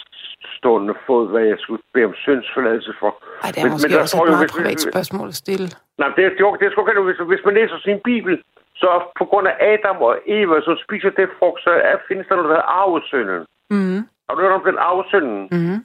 stående 0.59 0.95
fod, 1.07 1.25
hvad 1.33 1.45
jeg 1.53 1.59
skulle 1.65 1.83
bede 1.95 2.05
om 2.11 2.15
syndsforladelse 2.25 2.93
for. 3.01 3.11
Ej, 3.45 3.51
det 3.53 3.59
er 3.61 3.65
Men- 3.65 3.73
måske 3.73 3.89
men 3.93 4.01
også 4.05 4.17
et 4.17 4.21
jo, 4.21 4.25
meget 4.31 4.43
hvis- 4.45 4.57
privat 4.57 4.81
spørgsmål 4.91 5.29
at 5.35 5.39
stille. 5.45 5.67
Nej, 6.01 6.09
det, 6.17 6.17
det, 6.17 6.45
det, 6.61 6.61
det 6.61 6.67
er 7.01 7.07
hvis, 7.09 7.19
hvis 7.33 7.45
man 7.49 7.55
læser 7.61 7.79
sin 7.89 7.99
bibel, 8.11 8.35
så 8.83 8.91
på 9.19 9.25
grund 9.31 9.47
af 9.53 9.57
Adam 9.71 9.97
og 10.09 10.15
Eva, 10.27 10.57
så 10.61 10.73
spiser 10.85 11.11
det 11.19 11.29
frugt, 11.39 11.61
så 11.67 11.71
er, 11.71 11.97
findes 12.09 12.27
der 12.29 12.35
noget, 12.37 12.49
der 12.49 12.55
hedder 12.55 12.73
arvesynden. 12.83 13.41
Mm. 13.71 14.01
Har 14.27 14.33
du 14.35 14.41
hørt 14.43 14.53
om 14.61 14.65
den 14.71 14.79
arvesynden? 14.89 15.41
Mm. 15.57 15.79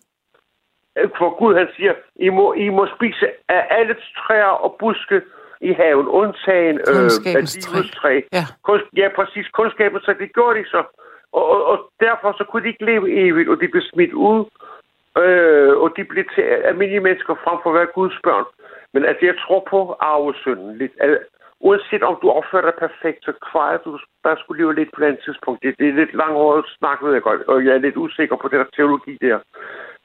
For 1.17 1.29
Gud, 1.39 1.53
han 1.55 1.67
siger, 1.75 1.93
I 2.15 2.29
må, 2.29 2.53
I 2.53 2.69
må 2.69 2.83
spise 2.95 3.25
af 3.49 3.61
alle 3.69 3.95
træer 4.17 4.53
og 4.65 4.75
buske 4.79 5.21
i 5.61 5.73
haven, 5.73 6.07
undtagen 6.07 6.77
øh, 6.89 7.05
af 7.37 7.43
livets 7.55 7.65
træ. 7.65 7.79
træ. 7.99 8.21
Ja. 8.37 8.43
Kunst, 8.67 8.85
ja, 8.97 9.07
præcis. 9.15 9.47
Kundskaben, 9.57 9.99
så 10.01 10.13
det 10.19 10.33
gjorde 10.33 10.59
de 10.59 10.65
så. 10.69 10.81
Og, 11.33 11.65
og, 11.65 11.77
derfor 11.99 12.31
så 12.37 12.43
kunne 12.43 12.63
de 12.63 12.67
ikke 12.67 12.85
leve 12.85 13.07
evigt, 13.11 13.49
og 13.49 13.61
de 13.61 13.67
blev 13.67 13.83
smidt 13.93 14.13
ud. 14.13 14.45
Øh, 15.17 15.73
og 15.83 15.93
de 15.97 16.03
blev 16.03 16.25
til 16.35 16.41
almindelige 16.41 17.05
mennesker 17.07 17.33
frem 17.43 17.57
for 17.63 17.69
at 17.69 17.75
være 17.75 17.95
Guds 17.95 18.19
børn. 18.23 18.45
Men 18.93 19.05
altså, 19.05 19.25
jeg 19.25 19.35
tror 19.43 19.67
på 19.69 19.95
arvesynden 19.99 20.77
lidt. 20.77 20.91
Altså, 20.99 21.17
uanset 21.59 22.03
om 22.03 22.17
du 22.21 22.29
opfører 22.29 22.65
dig 22.65 22.75
perfekt, 22.79 23.25
så 23.25 23.33
kvarer 23.51 23.77
du 23.77 23.99
bare 24.23 24.37
skulle 24.39 24.61
leve 24.61 24.75
lidt 24.75 24.91
på 24.91 25.01
et 25.01 25.07
andet 25.07 25.23
tidspunkt. 25.25 25.63
Det, 25.63 25.79
det 25.79 25.89
er 25.89 25.99
lidt 26.01 26.13
langhåret 26.13 26.65
snak, 26.77 27.03
ved 27.03 27.13
jeg 27.13 27.21
godt, 27.21 27.41
og 27.41 27.65
jeg 27.65 27.73
er 27.73 27.85
lidt 27.85 27.97
usikker 27.97 28.35
på 28.35 28.47
det 28.47 28.59
der 28.59 28.75
teologi 28.75 29.17
der. 29.21 29.39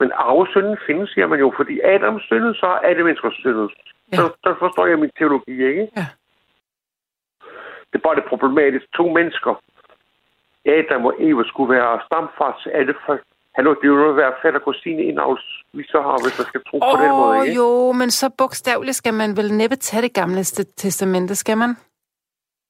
Men 0.00 0.12
arvesynden 0.14 0.76
findes, 0.86 1.10
siger 1.10 1.26
man 1.26 1.38
jo, 1.38 1.52
fordi 1.56 1.80
Adam 1.80 2.20
syndede, 2.20 2.54
så 2.54 2.66
har 2.66 2.78
alle 2.78 3.04
mennesker 3.04 3.30
syndet. 3.30 3.70
Ja. 4.12 4.16
Så, 4.16 4.22
så 4.44 4.54
forstår 4.58 4.86
jeg 4.86 4.98
min 4.98 5.10
teologi, 5.18 5.66
ikke? 5.66 5.88
Ja. 5.96 6.06
Det 7.90 7.96
er 7.98 8.08
bare 8.08 8.20
det 8.20 8.24
problematiske. 8.24 8.88
To 8.94 9.08
mennesker, 9.08 9.62
Adam 10.76 11.02
og 11.08 11.14
Eva, 11.28 11.42
skulle 11.52 11.70
være 11.76 12.00
stamfar 12.06 12.60
til 12.62 12.70
alle 12.70 12.94
folk. 13.06 13.22
Hallo, 13.56 13.70
det 13.80 13.90
vil 13.90 13.98
jo 14.10 14.12
være 14.22 14.32
fætter 14.42 14.60
kusine 14.60 15.02
indavls, 15.02 15.44
vi 15.72 15.84
så 15.92 15.98
har, 16.06 16.16
hvis 16.24 16.38
man 16.38 16.46
skal 16.50 16.60
tro 16.68 16.76
på 16.78 16.96
den 17.02 17.10
måde, 17.10 17.42
ikke? 17.48 17.56
jo, 17.60 17.92
men 18.00 18.10
så 18.10 18.26
bogstaveligt 18.38 18.96
skal 18.96 19.14
man 19.14 19.36
vel 19.36 19.48
næppe 19.60 19.76
tage 19.76 20.02
det 20.02 20.12
gamle 20.14 20.40
st- 20.40 20.72
testamente, 20.76 21.34
skal 21.34 21.58
man? 21.58 21.70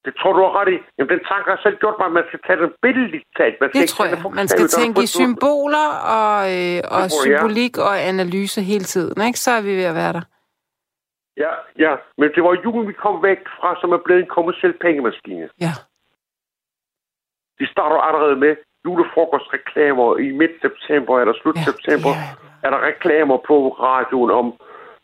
Det 0.05 0.13
tror 0.19 0.33
du 0.33 0.39
har 0.45 0.53
ret 0.61 0.69
i. 0.75 0.77
Jamen, 0.97 1.09
den 1.15 1.23
tanke 1.31 1.47
har 1.53 1.59
selv 1.63 1.77
gjort 1.83 1.95
mig, 1.99 2.05
at 2.05 2.11
man 2.19 2.23
skal 2.27 2.39
tage 2.47 2.59
den 2.63 2.71
billedligt 2.81 3.25
talt. 3.37 3.55
Man 3.61 3.69
skal 3.69 3.81
Det 3.81 3.89
tror 3.89 4.05
jeg. 4.05 4.17
Man 4.41 4.47
skal 4.47 4.67
tænke 4.67 5.03
i 5.03 5.07
symboler 5.17 5.87
og, 6.19 6.37
øh, 6.57 6.77
og 6.95 7.01
tror 7.11 7.23
symbolik 7.25 7.73
og 7.77 7.93
analyse 8.11 8.61
hele 8.61 8.83
tiden, 8.93 9.17
ikke? 9.27 9.39
Så 9.39 9.51
er 9.51 9.61
vi 9.61 9.73
ved 9.79 9.87
at 9.93 9.95
være 9.95 10.13
der. 10.17 10.25
Ja, 11.43 11.53
ja. 11.85 11.93
Men 12.19 12.27
det 12.35 12.41
var 12.43 12.53
julen, 12.63 12.87
vi 12.87 12.93
kom 12.93 13.23
væk 13.23 13.41
fra, 13.59 13.69
som 13.81 13.89
er 13.91 13.99
blevet 14.05 14.21
en 14.21 14.29
kommersiel 14.37 14.73
pengemaskine. 14.85 15.49
Ja. 15.65 15.73
De 17.59 17.65
starter 17.73 17.97
allerede 18.07 18.35
med 18.35 18.55
julefrokostreklamer 18.85 20.17
i 20.17 20.27
midt 20.41 20.55
september 20.65 21.13
eller 21.21 21.33
slut 21.41 21.55
Ja, 21.55 21.63
september. 21.71 22.09
ja. 22.09 22.29
Er 22.65 22.69
der 22.69 22.81
reklamer 22.89 23.37
på 23.47 23.57
radioen 23.69 24.31
om 24.31 24.47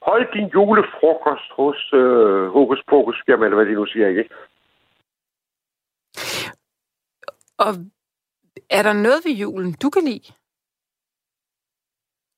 hold 0.10 0.26
din 0.36 0.48
julefrokost 0.56 1.48
hos 1.60 1.80
øh, 1.94 2.48
Hokus 2.56 2.82
Pokus 2.90 3.18
firma, 3.26 3.46
eller 3.46 3.56
hvad 3.60 3.66
de 3.66 3.74
nu 3.74 3.86
siger, 3.86 4.08
ikke? 4.08 4.26
Og 7.66 7.72
er 8.70 8.84
der 8.84 8.94
noget 8.94 9.22
ved 9.26 9.32
julen, 9.44 9.72
du 9.84 9.90
kan 9.90 10.04
lide? 10.04 10.28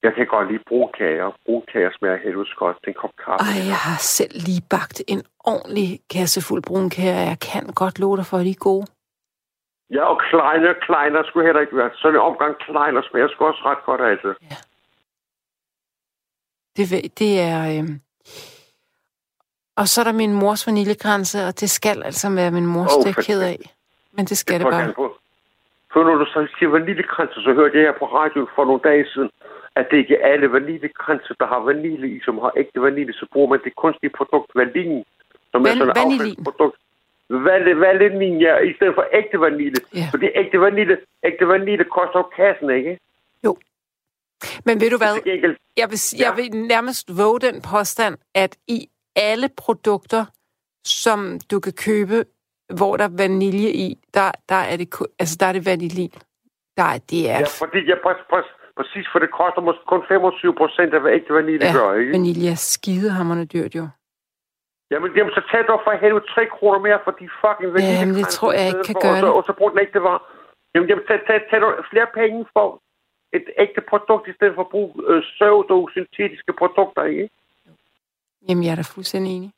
Jeg 0.04 0.14
kan 0.16 0.28
godt 0.28 0.52
lide 0.52 0.64
brunkager. 0.70 1.32
Brunkager 1.46 1.92
smager 1.98 2.18
helvedes 2.18 2.54
godt. 2.54 2.78
Den 2.86 2.94
kop 2.94 3.10
kaffe. 3.26 3.44
Ej, 3.46 3.58
jeg 3.72 3.80
har 3.88 3.98
selv 4.00 4.34
lige 4.48 4.64
bagt 4.70 4.98
en 5.08 5.22
ordentlig 5.52 6.00
kasse 6.10 6.42
fuld 6.48 6.64
brunkager. 6.64 7.20
Jeg 7.32 7.40
kan 7.40 7.64
godt 7.82 8.00
love 8.00 8.18
dig 8.18 8.26
for, 8.26 8.38
at 8.38 8.46
de 8.46 8.50
er 8.50 8.64
gode. 8.70 8.86
Ja, 9.96 10.04
og 10.12 10.18
kleiner, 10.30 10.74
kleiner 10.88 11.24
skulle 11.24 11.46
heller 11.48 11.62
ikke 11.62 11.78
være. 11.78 11.90
Sådan 12.02 12.16
en 12.16 12.22
omgang 12.30 12.54
kleiner 12.58 13.02
smager 13.10 13.28
sgu 13.28 13.46
også 13.46 13.62
ret 13.66 13.84
godt, 13.86 14.02
altså. 14.02 14.30
Det, 16.78 16.86
ved- 16.92 17.10
det 17.20 17.32
er... 17.52 17.60
Øh... 17.74 17.90
Og 19.78 19.88
så 19.88 20.02
er 20.02 20.06
der 20.06 20.12
min 20.24 20.34
mors 20.34 20.68
vaniljekranse, 20.68 21.38
og 21.48 21.60
det 21.60 21.70
skal 21.70 22.04
altså 22.04 22.30
være 22.36 22.52
min 22.52 22.66
mors. 22.66 22.94
Oh, 22.96 23.04
det 23.04 23.18
er 23.18 23.22
ked 23.22 23.42
af. 23.42 23.60
Men 24.12 24.26
det 24.26 24.38
skal 24.38 24.54
det 24.60 24.66
får 24.66 24.72
bare. 24.72 24.94
på. 24.94 25.18
For 25.94 26.04
når 26.04 26.16
du 26.16 26.26
så 26.26 26.48
siger 26.58 26.70
vaniljekranse, 26.70 27.42
så 27.44 27.54
hørte 27.54 27.78
jeg 27.78 27.84
her 27.88 28.00
på 28.00 28.06
radioen 28.06 28.48
for 28.56 28.66
nogle 28.66 28.82
dage 28.84 29.06
siden, 29.14 29.30
at 29.76 29.88
det 29.92 29.98
ikke 29.98 30.16
er 30.16 30.28
alle 30.34 30.52
vaniljekranse, 30.52 31.36
der 31.40 31.48
har 31.48 31.60
vanilje 31.60 32.08
i, 32.16 32.20
som 32.26 32.38
har 32.38 32.52
ægte 32.58 32.82
vanilje. 32.82 33.14
Så 33.14 33.26
bruger 33.34 33.50
man 33.50 33.60
det 33.64 33.76
kunstige 33.76 34.10
produkt 34.18 34.52
vanilin, 34.56 35.04
som 35.52 35.66
Van- 35.66 35.70
er 35.70 35.76
sådan 35.76 35.90
et 35.90 35.98
affaldsprodukt. 35.98 36.78
Vanillin, 37.30 38.42
ja, 38.42 38.58
i 38.58 38.74
stedet 38.74 38.96
for 38.96 39.06
ægte 39.14 39.40
vanilje. 39.40 39.82
Ja. 39.94 40.08
Fordi 40.12 40.26
ægte 40.36 40.60
vanilje, 40.60 40.98
ægte 41.24 41.48
vanilje 41.48 41.84
koster 41.84 42.20
jo 42.20 42.24
kassen, 42.24 42.70
ikke? 42.70 43.00
Men 44.66 44.82
ved 44.82 44.90
du 44.90 44.98
hvad? 44.98 45.16
Jeg 45.78 45.90
vil, 45.90 46.00
ja. 46.20 46.26
jeg 46.26 46.38
vil 46.38 46.68
nærmest 46.68 47.18
våge 47.18 47.40
den 47.40 47.62
påstand, 47.72 48.16
at 48.36 48.58
i 48.68 48.88
alle 49.16 49.50
produkter, 49.58 50.26
som 50.86 51.40
du 51.52 51.60
kan 51.60 51.74
købe, 51.74 52.26
hvor 52.78 52.98
der 52.98 53.04
er 53.04 53.18
vanilje 53.18 53.70
i, 53.70 53.98
der, 54.14 54.32
der 54.50 54.56
er 54.56 54.78
det, 54.78 54.88
altså 55.20 55.38
der 55.40 55.46
er 55.46 55.54
det 55.54 55.66
vanilin. 55.66 56.14
Der 56.78 56.84
er, 56.84 56.98
det 56.98 57.30
er, 57.30 57.40
ja, 57.40 57.46
fordi 57.64 57.90
jeg 57.90 57.98
præ, 58.04 58.14
præ, 58.30 58.42
præcis, 58.78 59.06
for 59.12 59.20
det 59.20 59.30
koster 59.32 59.62
måske 59.62 59.82
kun 59.88 60.04
25 60.08 60.56
procent 60.56 60.94
af, 60.94 61.02
hvad 61.02 61.12
ægte 61.12 61.34
vanilje 61.34 61.74
gør, 61.74 61.94
ikke? 61.94 62.12
vanilje 62.12 62.52
er 62.52 62.56
skidehammerende 62.56 63.46
dyrt 63.46 63.76
jo. 63.76 63.88
Jamen, 64.92 65.10
jamen, 65.18 65.34
så 65.38 65.42
tag 65.52 65.62
dog 65.72 65.80
for 65.86 65.92
helvede 66.04 66.26
3 66.36 66.46
kroner 66.56 66.80
mere 66.88 67.00
for 67.06 67.12
de 67.20 67.26
fucking 67.42 67.70
vanilje. 67.74 68.00
Jamen, 68.00 68.16
det 68.22 68.28
tror 68.38 68.52
jeg 68.58 68.66
ikke 68.72 68.84
kan 68.90 68.96
gøre 69.06 69.12
og 69.12 69.20
så, 69.24 69.26
det. 69.28 69.34
Og 69.38 69.44
så 69.48 69.54
brug 69.60 69.70
den 69.72 69.80
ægte 69.86 70.00
var. 70.10 70.18
Jamen, 70.74 70.88
jamen 70.90 71.04
tag, 71.10 71.20
tag, 71.28 71.40
tag 71.50 71.60
flere 71.92 72.08
penge 72.20 72.40
for 72.56 72.68
et 73.38 73.46
ægte 73.64 73.82
produkt, 73.92 74.26
i 74.32 74.34
stedet 74.38 74.54
for 74.56 74.62
at 74.68 74.72
bruge 74.76 74.92
øh, 75.10 75.22
pseudo-syntetiske 75.24 76.54
produkter, 76.62 77.04
ikke? 77.04 77.30
Jamen, 78.48 78.64
jeg 78.64 78.72
er 78.72 78.76
da 78.76 78.86
fuldstændig 78.96 79.32
enig. 79.38 79.52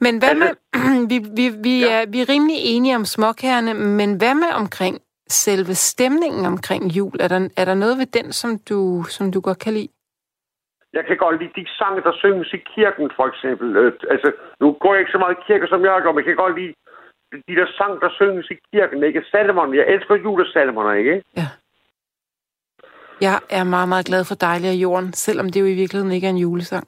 Men 0.00 0.18
hvad 0.18 0.34
med, 0.42 0.50
vi, 1.10 1.18
vi, 1.38 1.44
vi, 1.66 1.74
Ja. 1.80 1.92
er, 2.02 2.06
vi 2.06 2.20
er 2.20 2.28
rimelig 2.28 2.56
enige 2.60 2.96
om 2.96 3.04
småkærne, 3.04 3.74
men 3.74 4.16
hvad 4.16 4.34
med 4.34 4.50
omkring 4.54 5.00
selve 5.28 5.74
stemningen 5.74 6.44
omkring 6.46 6.84
jul? 6.96 7.12
Er 7.20 7.28
der, 7.28 7.48
er 7.56 7.64
der 7.64 7.74
noget 7.74 7.98
ved 7.98 8.06
den, 8.06 8.32
som 8.32 8.58
du, 8.58 9.04
som 9.08 9.32
du 9.32 9.40
godt 9.40 9.58
kan 9.58 9.72
lide? 9.72 9.88
Jeg 10.96 11.04
kan 11.06 11.16
godt 11.16 11.36
lide 11.40 11.54
de 11.60 11.66
sange, 11.78 12.00
der 12.06 12.12
synges 12.22 12.52
i 12.58 12.60
kirken, 12.74 13.10
for 13.16 13.26
eksempel. 13.32 13.76
Øh, 13.76 13.92
altså, 14.14 14.28
nu 14.60 14.66
går 14.80 14.92
jeg 14.94 15.00
ikke 15.00 15.16
så 15.16 15.18
meget 15.18 15.36
i 15.36 15.44
kirke, 15.46 15.66
som 15.66 15.84
jeg 15.84 16.02
gør, 16.02 16.12
men 16.12 16.22
jeg 16.22 16.30
kan 16.30 16.44
godt 16.44 16.58
lide 16.60 16.74
de 17.48 17.54
der 17.60 17.66
sange, 17.78 18.00
der 18.00 18.10
synges 18.20 18.50
i 18.50 18.56
kirken, 18.72 19.04
ikke? 19.04 19.24
Salmerne. 19.30 19.76
Jeg 19.76 19.86
elsker 19.94 20.14
julesalmerne, 20.14 20.98
ikke? 20.98 21.22
Ja. 21.36 21.48
Jeg 23.20 23.40
er 23.50 23.64
meget, 23.64 23.88
meget 23.88 24.06
glad 24.06 24.24
for 24.24 24.34
Dejlig 24.34 24.70
af 24.70 24.74
jorden, 24.74 25.12
selvom 25.12 25.48
det 25.50 25.60
jo 25.60 25.66
i 25.66 25.80
virkeligheden 25.82 26.12
ikke 26.12 26.26
er 26.26 26.30
en 26.30 26.44
julesang. 26.46 26.86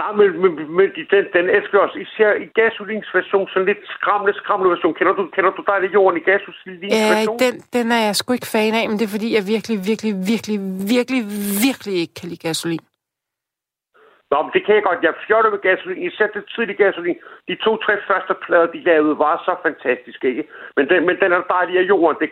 Nej, 0.00 0.12
men, 0.18 0.28
men, 0.42 0.52
men 0.76 0.86
de- 0.96 1.08
den, 1.14 1.24
den 1.36 1.46
elsker 1.56 1.78
også. 1.78 1.98
Især 2.06 2.32
i 2.44 2.46
Gasolins 2.58 3.08
version, 3.14 3.48
sådan 3.52 3.66
lidt 3.70 3.82
skramle, 3.96 4.32
skramle 4.42 4.68
version. 4.74 4.94
Kender 4.94 5.12
du, 5.20 5.24
kender 5.34 5.50
du 5.50 5.62
dejlig 5.72 5.88
jorden 5.94 6.20
i 6.20 6.24
Gasolins 6.30 6.82
Ja, 6.96 7.08
version? 7.14 7.38
den, 7.44 7.54
den 7.76 7.86
er 7.96 8.02
jeg 8.08 8.16
sgu 8.16 8.32
ikke 8.32 8.52
fan 8.56 8.74
af, 8.80 8.84
men 8.88 8.96
det 8.98 9.04
er 9.06 9.14
fordi, 9.16 9.28
jeg 9.36 9.44
virkelig, 9.54 9.76
virkelig, 9.90 10.12
virkelig, 10.32 10.58
virkelig, 10.94 11.22
virkelig 11.66 11.94
ikke 12.02 12.14
kan 12.20 12.28
lide 12.30 12.46
gasolin. 12.48 12.84
Nå, 14.30 14.36
men 14.44 14.52
det 14.54 14.62
kan 14.66 14.74
jeg 14.78 14.84
godt. 14.88 15.00
Jeg 15.08 15.14
fjotter 15.26 15.50
med 15.54 15.60
gasolin. 15.68 16.02
Især 16.08 16.26
det 16.36 16.44
tidlige 16.54 16.80
gasolin. 16.84 17.18
De 17.48 17.54
to-tre 17.64 17.94
første 18.10 18.34
plader, 18.44 18.66
de 18.74 18.80
lavede, 18.90 19.14
var 19.24 19.34
så 19.46 19.52
fantastiske, 19.66 20.24
ikke? 20.32 20.44
Men 20.76 20.84
den, 20.90 21.00
men 21.08 21.16
den 21.22 21.30
er 21.36 21.42
dejlig 21.56 21.74
af 21.82 21.86
jorden. 21.92 22.16
Det, 22.22 22.30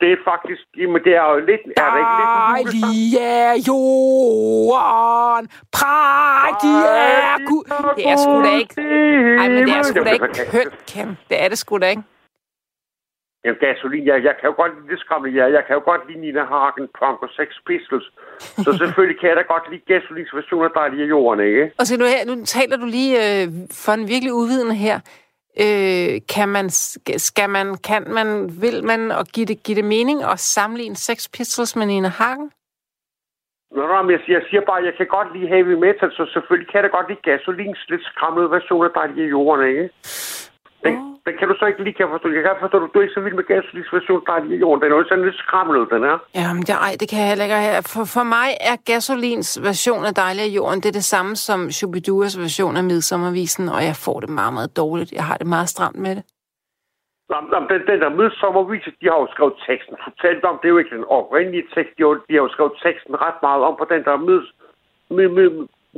det, 0.00 0.12
er 0.12 0.20
faktisk... 0.30 0.62
Jamen, 0.78 1.04
det 1.04 1.14
er 1.20 1.26
jo 1.32 1.38
lidt... 1.50 1.62
Er 1.82 1.88
det 1.94 2.00
ikke 2.02 2.14
lidt 2.20 2.30
en 2.32 2.42
julesang? 2.48 2.82
Dejlig 2.82 3.18
er 3.44 3.52
jorden, 3.68 5.44
prægtig 5.78 6.76
er 7.30 7.36
Gud. 7.48 7.64
Det 7.96 8.04
er 8.12 8.16
sgu 8.24 8.34
da 8.46 8.52
ikke... 8.62 8.74
Ej, 9.40 9.48
men 9.48 9.60
det 9.66 9.74
er 9.78 9.82
sgu 9.82 10.00
da 10.04 10.12
ikke 10.18 10.28
kønt, 10.54 10.74
Ken. 10.90 11.08
Det 11.28 11.36
er 11.44 11.48
det 11.48 11.58
sgu 11.58 11.78
da 11.78 11.88
ikke. 11.94 12.02
Jamen, 13.44 13.58
gasolin, 13.60 14.06
jeg, 14.06 14.24
jeg 14.28 14.34
kan 14.38 14.46
jo 14.50 14.54
godt 14.62 14.72
lide 14.76 14.90
det 14.92 15.00
skræmme, 15.00 15.28
ja. 15.28 15.44
Jeg 15.56 15.62
kan 15.66 15.74
jo 15.78 15.82
godt 15.90 16.02
lide 16.08 16.20
Nina 16.20 16.44
Hagen, 16.52 16.88
Punk 16.98 17.18
og 17.26 17.30
Sex 17.38 17.48
Pistols. 17.66 18.06
Så 18.64 18.70
selvfølgelig 18.82 19.20
kan 19.20 19.28
jeg 19.28 19.36
da 19.36 19.44
godt 19.54 19.66
lide 19.70 19.82
gasolins 19.92 20.34
version 20.34 20.64
af 20.64 20.70
Dejlig 20.78 21.02
af 21.04 21.08
jorden, 21.08 21.40
ikke? 21.46 21.72
Og 21.78 21.84
så 21.86 21.92
nu, 21.98 22.04
her, 22.04 22.22
nu 22.30 22.44
taler 22.44 22.76
du 22.76 22.86
lige 22.86 23.12
øh, 23.24 23.46
for 23.84 23.92
en 23.92 24.08
virkelig 24.12 24.32
uvidende 24.32 24.74
her. 24.74 24.96
Øh, 25.60 26.20
kan 26.34 26.48
man, 26.48 26.70
skal- 26.70 27.50
man, 27.50 27.76
kan 27.88 28.02
man, 28.10 28.28
vil 28.62 28.84
man, 28.84 29.10
og 29.10 29.24
give 29.26 29.46
det, 29.46 29.62
give 29.62 29.76
det 29.76 29.84
mening 29.84 30.22
at 30.24 30.38
sammenligne 30.40 30.96
Sex 30.96 31.28
Pistols 31.36 31.76
med 31.76 31.86
Nina 31.86 32.08
Hagen? 32.08 32.50
Nå, 33.70 33.86
nå, 33.86 34.02
men 34.02 34.10
jeg 34.10 34.20
siger, 34.26 34.38
jeg 34.38 34.46
siger 34.50 34.62
bare, 34.66 34.78
at 34.78 34.84
jeg 34.84 34.94
kan 34.96 35.06
godt 35.06 35.28
lide 35.36 35.48
heavy 35.48 35.74
metal, 35.84 36.10
så 36.12 36.30
selvfølgelig 36.32 36.68
kan 36.70 36.76
jeg 36.78 36.84
da 36.84 36.96
godt 36.96 37.08
lide 37.08 37.20
gasolins 37.30 37.78
lidt 37.88 38.04
skræmmede 38.04 38.50
version 38.50 38.84
af 38.84 38.90
Dejlig 38.94 39.24
i 39.24 39.28
jorden, 39.28 39.68
ikke? 39.68 39.88
Den, 40.84 40.94
den 41.26 41.34
kan 41.38 41.48
du 41.48 41.54
så 41.58 41.64
ikke 41.70 41.82
lige 41.84 41.98
kan 42.00 42.08
forstå. 42.14 42.28
Jeg 42.28 42.42
kan 42.42 42.62
forstå, 42.64 42.76
at 42.76 42.90
du 42.94 42.98
er 42.98 43.02
ikke 43.06 43.18
så 43.18 43.24
vild 43.26 43.34
med 43.40 43.46
gasolins 43.52 43.92
version 43.92 44.20
af 44.22 44.26
Dejlig 44.32 44.52
af 44.56 44.60
jorden. 44.64 44.82
Den 44.82 44.92
er 44.92 44.96
jo 44.96 45.04
sådan 45.08 45.24
lidt 45.24 45.38
skræmmende, 45.44 45.86
den 45.94 46.02
er. 46.12 46.16
Jamen, 46.40 46.62
det, 46.68 46.74
ej, 46.86 46.92
det 47.00 47.06
kan 47.10 47.18
jeg 47.22 47.28
heller 47.28 47.44
ikke. 47.44 47.56
have. 47.56 47.82
For, 47.92 48.04
for 48.16 48.24
mig 48.36 48.48
er 48.70 48.76
Gasolins 48.90 49.50
version 49.68 50.04
af 50.10 50.14
Dejlig 50.14 50.42
af 50.48 50.52
Jorden, 50.58 50.78
det 50.82 50.88
er 50.88 50.98
det 51.00 51.08
samme 51.14 51.32
som 51.46 51.60
Shubiduras 51.76 52.34
version 52.44 52.76
af 52.80 52.84
Midsommervisen, 52.90 53.64
og 53.74 53.80
jeg 53.88 53.96
får 54.04 54.16
det 54.20 54.30
meget, 54.40 54.54
meget 54.58 54.76
dårligt. 54.76 55.10
Jeg 55.18 55.24
har 55.30 55.36
det 55.42 55.46
meget 55.46 55.68
stramt 55.74 55.98
med 56.06 56.12
det. 56.16 56.24
Nå, 57.30 57.36
den, 57.70 57.80
den 57.90 57.98
der 58.02 58.10
midsommervise, 58.20 58.90
de 59.00 59.06
har 59.10 59.18
jo 59.22 59.28
skrevet 59.34 59.56
teksten 59.68 59.96
totalt 60.06 60.44
om. 60.50 60.58
Det 60.60 60.66
er 60.68 60.74
jo 60.76 60.82
ikke 60.82 60.96
den 60.98 61.08
oprindelige 61.18 61.66
tekst. 61.74 61.92
De 61.98 62.02
har, 62.02 62.12
de 62.28 62.32
har 62.36 62.42
jo 62.46 62.52
skrevet 62.54 62.74
teksten 62.84 63.14
ret 63.24 63.38
meget 63.46 63.62
om 63.68 63.74
på 63.80 63.86
den 63.92 64.02
der 64.06 64.16
mids, 64.28 64.46
mid, 65.16 65.28
mid, 65.38 65.50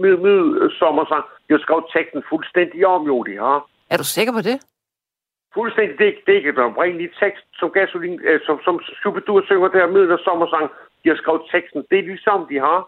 mid, 0.02 0.16
mid, 0.26 0.44
sommersang. 0.80 1.24
De 1.46 1.50
har 1.54 1.62
skrevet 1.64 1.86
teksten 1.94 2.22
fuldstændig 2.30 2.86
om, 2.94 3.02
jo, 3.12 3.16
de 3.28 3.34
har. 3.44 3.58
Er 3.92 3.96
du 3.96 4.06
sikker 4.16 4.32
på 4.38 4.42
det? 4.48 4.56
Fuldstændig, 5.54 6.00
er 6.00 6.32
ikke 6.32 6.52
den 6.52 6.70
oprindelige 6.70 7.12
tekst, 7.20 7.44
som 7.52 7.70
Gasolin, 7.70 8.20
øh, 8.20 8.40
som, 8.46 8.60
som 8.64 8.80
Superdur 9.02 9.42
synger 9.44 9.68
der 9.68 9.86
midt 9.86 10.10
og 10.10 10.18
sommersang. 10.18 10.70
De 11.04 11.08
har 11.08 11.16
skrevet 11.16 11.42
teksten. 11.52 11.84
Det 11.90 11.98
er 11.98 12.02
ligesom, 12.02 12.46
de 12.50 12.58
har. 12.66 12.78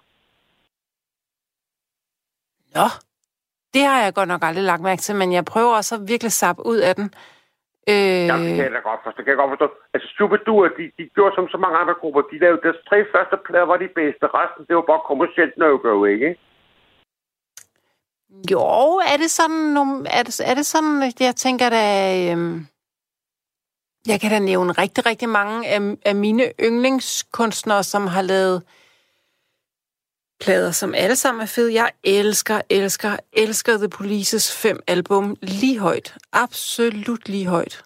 Nå, 2.77 2.87
det 3.75 3.83
har 3.91 3.99
jeg 4.05 4.15
godt 4.15 4.29
nok 4.29 4.43
aldrig 4.45 4.65
lagt 4.65 4.83
mærke 4.83 5.03
til, 5.03 5.17
men 5.17 5.33
jeg 5.33 5.45
prøver 5.45 5.73
også 5.77 5.95
at 5.95 6.09
virkelig 6.13 6.33
sappe 6.33 6.67
ud 6.67 6.79
af 6.89 6.95
den. 6.95 7.07
Øh, 7.93 8.27
Ja, 8.31 8.37
det 8.45 8.55
kan 8.57 8.67
jeg 8.69 8.77
da 8.79 8.83
godt 8.91 9.01
forstå. 9.05 9.17
Det 9.17 9.25
kan 9.25 9.33
jeg 9.35 9.43
godt 9.43 9.53
forstå. 9.55 9.69
Altså, 9.95 10.09
Superdur, 10.19 10.69
de, 10.79 10.85
de 10.99 11.05
gjorde 11.15 11.35
som 11.35 11.49
så 11.49 11.59
mange 11.65 11.79
andre 11.79 11.95
grupper. 11.95 12.21
De 12.33 12.39
lavede 12.39 12.61
deres 12.63 12.81
tre 12.89 12.99
første 13.15 13.37
plader 13.47 13.67
var 13.73 13.77
de 13.85 13.89
bedste. 14.01 14.25
Resten, 14.39 14.63
det 14.69 14.77
var 14.77 14.87
bare 14.93 15.09
kommercielt 15.11 15.55
no-go, 15.59 16.05
ikke? 16.05 16.31
Jo, 18.51 18.61
er 19.13 19.17
det 19.17 19.31
sådan, 19.31 19.77
er 20.11 20.23
det, 20.23 20.41
er 20.51 20.55
det 20.55 20.67
sådan, 20.67 21.13
jeg 21.21 21.37
tænker 21.37 21.71
da, 21.71 21.85
øhm, 22.33 22.67
jeg 24.07 24.21
kan 24.21 24.31
da 24.31 24.39
nævne 24.39 24.73
rigtig, 24.73 25.07
rigtig 25.07 25.29
mange 25.29 25.69
af, 25.69 25.97
af 26.05 26.15
mine 26.15 26.53
yndlingskunstnere, 26.61 27.83
som 27.83 28.07
har 28.07 28.23
lavet 28.23 28.63
plader, 30.41 30.71
som 30.71 30.95
alle 30.95 31.17
sammen 31.17 31.43
er 31.43 31.47
fede. 31.47 31.75
Jeg 31.75 31.91
elsker, 32.05 32.61
elsker, 32.71 33.17
elsker 33.33 33.79
The 33.79 33.89
Polices 33.89 34.63
fem 34.63 34.79
album 34.87 35.37
lige 35.43 35.79
højt. 35.79 36.19
Absolut 36.33 37.29
lige 37.29 37.47
højt. 37.47 37.85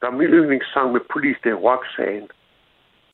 Der 0.00 0.06
er 0.06 0.10
min 0.10 0.28
yndlingssang 0.28 0.92
med 0.92 1.00
police, 1.12 1.40
det 1.44 1.50
er 1.50 1.54
Roxanne. 1.54 2.28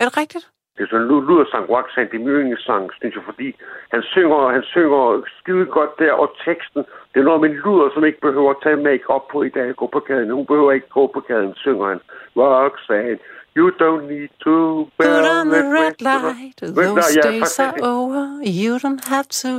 Er 0.01 0.05
det 0.05 0.17
rigtigt? 0.17 0.51
Det 0.77 0.83
er 0.83 0.89
sådan 0.91 1.03
en 1.03 1.09
ludersang, 1.09 1.65
Roxanne. 1.71 2.11
Det 2.11 2.17
er 2.19 2.25
min 2.25 2.37
yndlingssang, 2.39 2.85
synes 2.99 3.15
jeg, 3.17 3.25
fordi 3.31 3.49
han 3.95 4.03
synger, 4.03 4.49
han 4.57 4.63
synger 4.63 5.23
skide 5.39 5.67
godt 5.77 5.93
der, 5.99 6.13
og 6.13 6.29
teksten, 6.45 6.83
det 7.13 7.19
er 7.21 7.25
noget 7.29 7.41
med 7.41 7.51
en 7.51 7.57
luder, 7.65 7.89
som 7.95 8.05
ikke 8.05 8.21
behøver 8.21 8.51
at 8.51 8.63
tage 8.63 8.77
make 8.77 9.11
op 9.17 9.29
på 9.33 9.43
i 9.43 9.49
dag 9.49 9.77
gå 9.77 9.87
på 9.87 10.01
gaden. 10.01 10.31
Hun 10.31 10.47
behøver 10.47 10.73
ikke 10.73 10.89
gå 10.89 11.07
på 11.15 11.21
gaden, 11.21 11.55
synger 11.55 11.87
han. 11.93 12.01
Roxanne, 12.37 13.19
you 13.57 13.67
don't 13.83 14.05
need 14.13 14.31
to 14.45 14.55
Put 14.99 15.25
on 15.37 15.47
the 15.57 15.65
red 15.79 15.97
light. 16.11 16.59
Those 16.81 17.19
ja, 17.19 17.23
days 17.29 17.59
are 17.59 17.75
over. 17.95 18.23
You 18.63 18.73
don't 18.85 19.05
have 19.15 19.29
to 19.43 19.53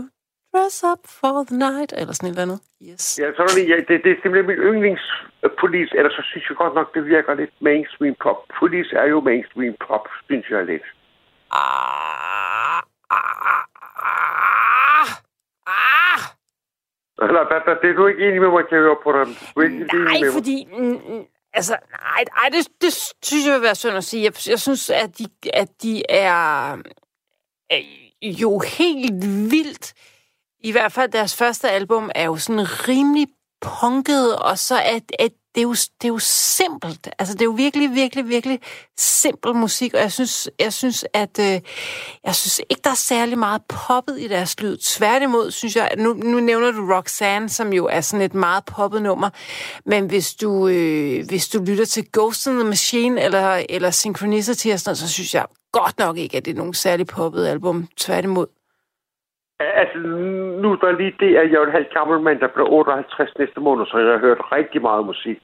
dress 0.51 0.83
up 0.91 1.01
for 1.19 1.43
the 1.49 1.57
night. 1.67 1.93
Eller 1.99 2.13
sådan 2.13 2.29
et 2.29 2.33
eller 2.33 2.47
andet. 2.47 2.59
Yes. 2.89 3.19
Ja, 3.21 3.27
så 3.35 3.41
er 3.41 3.53
det, 3.57 3.69
ja, 3.71 3.77
det, 3.87 3.95
det 4.03 4.11
er 4.11 4.19
simpelthen 4.21 4.47
min 4.51 4.61
yndlingspolice, 4.69 5.93
eller 5.97 6.11
så 6.17 6.21
synes 6.29 6.45
jeg 6.49 6.57
godt 6.63 6.75
nok, 6.79 6.87
det 6.95 7.03
virker 7.05 7.33
lidt 7.33 7.53
mainstream 7.61 8.15
pop. 8.23 8.39
Police 8.59 8.91
er 8.95 9.07
jo 9.13 9.19
mainstream 9.29 9.73
pop, 9.87 10.05
synes 10.27 10.45
jeg 10.49 10.65
lidt. 10.65 10.87
Ah, 11.51 12.81
ah, 13.09 13.63
ah, 13.95 15.09
ah. 15.67 16.21
Eller, 17.21 17.43
det 17.81 17.89
er 17.89 17.93
du 17.93 18.07
ikke 18.07 18.27
enig 18.27 18.41
med 18.41 18.49
mig, 18.49 18.63
kan 18.69 18.77
jeg 18.77 18.85
høre 18.87 18.97
på 19.03 19.11
dig. 19.11 19.25
Du 19.55 19.59
er 19.59 19.63
ikke 19.63 20.03
Nej, 20.03 20.19
med 20.21 20.33
fordi... 20.33 20.67
mm, 20.77 21.01
mm, 21.13 21.25
Altså, 21.53 21.77
nej, 22.01 22.23
nej 22.35 22.49
det, 22.49 22.67
det 22.81 22.93
synes 23.23 23.45
jeg 23.45 23.53
vil 23.53 23.61
være 23.61 23.75
synd 23.75 23.97
at 23.97 24.03
sige. 24.03 24.23
Jeg, 24.23 24.33
jeg 24.49 24.59
synes, 24.59 24.89
at 24.89 25.17
de, 25.17 25.25
at 25.53 25.69
de 25.81 26.03
er, 26.09 26.77
er 27.69 27.81
jo 28.21 28.59
helt 28.59 29.23
vildt. 29.51 29.93
I 30.59 30.71
hvert 30.71 30.91
fald 30.91 31.11
deres 31.11 31.37
første 31.37 31.69
album 31.69 32.11
er 32.15 32.25
jo 32.25 32.37
sådan 32.37 32.65
rimelig 32.87 33.27
punket, 33.61 34.35
og 34.35 34.59
så 34.59 34.75
er, 34.75 34.99
er 35.19 35.27
det, 35.57 35.61
er 35.61 35.67
jo, 35.67 35.71
det 35.73 36.03
er 36.03 36.07
jo 36.07 36.19
simpelt. 36.19 37.09
Altså, 37.19 37.33
det 37.33 37.41
er 37.41 37.45
jo 37.45 37.51
virkelig, 37.51 37.95
virkelig, 37.95 38.29
virkelig 38.29 38.59
simpel 38.97 39.55
musik, 39.55 39.93
og 39.93 39.99
jeg 39.99 40.11
synes, 40.11 40.49
jeg 40.59 40.73
synes 40.73 41.05
at 41.13 41.39
øh, 41.39 41.61
jeg 42.23 42.35
synes 42.35 42.61
ikke, 42.69 42.81
der 42.83 42.89
er 42.89 42.95
særlig 42.95 43.37
meget 43.37 43.61
poppet 43.69 44.19
i 44.19 44.27
deres 44.27 44.59
lyd. 44.59 44.77
Tværtimod, 44.77 45.51
synes 45.51 45.75
jeg, 45.75 45.91
nu, 45.97 46.13
nu 46.13 46.39
nævner 46.39 46.71
du 46.71 46.93
Roxanne, 46.93 47.49
som 47.49 47.73
jo 47.73 47.85
er 47.85 48.01
sådan 48.01 48.25
et 48.25 48.33
meget 48.33 48.65
poppet 48.65 49.01
nummer, 49.01 49.29
men 49.85 50.05
hvis 50.05 50.35
du, 50.35 50.67
øh, 50.67 51.25
hvis 51.27 51.47
du 51.47 51.63
lytter 51.63 51.85
til 51.85 52.05
Ghost 52.13 52.47
in 52.47 52.53
the 52.53 52.63
Machine 52.63 53.21
eller, 53.21 53.63
eller 53.69 53.91
Synchronicity 53.91 54.67
og 54.67 54.79
sådan 54.79 54.89
noget, 54.89 54.97
så 54.97 55.09
synes 55.09 55.33
jeg 55.33 55.45
godt 55.71 55.99
nok 55.99 56.17
ikke, 56.17 56.37
at 56.37 56.45
det 56.45 56.51
er 56.51 56.57
nogen 56.57 56.73
særlig 56.73 57.07
poppet 57.07 57.47
album. 57.47 57.87
Tværtimod. 57.97 58.56
Altså, 59.59 59.97
nu 60.61 60.67
er 60.71 60.75
der 60.75 60.91
lige 60.91 61.15
det, 61.19 61.31
at 61.41 61.51
jeg 61.51 61.57
er 61.61 61.65
en 61.65 61.71
halv 61.79 61.89
gammel 61.97 62.19
mand, 62.21 62.39
der 62.39 62.47
bliver 62.47 62.69
58 62.69 63.31
næste 63.39 63.59
måned, 63.59 63.85
så 63.85 63.97
jeg 63.97 64.11
har 64.11 64.19
hørt 64.27 64.41
rigtig 64.51 64.81
meget 64.81 65.05
musik. 65.05 65.37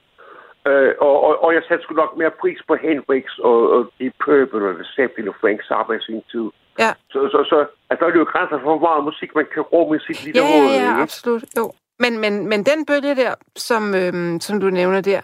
Øh, 0.68 0.92
og, 1.00 1.14
og, 1.26 1.44
og 1.44 1.54
jeg 1.54 1.62
satte 1.68 1.82
sgu 1.82 1.94
nok 1.94 2.16
mere 2.16 2.30
pris 2.40 2.58
på 2.68 2.74
Hendrix 2.86 3.24
og, 3.38 3.58
og 3.74 3.80
Deep 3.98 4.14
Purple 4.24 4.64
og 4.68 4.74
Zeppelin 4.94 5.28
og 5.28 5.34
Frank 5.40 5.60
Zappa 5.68 5.92
i 5.92 6.00
sin 6.08 6.22
tid. 6.32 6.46
Ja. 6.78 6.90
Så, 7.12 7.18
så, 7.32 7.38
så 7.50 7.58
altså, 7.90 8.04
der 8.06 8.12
er 8.12 8.18
jo 8.18 8.24
grænser 8.34 8.58
for, 8.58 8.78
hvor 8.78 8.88
meget 8.88 9.04
musik 9.04 9.30
man 9.34 9.46
kan 9.54 9.62
rumme 9.62 9.96
i 9.96 10.00
sit 10.06 10.24
lille 10.24 10.40
Ja, 10.40 10.46
hoved. 10.52 10.74
ja, 10.74 10.82
ja, 10.84 11.02
absolut. 11.02 11.44
Jo. 11.58 11.72
Men, 11.98 12.12
men, 12.18 12.48
men 12.48 12.60
den 12.70 12.86
bølge 12.86 13.14
der, 13.22 13.32
som, 13.56 13.94
øhm, 13.94 14.40
som 14.40 14.60
du 14.60 14.66
nævner 14.70 15.00
der, 15.00 15.20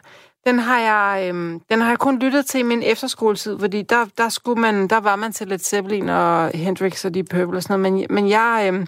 den 0.47 0.59
har 0.59 0.79
jeg, 0.79 1.29
øhm, 1.29 1.61
den 1.71 1.81
har 1.81 1.89
jeg 1.89 1.99
kun 1.99 2.19
lyttet 2.19 2.47
til 2.47 2.61
i 2.61 2.63
min 2.63 2.83
efterskoletid, 2.83 3.59
fordi 3.61 3.83
der, 3.83 4.05
der, 4.19 4.29
skulle 4.29 4.61
man, 4.61 4.89
der 4.89 5.01
var 5.01 5.17
man 5.17 5.33
til 5.33 5.49
Led 5.49 5.59
Zeppelin 5.59 6.09
og 6.09 6.51
Hendrix 6.55 7.05
og 7.05 7.15
de 7.15 7.25
Purple 7.25 7.59
og 7.59 7.63
sådan 7.63 7.81
noget. 7.81 7.93
Men, 7.93 8.07
men 8.11 8.31
jeg, 8.31 8.65
øhm, 8.69 8.87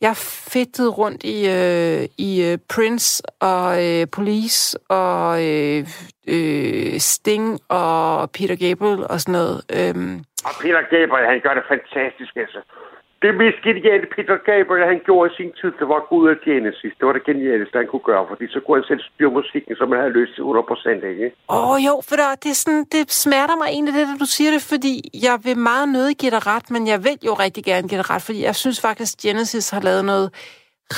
jeg 0.00 0.16
fedtede 0.52 0.88
rundt 0.90 1.24
i, 1.24 1.48
øh, 1.48 2.08
i 2.18 2.44
øh, 2.52 2.58
Prince 2.74 3.22
og 3.40 3.84
øh, 3.86 4.06
Police 4.12 4.78
og 4.88 5.44
øh, 5.44 5.86
øh, 6.28 6.98
Sting 6.98 7.60
og 7.68 8.30
Peter 8.30 8.56
Gabriel 8.68 9.06
og 9.10 9.20
sådan 9.20 9.32
noget. 9.32 9.62
Øhm, 9.78 10.24
Og 10.44 10.52
Peter 10.62 10.82
Gabriel, 10.82 11.26
han 11.26 11.40
gør 11.40 11.54
det 11.54 11.64
fantastisk, 11.68 12.36
altså. 12.36 12.60
Det 13.26 13.34
mest 13.42 13.58
geniale 13.68 14.06
Peter 14.16 14.36
Gabriel, 14.48 14.90
han 14.92 15.00
gjorde 15.06 15.26
i 15.30 15.36
sin 15.38 15.52
tid, 15.60 15.70
det 15.80 15.86
var 15.90 15.98
at 16.02 16.08
gå 16.08 16.14
ud 16.22 16.28
af 16.34 16.38
Genesis. 16.46 16.92
Det 16.98 17.04
var 17.06 17.14
det 17.18 17.24
genialeste, 17.30 17.78
han 17.80 17.88
kunne 17.92 18.06
gøre, 18.10 18.24
fordi 18.30 18.44
så 18.54 18.58
kunne 18.60 18.76
han 18.78 18.88
selv 18.90 19.02
styre 19.10 19.32
musikken, 19.38 19.72
som 19.76 19.86
han 19.92 20.00
havde 20.02 20.16
løst 20.18 20.32
til 20.34 20.42
100 20.42 20.66
procent, 20.70 21.00
ikke? 21.12 21.26
Åh 21.48 21.70
oh, 21.70 21.76
jo, 21.86 21.94
for 22.08 22.16
der, 22.20 22.28
det, 22.42 22.50
er 22.54 22.60
sådan, 22.64 22.84
det 22.94 23.12
smerter 23.24 23.56
mig 23.60 23.68
egentlig 23.76 23.94
det, 23.94 24.02
at 24.14 24.20
du 24.24 24.28
siger 24.36 24.50
det, 24.56 24.62
fordi 24.72 24.94
jeg 25.26 25.36
vil 25.46 25.58
meget 25.70 25.88
nødig 25.96 26.16
give 26.20 26.32
dig 26.36 26.42
ret, 26.52 26.66
men 26.74 26.82
jeg 26.92 26.98
vil 27.06 27.18
jo 27.28 27.34
rigtig 27.44 27.64
gerne 27.70 27.88
give 27.88 28.00
dig 28.02 28.10
ret, 28.10 28.22
fordi 28.26 28.40
jeg 28.48 28.54
synes 28.54 28.78
faktisk, 28.80 29.12
Genesis 29.24 29.70
har 29.70 29.80
lavet 29.88 30.04
noget 30.04 30.28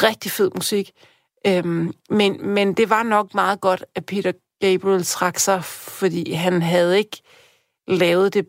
rigtig 0.06 0.30
fed 0.38 0.50
musik. 0.54 0.86
Øhm, 1.48 1.92
men, 2.10 2.30
men 2.56 2.66
det 2.78 2.90
var 2.90 3.02
nok 3.02 3.34
meget 3.34 3.60
godt, 3.60 3.84
at 3.96 4.06
Peter 4.06 4.32
Gabriel 4.60 5.04
trak 5.04 5.36
sig, 5.38 5.60
fordi 6.00 6.32
han 6.32 6.62
havde 6.62 6.98
ikke 6.98 7.16
lavet 7.88 8.34
det 8.34 8.46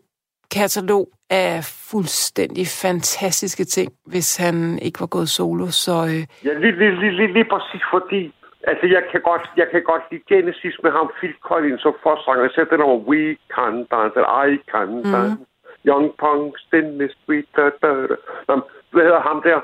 katalog 0.58 1.06
af 1.30 1.54
fuldstændig 1.90 2.64
fantastiske 2.84 3.64
ting, 3.64 3.88
hvis 4.12 4.36
han 4.36 4.78
ikke 4.86 5.00
var 5.00 5.06
gået 5.16 5.28
solo. 5.28 5.66
Så 5.84 5.94
øh, 6.12 6.22
Ja, 6.46 6.52
lige, 6.62 6.76
lige, 6.80 6.94
lige, 7.00 7.14
lige, 7.18 7.32
lige 7.32 7.48
præcis 7.52 7.82
fordi, 7.94 8.22
altså 8.70 8.86
jeg 8.96 9.02
kan 9.12 9.20
godt, 9.30 9.44
jeg 9.56 9.68
kan 9.72 9.82
godt 9.82 10.02
lide 10.10 10.22
Genesis 10.28 10.76
med 10.84 10.90
ham, 10.90 11.06
Phil 11.18 11.34
Collins 11.48 11.82
som 11.82 11.94
forsanger. 12.02 12.48
Sætter 12.54 12.76
den 12.76 12.86
over 12.88 12.98
We 13.10 13.36
Can 13.54 13.74
Dance, 13.90 14.16
eller 14.18 14.44
I 14.52 14.56
Can 14.72 14.88
Dance, 15.12 15.44
Young 15.88 16.06
Punks, 16.22 16.62
in 16.78 16.98
the 17.00 17.08
Street, 17.16 17.48
da, 17.56 17.64
da, 17.82 17.90
da. 18.10 18.16
Nå, 18.48 18.54
Hvad 18.92 19.04
hedder 19.08 19.20
ham 19.30 19.42
der? 19.48 19.60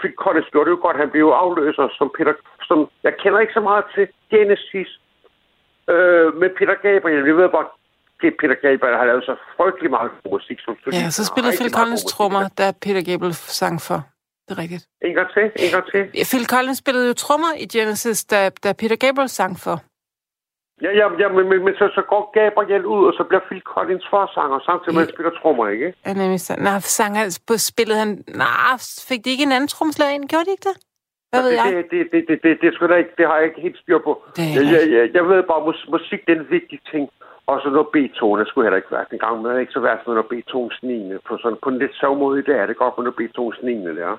Phil 0.00 0.14
Collins 0.22 0.48
gjorde 0.52 0.66
det 0.70 0.76
jo 0.76 0.82
godt, 0.86 0.96
han 0.96 1.10
blev 1.10 1.20
jo 1.20 1.30
afløser 1.30 1.88
som 1.98 2.08
Peter, 2.16 2.34
som, 2.68 2.78
jeg 3.02 3.12
kender 3.22 3.38
ikke 3.40 3.52
så 3.52 3.60
meget 3.60 3.84
til 3.94 4.08
Genesis, 4.30 4.90
øh, 5.92 6.28
med 6.40 6.50
Peter 6.58 6.74
Gabriel. 6.74 7.26
Jeg 7.26 7.36
ved 7.36 7.48
bare, 7.48 7.66
det 8.20 8.30
Peter 8.40 8.58
Gabriel 8.64 8.96
har 9.00 9.06
lavet 9.10 9.24
så 9.24 9.34
frygtelig 9.56 9.90
meget 9.90 10.10
musik. 10.34 10.58
Som 10.64 10.76
ja, 10.92 11.10
så 11.10 11.24
spillede 11.30 11.52
Phil 11.58 11.72
Collins 11.78 12.04
trommer, 12.04 12.48
da 12.58 12.66
Peter 12.84 13.02
Gabriel 13.10 13.34
sang 13.34 13.76
for. 13.88 13.98
Det 14.44 14.52
er 14.56 14.60
rigtigt. 14.64 14.84
En 15.08 15.14
gang 15.14 15.28
til, 15.34 15.44
en 15.64 15.70
gang 15.74 15.84
til. 15.92 16.02
Phil 16.30 16.46
Collins 16.52 16.78
spillede 16.78 17.06
jo 17.10 17.14
trommer 17.14 17.52
i 17.64 17.66
Genesis, 17.74 18.24
da, 18.24 18.38
da 18.64 18.72
Peter 18.80 18.96
Gabriel 19.04 19.28
sang 19.28 19.52
for. 19.64 19.76
Ja, 20.84 20.90
ja, 21.00 21.06
ja 21.22 21.28
men, 21.36 21.44
men, 21.50 21.58
men 21.64 21.74
så, 21.80 21.86
så 21.98 22.02
går 22.12 22.22
Gabriel 22.38 22.84
ud, 22.94 23.02
og 23.08 23.12
så 23.18 23.22
bliver 23.28 23.42
Phil 23.48 23.62
Collins 23.72 24.06
forsanger, 24.10 24.58
samtidig 24.68 24.94
med, 24.94 25.02
at 25.02 25.08
han 25.08 25.14
spiller 25.16 25.32
trommer, 25.40 25.66
ikke? 25.68 25.94
Ja, 26.06 26.12
nemlig 26.12 26.40
så. 26.40 26.52
Nej, 26.58 26.80
sang 26.80 27.12
han, 27.18 27.30
spillede 27.70 27.98
han... 27.98 28.10
Nej, 28.44 28.76
fik 29.08 29.20
de 29.24 29.30
ikke 29.30 29.46
en 29.48 29.52
anden 29.56 29.68
tromslag 29.68 30.14
ind? 30.14 30.28
Gjorde 30.28 30.46
de 30.48 30.54
ikke 30.56 30.68
det? 30.70 30.76
Hvad 31.30 31.40
ved 31.42 31.50
det, 31.50 31.56
jeg? 31.56 31.66
Det, 31.74 31.90
det, 31.90 32.00
det, 32.12 32.22
det, 32.28 32.38
det, 32.42 32.52
det, 32.62 32.90
det, 32.90 32.98
ikke, 33.02 33.14
det 33.18 33.24
har 33.28 33.36
jeg 33.40 33.46
ikke 33.50 33.60
helt 33.66 33.78
styr 33.82 33.98
på. 34.06 34.12
Det 34.36 34.42
jeg, 34.56 34.64
jeg, 34.72 34.82
jeg, 34.96 35.04
jeg 35.16 35.24
ved 35.30 35.42
bare, 35.50 35.64
mus, 35.66 35.80
musik 35.94 36.20
det 36.26 36.32
er 36.36 36.40
en 36.40 36.50
vigtig 36.56 36.78
ting. 36.92 37.04
Og 37.50 37.60
så 37.62 37.68
noget 37.70 37.88
Beethoven, 37.92 38.40
det 38.40 38.48
skulle 38.48 38.64
heller 38.66 38.82
ikke 38.82 38.94
være. 38.96 39.06
Den 39.10 39.18
gang 39.18 39.42
med 39.42 39.60
ikke 39.60 39.72
så 39.72 39.80
værst 39.80 40.06
med 40.06 40.14
noget 40.14 40.28
Beethovens 40.28 40.78
9. 40.82 41.18
På, 41.26 41.38
sådan, 41.42 41.58
på 41.62 41.68
en 41.68 41.78
lidt 41.78 41.94
sjov 42.00 42.18
måde 42.18 42.38
i 42.40 42.42
dag 42.48 42.58
er 42.58 42.66
det 42.66 42.76
godt 42.76 42.94
med 42.96 43.04
noget 43.04 43.16
Beethovens 43.16 43.58
9. 43.62 43.72
Der. 43.72 44.16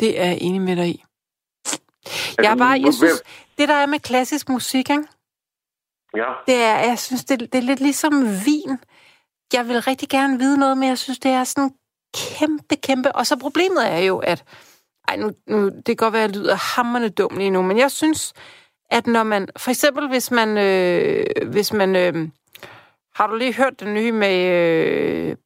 Det 0.00 0.20
er 0.20 0.24
jeg 0.24 0.38
enig 0.40 0.60
med 0.60 0.76
dig 0.76 0.88
i. 0.88 1.04
Jeg, 2.38 2.52
er 2.52 2.56
bare, 2.56 2.80
jeg 2.86 2.94
synes, 2.94 3.22
det 3.58 3.68
der 3.68 3.74
er 3.74 3.86
med 3.86 3.98
klassisk 3.98 4.48
musik, 4.48 4.90
ikke? 4.90 5.06
Ja, 6.16 6.30
det 6.46 6.54
er, 6.62 6.76
jeg 6.90 6.98
synes, 6.98 7.24
det, 7.24 7.40
det 7.40 7.54
er 7.54 7.68
lidt 7.70 7.80
ligesom 7.80 8.12
vin. 8.46 8.78
Jeg 9.52 9.68
vil 9.68 9.80
rigtig 9.82 10.08
gerne 10.08 10.38
vide 10.38 10.58
noget, 10.58 10.78
men 10.78 10.88
jeg 10.88 10.98
synes, 10.98 11.18
det 11.18 11.30
er 11.30 11.44
sådan 11.44 11.70
kæmpe, 12.14 12.76
kæmpe... 12.76 13.12
Og 13.12 13.26
så 13.26 13.38
problemet 13.38 13.92
er 13.92 13.98
jo, 13.98 14.18
at... 14.18 14.44
Ej, 15.08 15.16
nu, 15.16 15.30
nu, 15.46 15.68
det 15.68 15.84
kan 15.86 15.96
godt 15.96 16.12
være, 16.12 16.24
at 16.24 16.30
jeg 16.30 16.36
lyder 16.36 16.76
hammerne 16.76 17.08
dum 17.08 17.36
lige 17.36 17.50
nu, 17.50 17.62
men 17.62 17.78
jeg 17.78 17.90
synes, 17.90 18.32
at 18.90 19.06
når 19.06 19.22
man... 19.22 19.48
For 19.56 19.70
eksempel, 19.70 20.08
hvis 20.08 20.30
man... 20.30 20.58
Øh, 20.58 21.26
hvis 21.46 21.72
man 21.72 21.96
øh, 21.96 22.28
har 23.14 23.26
du 23.26 23.36
lige 23.36 23.54
hørt 23.54 23.80
den 23.80 23.94
nye 23.94 24.12
med... 24.12 24.46
Øh, 24.46 25.36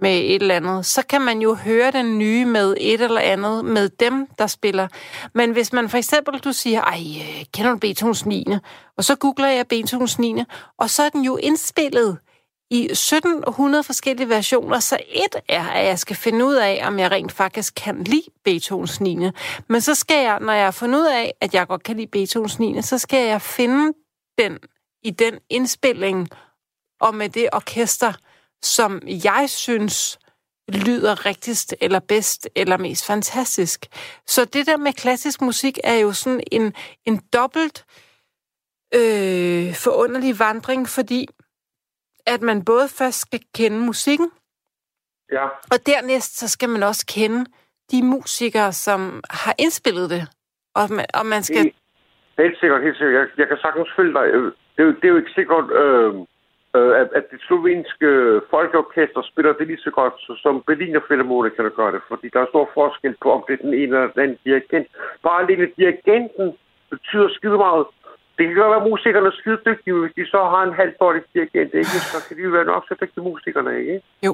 med 0.00 0.18
et 0.18 0.42
eller 0.42 0.56
andet, 0.56 0.86
så 0.86 1.02
kan 1.06 1.20
man 1.20 1.38
jo 1.38 1.54
høre 1.54 1.90
den 1.90 2.18
nye 2.18 2.44
med 2.44 2.74
et 2.80 3.00
eller 3.00 3.20
andet, 3.20 3.64
med 3.64 3.88
dem, 3.88 4.26
der 4.38 4.46
spiller. 4.46 4.88
Men 5.34 5.50
hvis 5.50 5.72
man 5.72 5.88
for 5.88 5.98
eksempel, 5.98 6.38
du 6.38 6.52
siger, 6.52 6.80
ej, 6.80 7.00
øh, 7.20 7.44
kender 7.54 7.70
du 7.70 7.78
Beethovens 7.78 8.26
9? 8.26 8.46
Og 8.96 9.04
så 9.04 9.16
googler 9.16 9.48
jeg 9.48 9.66
Beethovens 9.68 10.18
9, 10.18 10.42
og 10.78 10.90
så 10.90 11.02
er 11.02 11.08
den 11.08 11.22
jo 11.24 11.36
indspillet 11.36 12.18
i 12.72 12.84
1700 12.84 13.84
forskellige 13.84 14.28
versioner, 14.28 14.80
så 14.80 14.98
et 15.08 15.36
er, 15.48 15.68
at 15.68 15.86
jeg 15.86 15.98
skal 15.98 16.16
finde 16.16 16.46
ud 16.46 16.54
af, 16.54 16.82
om 16.86 16.98
jeg 16.98 17.10
rent 17.10 17.32
faktisk 17.32 17.74
kan 17.74 18.04
lide 18.04 18.22
Beethovens 18.44 19.00
9. 19.00 19.18
Men 19.68 19.80
så 19.80 19.94
skal 19.94 20.24
jeg, 20.24 20.40
når 20.40 20.52
jeg 20.52 20.64
har 20.64 20.70
fundet 20.70 20.98
ud 20.98 21.06
af, 21.06 21.34
at 21.40 21.54
jeg 21.54 21.66
godt 21.66 21.82
kan 21.82 21.96
lide 21.96 22.06
Beethovens 22.06 22.58
9, 22.58 22.82
så 22.82 22.98
skal 22.98 23.26
jeg 23.26 23.42
finde 23.42 23.92
den 24.38 24.58
i 25.02 25.10
den 25.10 25.38
indspilling, 25.50 26.28
og 27.00 27.14
med 27.14 27.28
det 27.28 27.48
orkester, 27.52 28.12
som 28.62 29.02
jeg 29.06 29.44
synes 29.48 30.18
lyder 30.68 31.26
rigtigst, 31.26 31.74
eller 31.80 31.98
bedst, 31.98 32.48
eller 32.56 32.76
mest 32.76 33.04
fantastisk. 33.04 33.86
Så 34.26 34.44
det 34.44 34.66
der 34.66 34.76
med 34.76 34.92
klassisk 34.92 35.40
musik 35.40 35.78
er 35.84 35.94
jo 35.94 36.12
sådan 36.12 36.40
en, 36.52 36.74
en 37.04 37.20
dobbelt 37.32 37.84
øh, 38.94 39.74
forunderlig 39.74 40.38
vandring, 40.38 40.88
fordi 40.88 41.28
at 42.26 42.40
man 42.42 42.64
både 42.64 42.86
først 42.98 43.20
skal 43.20 43.40
kende 43.54 43.78
musikken, 43.90 44.30
ja. 45.32 45.44
og 45.44 45.78
dernæst 45.86 46.38
så 46.38 46.48
skal 46.48 46.68
man 46.68 46.82
også 46.82 47.04
kende 47.16 47.44
de 47.90 48.02
musikere, 48.04 48.72
som 48.72 49.00
har 49.30 49.54
indspillet 49.58 50.10
det. 50.10 50.22
Og 50.74 50.84
man, 50.96 51.06
og 51.14 51.26
man 51.26 51.42
skal... 51.42 51.62
Helt- 52.38 52.58
sikkert, 52.60 52.82
helt 52.82 52.96
sikkert. 52.98 53.14
Jeg, 53.20 53.26
jeg 53.38 53.48
kan 53.48 53.58
sagtens 53.64 53.88
følge 53.96 54.14
dig. 54.18 54.24
Det 54.74 54.80
er, 54.82 54.84
jo, 54.88 54.92
det 55.00 55.04
er 55.04 55.08
jo 55.14 55.16
ikke 55.16 55.36
sikkert, 55.40 55.66
øh, 55.82 56.14
øh, 56.76 56.92
at, 57.00 57.08
at 57.18 57.24
det 57.32 57.40
slovenske 57.46 58.08
folkeorkester 58.50 59.22
spiller 59.30 59.52
det 59.52 59.66
lige 59.66 59.84
så 59.86 59.90
godt, 59.90 60.14
så- 60.18 60.38
som 60.44 60.62
Berliner 60.66 61.00
Philharmonikerne 61.06 61.70
gør 61.70 61.90
det. 61.90 62.00
Fordi 62.08 62.26
der 62.32 62.40
er 62.40 62.46
stor 62.52 62.70
forskel 62.74 63.14
på, 63.22 63.32
om 63.32 63.44
det 63.46 63.52
er 63.54 63.62
den 63.66 63.74
ene 63.74 63.92
eller 63.96 64.12
den 64.12 64.20
anden 64.22 64.38
dirigent. 64.44 64.86
Bare 65.22 65.42
alene 65.42 65.66
dirigenten 65.78 66.46
betyder 66.90 67.28
skide 67.36 67.58
meget. 67.66 67.86
Det 68.42 68.50
kan 68.50 68.62
godt 68.62 68.72
være, 68.74 68.84
at 68.84 68.90
musikerne 68.90 69.26
er 69.26 69.36
skide 69.40 69.60
dygtige, 69.68 69.94
hvis 70.00 70.14
de 70.18 70.26
så 70.34 70.40
har 70.52 70.62
en 70.62 70.74
halv 70.80 70.92
dårlig 71.00 71.22
dirigent, 71.34 71.74
ikke? 71.74 71.96
så 72.12 72.18
kan 72.26 72.36
de 72.36 72.42
jo 72.42 72.50
være 72.50 72.64
nok 72.64 72.82
så 72.88 72.94
dygtige 73.00 73.24
musikerne, 73.24 73.70
ikke? 73.80 74.02
Jo. 74.26 74.32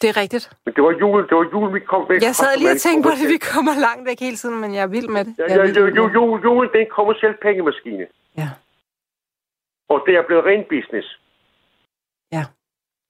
Det 0.00 0.08
er 0.12 0.16
rigtigt. 0.22 0.44
Men 0.64 0.74
det 0.74 0.82
var 0.84 0.94
jul, 1.02 1.20
det 1.28 1.36
var 1.36 1.46
jul, 1.52 1.74
vi 1.74 1.80
kom 1.80 2.02
væk 2.08 2.22
Jeg 2.22 2.34
sad 2.34 2.58
lige 2.58 2.70
og 2.70 2.80
tænkte 2.86 3.02
på 3.08 3.12
det, 3.20 3.28
vi 3.36 3.38
kommer 3.52 3.72
langt 3.86 4.04
væk 4.08 4.20
hele 4.20 4.36
tiden, 4.36 4.60
men 4.60 4.74
jeg 4.74 4.82
er 4.82 4.92
vild 4.96 5.08
med 5.08 5.24
det. 5.24 5.34
Ja, 5.38 5.46
ja, 5.56 5.64
jo, 5.78 5.86
jo, 5.98 6.04
jo, 6.16 6.24
jul, 6.44 6.64
det 6.72 6.78
er 6.80 6.84
en 6.88 6.94
kommersiel 6.98 7.34
pengemaskine. 7.46 8.06
Ja. 8.36 8.48
Og 9.88 9.98
det 10.06 10.14
er 10.16 10.22
blevet 10.28 10.44
ren 10.44 10.64
business. 10.74 11.06
ja. 12.32 12.44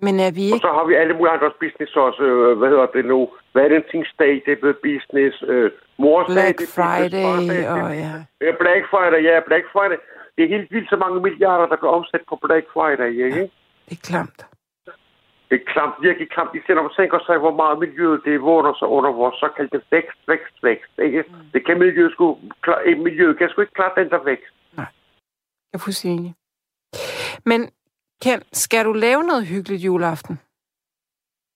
Men 0.05 0.15
er 0.27 0.31
vi 0.39 0.45
Og 0.51 0.57
ikke... 0.57 0.67
så 0.67 0.71
har 0.77 0.85
vi 0.91 0.95
alle 1.03 1.15
mulige 1.19 1.35
andre 1.37 1.51
business 1.63 1.93
også. 2.07 2.23
Øh, 2.29 2.59
hvad 2.59 2.69
hedder 2.73 2.89
det 2.97 3.05
nu? 3.13 3.19
Valentinsdag, 3.59 4.33
det 4.45 4.53
er 4.57 4.61
blevet 4.63 4.79
business. 4.89 5.35
Øh, 5.53 5.71
Morsdag, 6.05 6.35
Black 6.35 6.59
det 6.61 6.69
Friday, 6.79 7.25
business. 7.27 7.69
Og 7.75 7.89
ja. 8.05 8.13
Ja, 8.45 8.51
Black 8.63 8.83
Friday, 8.93 9.21
ja, 9.29 9.35
Black 9.49 9.67
Friday. 9.75 9.99
Det 10.35 10.41
er 10.45 10.51
helt 10.57 10.71
vildt 10.75 10.89
så 10.93 10.97
mange 11.05 11.19
milliarder, 11.27 11.67
der 11.73 11.79
går 11.83 11.91
omsat 11.99 12.23
på 12.31 12.35
Black 12.47 12.67
Friday, 12.75 13.11
ikke? 13.27 13.43
Det 13.89 13.95
er 13.99 14.05
klamt. 14.11 14.41
Det 15.49 15.57
er 15.61 15.65
klamt, 15.73 15.95
virkelig 16.07 16.29
klamt. 16.35 16.53
Især 16.59 16.75
når 16.75 16.83
man 16.89 16.97
tænker 17.01 17.19
sig, 17.27 17.37
hvor 17.45 17.55
meget 17.63 17.79
miljøet 17.85 18.21
det 18.25 18.43
vågner 18.43 18.75
sig 18.81 18.89
under 18.89 19.11
vores 19.21 19.37
såkaldte 19.43 19.81
vækst, 19.91 20.21
vækst, 20.29 20.57
vækst. 20.63 20.95
Ikke? 21.07 21.25
Mm. 21.29 21.35
Det 21.55 21.67
kan 21.67 21.79
miljøet 21.79 22.13
sgu, 22.13 22.39
klar, 22.65 22.81
eh, 22.87 22.99
miljøet 22.99 23.39
kan 23.39 23.49
sgu 23.49 23.61
ikke 23.61 23.79
klare 23.79 23.95
den 24.01 24.11
der 24.11 24.23
vækst. 24.25 24.55
Jeg 24.77 24.87
er 25.79 25.79
fuldstændig. 25.79 26.35
Men 27.45 27.61
Ken, 28.25 28.43
skal 28.53 28.85
du 28.85 28.93
lave 28.93 29.23
noget 29.31 29.47
hyggeligt 29.47 29.83
juleaften? 29.87 30.35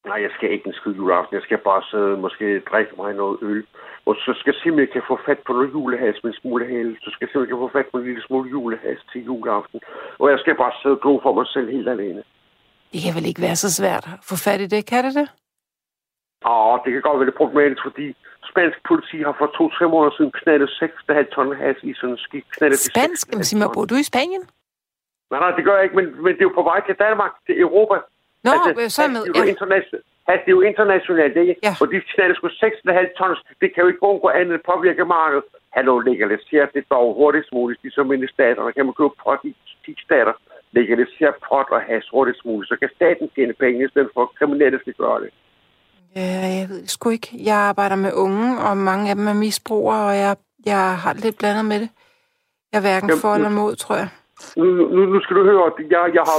Nej, 0.09 0.19
jeg 0.27 0.33
skal 0.37 0.49
ikke 0.55 0.67
en 0.67 0.79
skide 0.79 0.97
juleaften. 1.01 1.35
Jeg 1.39 1.45
skal 1.47 1.59
bare 1.71 1.83
sidde 1.91 2.17
måske 2.25 2.47
drikke 2.71 2.93
mig 3.01 3.11
noget 3.23 3.37
øl. 3.51 3.63
Og 4.09 4.15
så 4.25 4.31
skal 4.39 4.51
jeg 4.53 4.61
simpelthen 4.63 4.93
kan 4.97 5.09
få 5.11 5.17
fat 5.27 5.41
på 5.47 5.53
noget 5.53 5.71
julehals 5.75 6.19
med 6.23 6.31
en 6.33 6.41
smule 6.41 6.65
hale. 6.73 6.93
Så 7.05 7.09
skal 7.13 7.25
jeg 7.25 7.31
simpelthen 7.33 7.55
kan 7.55 7.65
få 7.65 7.71
fat 7.79 7.89
på 7.91 7.97
en 7.99 8.05
lille 8.09 8.23
smule 8.27 8.51
julehals 8.55 9.03
til 9.13 9.21
juleaften. 9.29 9.81
Og 10.21 10.27
jeg 10.33 10.39
skal 10.43 10.55
bare 10.63 10.73
sidde 10.81 10.97
og 10.97 11.01
glo 11.03 11.15
for 11.25 11.33
mig 11.39 11.47
selv 11.55 11.69
helt 11.77 11.89
alene. 11.95 12.23
Det 12.93 13.01
kan 13.05 13.15
vel 13.19 13.27
ikke 13.31 13.43
være 13.47 13.59
så 13.65 13.71
svært 13.79 14.05
at 14.15 14.19
få 14.29 14.35
fat 14.47 14.61
i 14.67 14.69
det, 14.75 14.81
kan 14.93 15.05
det 15.07 15.15
det? 15.21 15.29
Og 16.45 16.81
det 16.85 16.91
kan 16.93 17.03
godt 17.03 17.19
være 17.19 17.29
lidt 17.29 17.41
problematisk, 17.43 17.83
fordi 17.89 18.07
spansk 18.51 18.79
politi 18.89 19.17
har 19.27 19.35
for 19.41 19.49
to-tre 19.57 19.87
måneder 19.95 20.13
siden 20.17 20.33
knaldet 20.41 20.71
6,5 20.71 21.35
ton 21.35 21.57
has 21.63 21.77
i 21.83 21.95
sådan 22.01 22.11
en 22.11 22.19
til 22.59 22.91
Spansk? 22.93 23.27
6,5 23.27 23.33
Jamen, 23.33 23.45
sig 23.45 23.59
mig, 23.59 23.69
bor 23.75 23.85
du 23.85 23.97
i 24.05 24.07
Spanien? 24.13 24.45
Nej, 25.31 25.41
nej, 25.45 25.51
det 25.57 25.65
gør 25.67 25.75
jeg 25.77 25.85
ikke, 25.85 25.97
men, 26.01 26.07
men 26.25 26.33
det 26.35 26.43
er 26.43 26.51
jo 26.51 26.59
på 26.61 26.67
vej 26.73 26.81
til 26.89 26.97
Danmark, 27.07 27.33
til 27.47 27.55
Europa. 27.67 27.97
Nå, 28.45 28.51
altså, 28.51 28.97
så 28.97 29.03
med. 29.15 29.23
Ja. 29.37 29.43
International, 29.55 30.03
altså, 30.31 30.43
det 30.45 30.51
er 30.53 30.59
jo 30.59 30.65
internationalt, 30.73 31.37
ikke? 31.43 31.55
Ja. 31.67 31.73
Og 31.81 31.87
de 31.93 31.97
signaler 32.09 32.35
sgu 32.35 32.47
6,5 32.49 33.19
tons. 33.19 33.39
Det 33.63 33.69
kan 33.73 33.83
jo 33.83 33.89
ikke 33.91 34.05
gå 34.25 34.29
andet 34.41 34.55
end 34.55 34.65
påvirke 34.73 35.05
markedet. 35.17 35.45
Hallo, 35.77 35.95
legaliseret 36.11 36.71
det 36.77 36.85
dog 36.91 37.07
hurtigst 37.21 37.51
muligt, 37.53 37.83
ligesom 37.83 38.13
i 38.13 38.29
stater. 38.37 38.63
Der 38.67 38.71
kan 38.77 38.85
man 38.87 38.95
købe 39.01 39.15
pot 39.25 39.41
i 39.51 39.53
10 39.87 39.97
stater. 40.07 40.35
Legalisere 40.79 41.33
pot 41.49 41.69
og 41.77 41.81
has 41.91 42.05
hurtigst 42.15 42.45
muligt. 42.45 42.69
Så 42.69 42.77
kan 42.81 42.91
staten 42.99 43.27
tjene 43.35 43.55
penge, 43.63 43.85
i 43.85 43.89
stedet 43.89 44.11
for 44.15 44.23
at 44.23 44.35
kriminelle 44.39 44.79
skal 44.81 44.95
gøre 45.05 45.21
det. 45.23 45.31
Ja, 46.17 46.47
jeg 46.59 46.67
ved 46.69 46.81
det 46.83 46.91
sgu 46.91 47.11
ikke. 47.11 47.31
Jeg 47.45 47.57
arbejder 47.57 47.97
med 47.97 48.13
unge, 48.13 48.61
og 48.67 48.77
mange 48.77 49.11
af 49.11 49.17
dem 49.17 49.27
er 49.27 49.33
misbrugere, 49.47 50.03
og 50.11 50.17
jeg, 50.17 50.37
jeg 50.67 50.99
har 51.03 51.13
lidt 51.13 51.39
blandet 51.39 51.65
med 51.65 51.81
det. 51.81 51.91
Jeg 52.73 52.79
er 52.79 52.83
hverken 52.83 53.09
Jamen, 53.09 53.21
for 53.21 53.35
eller 53.35 53.49
mod, 53.49 53.77
tror 53.77 53.97
jeg. 53.97 54.09
Nu, 54.57 54.65
nu, 54.95 55.01
nu 55.13 55.21
skal 55.23 55.37
du 55.37 55.45
høre, 55.45 55.73
jeg, 55.91 56.05
jeg 56.19 56.25
har 56.31 56.39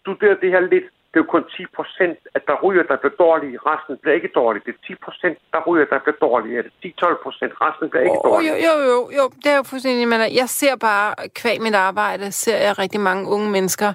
studeret 0.00 0.38
det 0.42 0.50
her 0.50 0.60
lidt. 0.60 0.84
Det 1.10 1.16
er 1.20 1.24
jo 1.24 1.30
kun 1.36 1.44
10 1.56 1.64
procent, 1.76 2.18
at 2.36 2.42
der 2.46 2.56
ryger, 2.64 2.82
der 2.90 2.96
bliver 3.02 3.16
dårlige. 3.26 3.58
Resten 3.66 3.96
bliver 4.02 4.14
ikke 4.14 4.30
dårlige. 4.34 4.62
Det 4.66 4.72
er 4.74 4.86
10 4.86 4.94
procent, 5.06 5.38
der 5.52 5.60
ryger, 5.68 5.86
der 5.92 5.98
bliver 6.04 6.16
dårlige. 6.26 6.58
Er 6.58 6.62
det 6.62 6.72
10-12 6.84 7.22
procent? 7.22 7.52
Resten 7.64 7.90
bliver 7.90 8.02
ikke 8.02 8.18
Oh, 8.24 8.30
dårlige. 8.30 8.50
jo, 8.66 8.72
jo, 8.80 8.86
jo, 8.92 8.98
jo, 9.18 9.24
det 9.42 9.50
er 9.52 9.56
jo 9.56 9.62
fuldstændig, 9.62 10.08
men 10.08 10.20
jeg 10.20 10.48
ser 10.48 10.76
bare, 10.76 11.14
kvæg 11.34 11.60
mit 11.60 11.74
arbejde, 11.74 12.32
ser 12.32 12.56
jeg 12.66 12.78
rigtig 12.78 13.00
mange 13.00 13.28
unge 13.30 13.50
mennesker, 13.50 13.92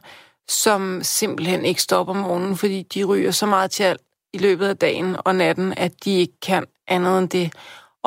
som 0.47 0.99
simpelthen 1.03 1.65
ikke 1.65 1.81
stopper 1.81 2.13
om 2.13 2.19
morgenen, 2.19 2.55
fordi 2.57 2.83
de 2.93 3.03
ryger 3.03 3.31
så 3.31 3.45
meget 3.45 3.71
til 3.71 3.83
alt 3.83 4.01
i 4.33 4.37
løbet 4.37 4.67
af 4.67 4.77
dagen 4.77 5.15
og 5.25 5.35
natten, 5.35 5.73
at 5.77 5.91
de 6.05 6.19
ikke 6.19 6.39
kan 6.45 6.65
andet 6.87 7.19
end 7.19 7.29
det. 7.29 7.53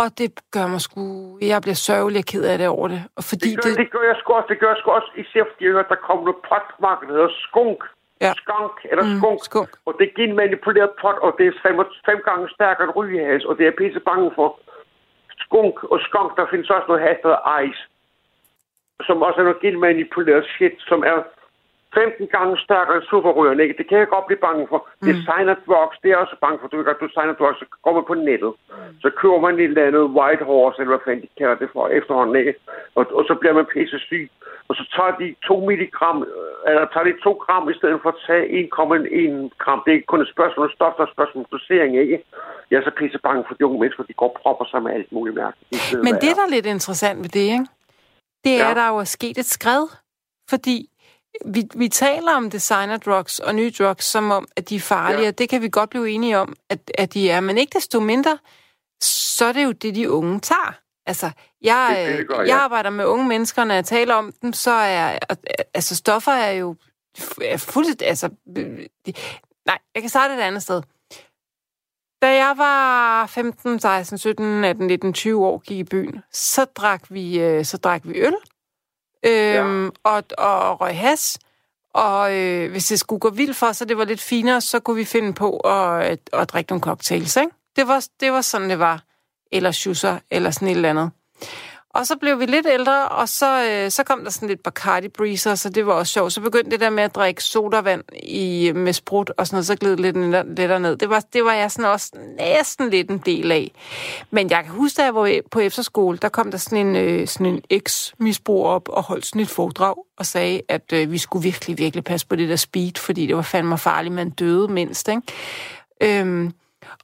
Og 0.01 0.07
det 0.19 0.29
gør 0.55 0.67
mig 0.75 0.81
sgu... 0.87 1.03
Jeg 1.53 1.59
bliver 1.65 1.81
sørgelig 1.89 2.19
og 2.25 2.29
ked 2.33 2.45
af 2.53 2.57
det 2.59 2.69
over 2.77 2.89
det. 2.95 3.01
Og 3.19 3.23
fordi 3.31 3.49
Det 3.51 3.57
gør, 3.63 3.71
det, 3.71 3.79
det 3.83 3.91
gør 3.95 4.05
jeg 4.11 4.17
sgu 4.21 4.29
også. 4.39 4.49
Det 4.53 4.59
gør 4.63 4.71
jeg 4.75 4.79
sgu 4.81 4.91
også. 4.99 5.11
Især 5.23 5.43
fordi 5.51 5.63
jeg 5.65 5.73
hørte, 5.77 5.89
der 5.95 6.01
kommer 6.07 6.23
noget 6.29 6.41
potmarked, 6.51 7.07
der 7.09 7.15
hedder 7.19 7.35
skunk. 7.49 7.81
Ja. 8.25 8.33
Skunk 8.43 8.77
eller 8.91 9.05
Mm, 9.05 9.19
skunk. 9.21 9.39
skunk. 9.51 9.71
Og 9.87 9.93
det 9.99 10.05
er 10.09 10.15
genmanipuleret 10.21 10.91
pot, 11.03 11.19
og 11.27 11.31
det 11.39 11.45
er 11.47 11.55
fem, 11.67 11.75
fem 12.09 12.21
gange 12.29 12.45
stærkere 12.57 12.85
end 12.87 12.97
rygehas, 12.99 13.45
og 13.49 13.53
det 13.57 13.63
er 13.63 13.71
jeg 13.71 13.79
pisse 13.83 14.01
bange 14.11 14.29
for. 14.39 14.49
Skunk 15.45 15.77
og 15.93 15.99
skunk, 16.09 16.31
der 16.39 16.47
findes 16.53 16.71
også 16.77 16.89
noget 16.89 17.03
has, 17.09 17.19
der 17.23 17.37
ice. 17.65 17.83
Som 19.07 19.17
også 19.27 19.39
er 19.41 19.47
noget 19.49 19.61
genmanipuleret 19.67 20.45
shit, 20.55 20.77
som 20.91 21.01
er 21.13 21.19
15 21.99 22.27
gange 22.37 22.53
stærkere 22.67 22.97
end 22.97 23.07
superrygerne, 23.13 23.63
ikke? 23.65 23.79
Det 23.81 23.87
kan 23.89 23.99
jeg 23.99 24.09
godt 24.15 24.27
blive 24.29 24.45
bange 24.49 24.65
for. 24.71 24.79
Mm. 25.01 25.07
Designer 25.09 25.55
drugs, 25.67 25.97
det 26.01 26.07
er 26.09 26.15
jeg 26.15 26.25
også 26.25 26.37
bange 26.45 26.59
for. 26.61 26.67
Du 26.69 26.77
ved 26.77 26.85
godt, 26.89 27.01
du 27.03 27.07
designer 27.11 27.35
drugs, 27.41 27.59
så 27.63 27.67
går 27.85 27.93
man 27.99 28.05
på 28.11 28.15
nettet. 28.29 28.53
Så 29.05 29.09
køber 29.21 29.39
man 29.47 29.55
et 29.59 29.65
eller 29.65 29.87
andet 29.89 30.05
white 30.19 30.45
horse, 30.51 30.77
eller 30.81 30.93
hvad 30.95 31.05
fanden 31.05 31.23
de 31.25 31.29
kalder 31.41 31.57
det 31.63 31.69
for 31.75 31.83
efterhånden, 31.99 32.37
ikke? 32.43 32.55
Og, 32.99 33.05
og 33.19 33.23
så 33.29 33.35
bliver 33.41 33.55
man 33.59 33.67
pisse 33.75 33.99
syg. 34.09 34.25
Og 34.69 34.75
så 34.79 34.85
tager 34.97 35.13
de 35.21 35.27
2 35.47 35.61
milligram, 35.71 36.19
øh, 36.23 36.71
eller 36.71 36.85
tager 36.93 37.07
de 37.11 37.15
2 37.25 37.33
gram, 37.45 37.65
i 37.73 37.75
stedet 37.81 37.99
for 38.03 38.11
at 38.15 38.21
tage 38.27 38.45
1,1 38.61 39.49
gram. 39.63 39.81
Det 39.85 39.91
er 39.91 39.97
ikke 39.99 40.13
kun 40.13 40.23
et 40.25 40.35
spørgsmål 40.35 40.67
om 40.67 40.73
stof, 40.77 40.93
der 40.97 41.03
er 41.03 41.07
et 41.11 41.17
spørgsmål 41.17 41.41
om 41.45 41.51
dosering, 41.57 41.93
ikke? 42.05 42.17
Jeg 42.71 42.77
er 42.79 42.85
så 42.89 42.93
pisse 43.01 43.19
bange 43.27 43.45
for 43.49 43.55
de 43.55 43.67
unge 43.67 43.81
mennesker, 43.83 44.03
de 44.11 44.13
går 44.21 44.31
og 44.35 44.37
propper 44.43 44.65
sig 44.71 44.83
med 44.83 44.93
alt 44.97 45.13
muligt 45.13 45.37
mærkeligt. 45.43 45.71
Men 46.07 46.13
det, 46.23 46.29
er. 46.31 46.37
der 46.39 46.45
er 46.49 46.55
lidt 46.57 46.67
interessant 46.77 47.19
ved 47.25 47.31
det, 47.39 47.47
ikke? 47.57 47.67
det 48.45 48.53
er, 48.55 48.65
Ja. 48.65 48.71
at 48.71 48.77
der 48.77 48.89
jo 48.89 48.97
er 48.97 49.11
sket 49.19 49.39
et 49.39 49.51
skred. 49.59 49.85
Fordi 50.53 50.77
vi, 51.45 51.65
vi 51.75 51.89
taler 51.89 52.33
om 52.33 52.51
designer 52.51 52.97
drugs 52.97 53.39
og 53.39 53.55
nye 53.55 53.71
drugs, 53.79 54.05
som 54.05 54.31
om, 54.31 54.49
at 54.57 54.69
de 54.69 54.77
er 54.77 54.81
farlige, 54.81 55.23
Ja. 55.23 55.29
og 55.29 55.39
det 55.39 55.49
kan 55.49 55.63
vi 55.63 55.69
godt 55.69 55.91
blive 55.91 56.11
enige 56.11 56.39
om, 56.39 56.55
at, 56.71 56.79
at 56.99 57.15
de 57.15 57.31
er. 57.31 57.41
Men 57.41 57.59
ikke 57.59 57.73
desto 57.79 58.01
mindre, 58.01 58.39
så 59.03 59.45
er 59.45 59.53
det 59.53 59.65
jo 59.65 59.73
det, 59.73 59.95
de 59.95 60.11
unge 60.11 60.41
tager. 60.41 60.75
Altså, 61.07 61.31
jeg, 61.63 62.05
Det 62.09 62.19
det, 62.19 62.29
gør, 62.29 62.39
jeg 62.39 62.47
ja. 62.47 62.57
arbejder 62.57 62.91
med 62.91 63.05
unge 63.05 63.29
mennesker, 63.29 63.65
når 63.65 63.75
jeg 63.75 63.85
taler 63.85 64.15
om 64.15 64.33
dem, 64.43 64.53
så 64.53 64.71
er 64.71 65.19
altså 65.75 65.97
stoffer 65.97 66.33
er 66.33 66.51
jo 66.53 66.77
er 67.43 67.57
fuldstændig, 67.57 68.09
altså, 68.09 68.29
de, 68.57 69.13
nej, 69.67 69.79
jeg 69.95 70.03
kan 70.03 70.09
starte 70.09 70.35
et 70.35 70.41
andet 70.41 70.63
sted. 70.63 70.83
Da 72.23 72.35
jeg 72.35 72.55
var 72.57 73.27
15, 73.27 73.81
16, 73.81 74.19
17, 74.19 74.65
18, 74.65 74.87
19, 74.87 75.13
20 75.13 75.47
år, 75.47 75.59
gik 75.59 75.79
i 75.79 75.85
byen, 75.85 76.21
så 76.33 76.65
drak 76.65 77.03
vi, 77.11 77.41
øh, 77.41 77.65
så 77.65 77.77
drak 77.77 78.01
vi 78.05 78.15
øl, 78.21 78.35
øhm, 79.27 79.85
ja. 79.85 79.91
og, 80.05 80.25
og 80.39 80.81
røg 80.81 80.99
has, 80.99 81.39
og 81.95 82.35
øh, 82.35 82.71
hvis 82.71 82.87
det 82.87 83.01
skulle 83.01 83.21
gå 83.21 83.31
vildt 83.31 83.57
for, 83.57 83.73
så 83.73 83.85
det 83.85 83.99
var 83.99 84.05
lidt 84.05 84.21
finere, 84.21 84.61
så 84.61 84.81
kunne 84.81 84.97
vi 84.97 85.05
finde 85.05 85.33
på 85.33 85.57
at, 85.57 86.03
at, 86.03 86.19
at 86.33 86.49
drikke 86.51 86.71
nogle 86.71 86.83
cocktails, 86.83 87.37
ikke? 87.37 87.51
Det 87.77 87.89
var, 87.89 88.07
det 88.21 88.33
var 88.33 88.41
sådan, 88.41 88.71
det 88.71 88.79
var. 88.79 89.03
Eller 89.53 89.71
schusser, 89.71 90.19
eller 90.31 90.51
sådan 90.51 90.69
et 90.69 90.77
eller 90.77 90.91
andet. 90.91 91.11
Og 91.97 92.07
så 92.07 92.17
blev 92.17 92.41
vi 92.41 92.47
lidt 92.47 92.67
ældre, 92.73 93.09
og 93.09 93.29
så, 93.29 93.65
øh, 93.71 93.91
så 93.91 94.05
kom 94.05 94.25
der 94.25 94.31
sådan 94.31 94.49
lidt 94.49 94.63
Bacardi 94.63 95.09
Breezer, 95.09 95.55
så 95.55 95.69
det 95.69 95.87
var 95.87 95.93
også 95.93 96.13
sjovt. 96.13 96.33
Så 96.33 96.41
begyndte 96.41 96.71
det 96.71 96.81
der 96.81 96.91
med 96.91 97.03
at 97.03 97.15
drikke 97.15 97.45
sodavand 97.45 98.03
i, 98.23 98.73
med 98.75 98.93
sprut 98.93 99.31
og 99.39 99.47
sådan 99.47 99.55
noget, 99.55 99.67
så 99.67 99.77
gled 99.77 99.91
det 99.91 100.01
lidt 100.01 100.17
ned- 100.17 100.57
lettere 100.57 100.81
ned. 100.81 100.97
Det 100.97 101.11
var, 101.11 101.21
det 101.33 101.45
var 101.45 101.53
jeg 101.53 101.71
sådan 101.71 101.91
også 101.91 102.11
næsten 102.39 102.91
lidt 102.91 103.11
en 103.11 103.19
del 103.19 103.53
af. 103.53 103.71
Men 104.31 104.51
jeg 104.51 104.65
kan 104.65 104.73
huske, 104.73 104.97
da 104.97 105.05
jeg 105.05 105.15
var 105.15 105.41
på 105.51 105.61
efterskole, 105.61 106.19
der 106.19 106.29
kom 106.29 106.51
der 106.51 106.59
sådan 106.59 106.87
en, 106.87 106.97
øh, 106.97 107.29
sådan 107.29 107.47
en 107.47 107.63
eks-misbrug 107.71 108.67
op 108.67 108.89
og 108.89 109.03
holdt 109.03 109.27
sådan 109.27 109.43
et 109.43 109.49
foredrag 109.49 109.95
og 110.19 110.27
sagde, 110.27 110.63
at 110.69 110.93
øh, 110.93 111.13
vi 111.13 111.19
skulle 111.19 111.43
virkelig, 111.43 111.79
virkelig 111.79 112.05
passe 112.05 112.27
på 112.27 112.37
det 112.37 112.49
der 112.49 112.57
speed, 112.57 112.93
fordi 112.99 113.27
det 113.27 113.37
var 113.37 113.43
fandme 113.43 113.79
farligt, 113.79 114.15
man 114.15 114.31
døde 114.31 114.69
mindst, 114.69 115.09
ikke? 115.09 115.23
Øhm, 116.03 116.53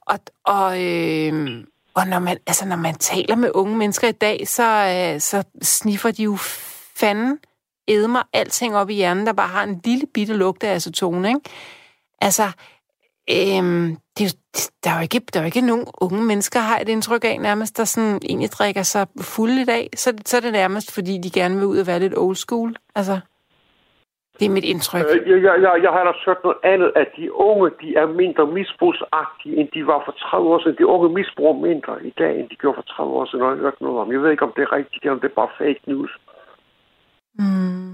og, 0.01 0.19
og, 0.45 0.83
øh, 0.83 1.63
og 1.95 2.07
når 2.07 2.19
man, 2.19 2.37
altså, 2.47 2.65
når 2.65 2.75
man 2.75 2.95
taler 2.95 3.35
med 3.35 3.51
unge 3.53 3.77
mennesker 3.77 4.07
i 4.07 4.11
dag, 4.11 4.47
så, 4.47 4.63
øh, 4.63 5.21
så 5.21 5.43
sniffer 5.61 6.11
de 6.11 6.23
jo 6.23 6.37
fanden 6.95 7.39
edmer 7.87 8.23
alting 8.33 8.75
op 8.75 8.89
i 8.89 8.93
hjernen, 8.93 9.25
der 9.25 9.33
bare 9.33 9.47
har 9.47 9.63
en 9.63 9.81
lille 9.85 10.05
bitte 10.13 10.33
lugt 10.33 10.63
af 10.63 10.75
acetone, 10.75 11.27
ikke? 11.27 11.39
Altså, 12.21 12.43
øhm, 13.29 13.97
det 14.17 14.23
er 14.23 14.29
jo, 14.29 14.59
der, 14.83 14.89
er 14.89 14.95
jo 14.95 15.01
ikke, 15.01 15.21
der 15.33 15.39
er 15.39 15.43
jo 15.43 15.45
ikke 15.45 15.61
nogen 15.61 15.85
unge 16.01 16.23
mennesker, 16.23 16.59
har 16.59 16.79
et 16.79 16.89
indtryk 16.89 17.23
af 17.25 17.39
nærmest, 17.41 17.77
der 17.77 17.85
sådan 17.85 18.19
egentlig 18.23 18.51
drikker 18.51 18.83
sig 18.83 19.07
fuld 19.21 19.51
i 19.51 19.65
dag. 19.65 19.89
Så, 19.95 20.13
så 20.25 20.37
er 20.37 20.41
det 20.41 20.51
nærmest, 20.51 20.91
fordi 20.91 21.17
de 21.17 21.29
gerne 21.29 21.55
vil 21.55 21.65
ud 21.65 21.77
og 21.77 21.87
være 21.87 21.99
lidt 21.99 22.17
old 22.17 22.35
school. 22.35 22.75
Altså, 22.95 23.19
det 24.39 24.45
er 24.45 24.49
mit 24.49 24.63
indtryk. 24.73 25.05
Øh, 25.09 25.29
Jeg, 25.31 25.43
jeg, 25.43 25.55
jeg, 25.61 25.71
jeg 25.83 25.91
har 25.91 25.99
ellers 25.99 26.25
hørt 26.25 26.43
noget 26.43 26.57
andet, 26.63 26.91
at 26.95 27.07
de 27.17 27.33
unge, 27.33 27.71
de 27.81 27.95
er 27.95 28.05
mindre 28.05 28.47
misbrugsagtige, 28.47 29.55
end 29.59 29.69
de 29.75 29.87
var 29.87 30.01
for 30.05 30.11
30 30.11 30.49
år 30.49 30.59
siden. 30.59 30.77
De 30.77 30.87
unge 30.87 31.09
misbruger 31.19 31.55
mindre 31.67 31.93
i 32.05 32.13
dag, 32.21 32.39
end 32.39 32.49
de 32.49 32.55
gjorde 32.55 32.75
for 32.75 32.87
30 32.95 33.13
år 33.13 33.25
siden, 33.25 33.43
og 33.45 33.51
jeg 33.51 33.57
hørt 33.57 33.81
noget 33.81 33.99
om. 34.01 34.11
Jeg 34.11 34.21
ved 34.21 34.31
ikke, 34.31 34.45
om 34.47 34.53
det 34.55 34.61
er 34.61 34.71
rigtigt, 34.71 35.03
eller 35.03 35.13
om 35.13 35.19
det 35.19 35.29
er 35.29 35.39
bare 35.41 35.57
fake 35.57 35.81
news. 35.85 36.11
Mm. 37.39 37.93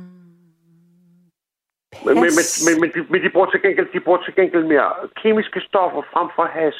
Men, 2.05 2.13
men, 2.23 2.31
men, 2.37 2.45
men, 2.65 2.75
men, 2.81 2.89
de, 2.95 2.99
men 3.11 3.19
de, 3.23 3.29
bruger 3.29 3.49
til 3.51 3.61
gengæld, 3.61 3.87
de 3.93 3.99
bruger 4.05 4.21
til 4.23 4.35
gengæld 4.35 4.65
mere 4.73 4.89
kemiske 5.21 5.59
stoffer 5.69 6.01
frem 6.13 6.27
for 6.35 6.45
has. 6.45 6.75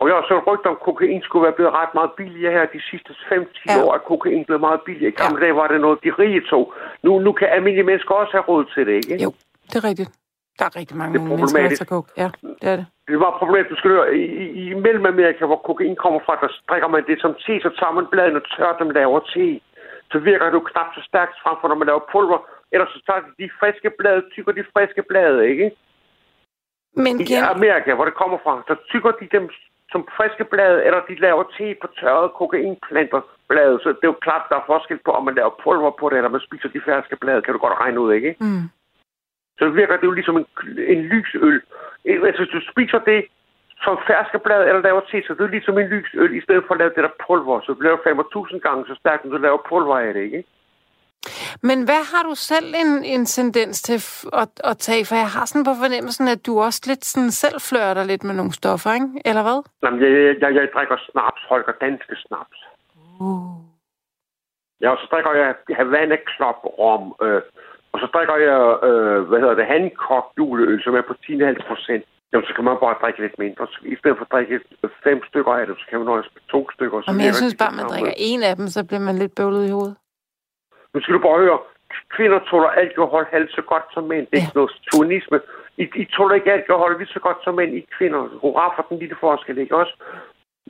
Og 0.00 0.04
jeg 0.08 0.14
har 0.16 0.24
så 0.28 0.34
et 0.38 0.46
rygte 0.46 0.66
om, 0.66 0.76
at 0.80 0.84
kokain 0.88 1.22
skulle 1.22 1.44
være 1.46 1.56
blevet 1.58 1.72
ret 1.80 1.92
meget 1.98 2.10
billigere 2.20 2.52
her 2.52 2.64
de 2.76 2.80
sidste 2.90 3.10
5-10 3.12 3.64
Ja. 3.68 3.82
år, 3.84 3.92
at 3.94 4.02
kokain 4.04 4.44
blev 4.44 4.60
meget 4.60 4.80
billigere. 4.86 5.12
I 5.14 5.16
gamle 5.22 5.38
Ja. 5.38 5.44
dage 5.44 5.56
var 5.60 5.68
det 5.68 5.80
noget, 5.80 5.98
de 6.04 6.10
rige 6.20 6.40
tog. 6.50 6.64
Nu, 7.02 7.18
nu 7.18 7.32
kan 7.32 7.48
almindelige 7.48 7.86
mennesker 7.90 8.14
også 8.14 8.32
have 8.32 8.46
råd 8.50 8.64
til 8.74 8.86
det, 8.86 8.94
ikke? 8.94 9.22
Jo, 9.24 9.30
det 9.70 9.76
er 9.80 9.84
rigtigt. 9.90 10.10
Der 10.58 10.64
er 10.64 10.76
rigtig 10.80 10.96
mange 10.96 11.12
Det 11.12 11.20
er 11.24 11.28
mennesker, 11.28 11.62
der 11.62 11.68
tager 11.68 11.92
coke. 11.96 12.08
Ja, 12.22 12.28
det 12.60 12.68
er 12.72 12.76
det. 12.76 12.86
Det 13.08 13.18
var 13.24 13.30
problemet, 13.38 13.70
du 13.70 13.76
skal 13.76 13.90
høre. 13.90 14.16
I, 14.16 14.22
i, 14.62 14.74
Mellemamerika, 14.74 15.46
hvor 15.46 15.60
kokain 15.68 15.96
kommer 16.04 16.20
fra, 16.26 16.34
der 16.42 16.48
drikker 16.70 16.88
man 16.88 17.04
det 17.10 17.20
som 17.20 17.32
te, 17.44 17.54
så 17.66 17.70
tager 17.78 17.92
man 17.98 18.06
bladene 18.12 18.40
og 18.42 18.46
tørrer 18.56 18.76
dem, 18.80 18.90
laver 18.90 19.20
te. 19.34 19.60
Så 20.12 20.18
virker 20.18 20.44
det 20.46 20.52
jo 20.52 20.64
knap 20.70 20.88
så 20.94 21.00
stærkt 21.10 21.34
frem 21.42 21.56
for, 21.60 21.68
når 21.68 21.74
man 21.80 21.86
laver 21.90 22.04
pulver. 22.12 22.38
Ellers 22.72 22.88
så 22.94 23.00
tager 23.06 23.20
de 23.26 23.30
de 23.42 23.48
friske 23.60 23.90
blade, 23.98 24.22
tykker 24.34 24.52
de 24.52 24.64
friske 24.72 25.02
blade, 25.10 25.48
ikke? 25.52 25.66
Men 27.04 27.20
I 27.20 27.22
igen, 27.22 27.42
Amerika, 27.56 27.94
hvor 27.94 28.04
det 28.04 28.14
kommer 28.14 28.38
fra, 28.44 28.52
så 28.68 28.74
tykker 28.90 29.10
de 29.20 29.26
dem 29.36 29.44
som 29.96 30.08
friske 30.16 30.44
blade, 30.52 30.78
eller 30.86 31.00
de 31.08 31.14
laver 31.26 31.44
te 31.56 31.66
på 31.82 31.86
tørrede 32.00 32.30
kokainplanter 32.38 33.20
blade. 33.50 33.76
Så 33.82 33.88
det 33.88 34.04
er 34.06 34.12
jo 34.14 34.24
klart, 34.26 34.44
der 34.50 34.56
er 34.56 34.68
forskel 34.72 34.98
på, 35.04 35.10
om 35.18 35.24
man 35.24 35.34
laver 35.34 35.52
pulver 35.64 35.92
på 36.00 36.04
det, 36.08 36.16
eller 36.16 36.34
man 36.36 36.46
spiser 36.48 36.68
de 36.68 36.86
ferske 36.88 37.16
blade, 37.22 37.42
kan 37.42 37.54
du 37.54 37.60
godt 37.64 37.80
regne 37.82 38.00
ud, 38.00 38.12
ikke? 38.12 38.36
mm, 38.40 38.66
Så 39.58 39.64
virker 39.80 39.96
det 39.96 40.06
jo 40.10 40.16
ligesom 40.18 40.36
en, 40.36 40.46
en 40.94 41.00
lysøl. 41.12 41.62
Eh, 42.04 42.18
Altså, 42.26 42.40
hvis 42.42 42.54
du 42.56 42.60
spiser 42.72 42.98
det 43.10 43.20
som 43.84 43.98
ferske 44.06 44.38
blad 44.46 44.62
eller 44.68 44.82
laver 44.88 45.00
te, 45.00 45.22
så 45.26 45.34
det 45.34 45.44
er 45.44 45.54
ligesom 45.56 45.78
en 45.78 45.88
lysøl, 45.94 46.36
i 46.36 46.40
stedet 46.46 46.64
for 46.66 46.74
at 46.74 46.78
lave 46.80 46.92
det 46.96 47.04
der 47.06 47.14
pulver. 47.26 47.60
Så 47.60 47.68
det 47.72 47.78
bliver 47.78 47.94
jo 47.96 48.00
5.000 48.46 48.58
gange 48.66 48.84
så 48.86 48.94
stærkt, 49.02 49.24
når 49.24 49.30
du 49.36 49.42
laver 49.42 49.60
pulver 49.68 49.98
af 49.98 50.14
det, 50.14 50.22
ikke? 50.22 50.44
Men 51.68 51.78
hvad 51.88 52.02
har 52.12 52.22
du 52.28 52.34
selv 52.34 52.68
en, 52.82 53.04
en 53.04 53.24
tendens 53.26 53.82
til 53.82 53.98
at, 54.42 54.48
at 54.70 54.76
tage? 54.78 55.04
For 55.08 55.14
jeg 55.14 55.30
har 55.36 55.44
sådan 55.46 55.64
på 55.70 55.74
fornemmelsen, 55.82 56.28
at 56.28 56.46
du 56.46 56.52
også 56.60 56.80
lidt 56.86 57.04
sådan 57.04 57.30
selv 57.30 57.58
flørter 57.68 58.04
lidt 58.04 58.24
med 58.24 58.34
nogle 58.34 58.52
stoffer, 58.52 58.90
ikke? 58.98 59.08
Eller 59.28 59.42
hvad? 59.46 59.58
Jamen, 59.82 59.98
jeg, 60.02 60.10
jeg, 60.26 60.34
jeg, 60.42 60.50
jeg 60.54 60.68
drikker 60.74 60.96
snaps, 61.10 61.42
Holger, 61.48 61.74
danske 61.86 62.14
snaps. 62.26 62.58
Uh. 63.20 63.56
Ja, 64.82 64.88
og 64.94 64.98
så 65.02 65.06
drikker 65.12 65.32
jeg 65.42 65.54
Havana 65.78 66.16
Club 66.32 66.58
rom, 66.78 67.04
øh, 67.24 67.42
og 67.92 67.98
så 68.02 68.06
drikker 68.14 68.36
jeg, 68.48 68.62
øh, 68.88 69.18
hvad 69.28 69.38
hedder 69.42 69.56
det, 69.60 69.66
Hancock 69.72 70.26
juleøl, 70.38 70.82
som 70.84 70.94
er 71.00 71.04
på 71.10 71.14
10,5 71.24 71.68
procent. 71.68 72.04
Jamen, 72.30 72.46
så 72.48 72.52
kan 72.56 72.64
man 72.64 72.76
bare 72.84 72.96
drikke 73.02 73.20
lidt 73.24 73.38
mindre. 73.44 73.66
Så 73.72 73.78
I 73.94 73.96
stedet 74.00 74.16
for 74.18 74.24
at 74.28 74.32
drikke 74.34 74.56
fem 75.06 75.18
stykker 75.28 75.52
af 75.60 75.66
det, 75.66 75.74
så 75.80 75.84
kan 75.88 75.98
man 75.98 76.06
nøjes 76.12 76.28
med 76.34 76.42
to 76.54 76.60
stykker. 76.74 76.96
Så 77.00 77.06
Og 77.10 77.14
men 77.14 77.24
jeg 77.30 77.34
synes 77.34 77.54
bare, 77.62 77.74
man 77.80 77.86
drikker 77.92 78.14
en 78.16 78.42
af 78.42 78.54
dem, 78.56 78.66
så 78.76 78.80
bliver 78.88 79.04
man 79.08 79.14
lidt 79.22 79.34
bøvlet 79.38 79.62
i 79.68 79.70
hovedet. 79.76 79.96
Nu 80.96 81.00
skal 81.02 81.14
du 81.14 81.22
bare 81.28 81.38
høre, 81.44 81.58
kvinder 82.16 82.38
tåler 82.50 82.70
alkohol 82.82 83.24
halvt 83.34 83.52
så 83.58 83.62
godt 83.72 83.86
som 83.94 84.04
mænd. 84.12 84.26
Det 84.30 84.38
er 84.38 84.48
ja. 84.48 84.56
noget 84.58 84.70
tunisme. 84.92 85.38
I, 85.82 85.84
I 86.02 86.04
tåler 86.16 86.34
ikke 86.34 86.52
alkohol 86.58 86.98
lige 86.98 87.14
så 87.16 87.20
godt 87.26 87.38
som 87.44 87.54
mænd. 87.54 87.70
I 87.80 87.82
kvinder. 87.96 88.20
Hurra 88.42 88.66
for 88.76 88.84
den 88.88 88.98
lille 89.02 89.16
forskel, 89.20 89.58
ikke 89.58 89.76
også? 89.82 89.94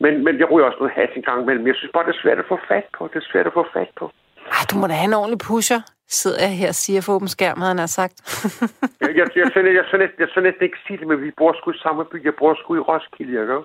Men, 0.02 0.12
men 0.24 0.34
jeg 0.40 0.50
ryger 0.50 0.66
også 0.66 0.80
noget 0.80 0.94
has 1.00 1.10
en 1.16 1.26
gang 1.28 1.38
imellem. 1.42 1.66
Jeg 1.66 1.76
synes 1.78 1.92
bare, 1.94 2.06
det 2.06 2.14
er 2.16 2.22
svært 2.24 2.38
at 2.38 2.48
få 2.52 2.58
fat 2.70 2.86
på. 2.96 3.02
Det 3.12 3.18
er 3.22 3.28
svært 3.32 3.46
at 3.50 3.54
få 3.58 3.64
fat 3.76 3.90
på. 4.00 4.04
Ej, 4.56 4.64
du 4.70 4.74
må 4.80 4.86
da 4.86 4.94
have 5.00 5.10
en 5.12 5.20
ordentlig 5.20 5.40
pusher, 5.48 5.80
sidder 6.20 6.40
jeg 6.46 6.54
her 6.60 6.68
og 6.74 6.78
siger 6.84 7.00
for 7.00 7.12
åben 7.16 7.28
skærm, 7.36 7.58
havde 7.60 7.74
han 7.74 7.84
har 7.86 7.92
sagt. 8.00 8.16
jeg, 9.00 9.08
jeg, 9.08 9.16
jeg, 9.16 9.26
jeg, 9.36 9.50
jeg, 9.56 9.64
jeg, 9.64 9.84
jeg, 10.20 10.28
jeg, 10.36 10.42
næsten 10.46 10.64
ikke 10.68 10.80
sige 10.86 10.98
det, 11.00 11.06
men 11.10 11.18
vi 11.22 11.30
bor 11.40 11.52
sgu 11.58 11.70
i 11.70 11.78
samme 11.86 12.04
by. 12.04 12.24
Jeg 12.24 12.34
bor 12.40 12.54
sgu 12.60 12.70
i 12.76 12.84
Roskilde, 12.88 13.40
ikke? 13.42 13.58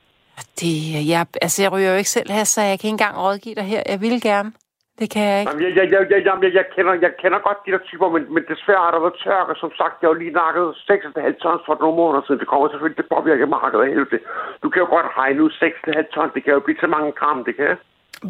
Det, 0.59 0.73
jeg, 1.11 1.25
altså, 1.45 1.57
jeg 1.63 1.71
ryger 1.73 1.91
jo 1.91 1.97
ikke 1.97 2.15
selv 2.17 2.29
her, 2.37 2.43
så 2.43 2.61
jeg 2.61 2.79
kan 2.79 2.87
ikke 2.87 2.97
engang 2.99 3.17
rådgive 3.17 3.55
dig 3.55 3.63
her. 3.63 3.83
Jeg 3.93 4.01
vil 4.01 4.21
gerne. 4.21 4.51
Det 4.99 5.07
kan 5.13 5.23
jeg 5.29 5.37
ikke. 5.39 5.49
Jamen, 5.49 5.63
jeg, 5.65 5.71
jeg, 5.79 5.85
jeg, 5.93 6.01
jeg, 6.11 6.21
jeg, 6.43 6.53
jeg, 6.59 6.65
kender, 6.75 6.93
jeg 7.05 7.13
kender 7.21 7.39
godt 7.47 7.59
de 7.65 7.71
der 7.75 7.83
typer, 7.89 8.07
men, 8.15 8.23
men 8.33 8.43
desværre 8.51 8.83
har 8.85 8.91
der 8.93 9.01
været 9.05 9.21
tørke. 9.23 9.53
Som 9.63 9.71
sagt, 9.79 9.95
jeg 9.99 10.07
har 10.07 10.13
jo 10.13 10.21
lige 10.23 10.37
nakket 10.41 10.67
6,5 10.89 11.43
tons 11.43 11.63
for 11.67 11.75
nogle 11.83 11.97
måneder 12.01 12.23
siden. 12.23 12.39
Det 12.43 12.51
kommer 12.51 12.67
selvfølgelig 12.69 12.97
til 12.99 13.07
at 13.07 13.13
påvirke 13.15 13.53
markedet 13.57 13.83
af 13.83 13.89
helvede. 13.93 14.19
Du 14.63 14.67
kan 14.69 14.81
jo 14.83 14.87
godt 14.95 15.07
regne 15.21 15.43
ud 15.43 15.51
6,5 15.51 16.13
tons. 16.15 16.33
Det 16.35 16.43
kan 16.43 16.53
jo 16.53 16.61
blive 16.65 16.79
til 16.79 16.89
mange 16.95 17.11
gram, 17.19 17.39
det 17.47 17.55
kan. 17.59 17.75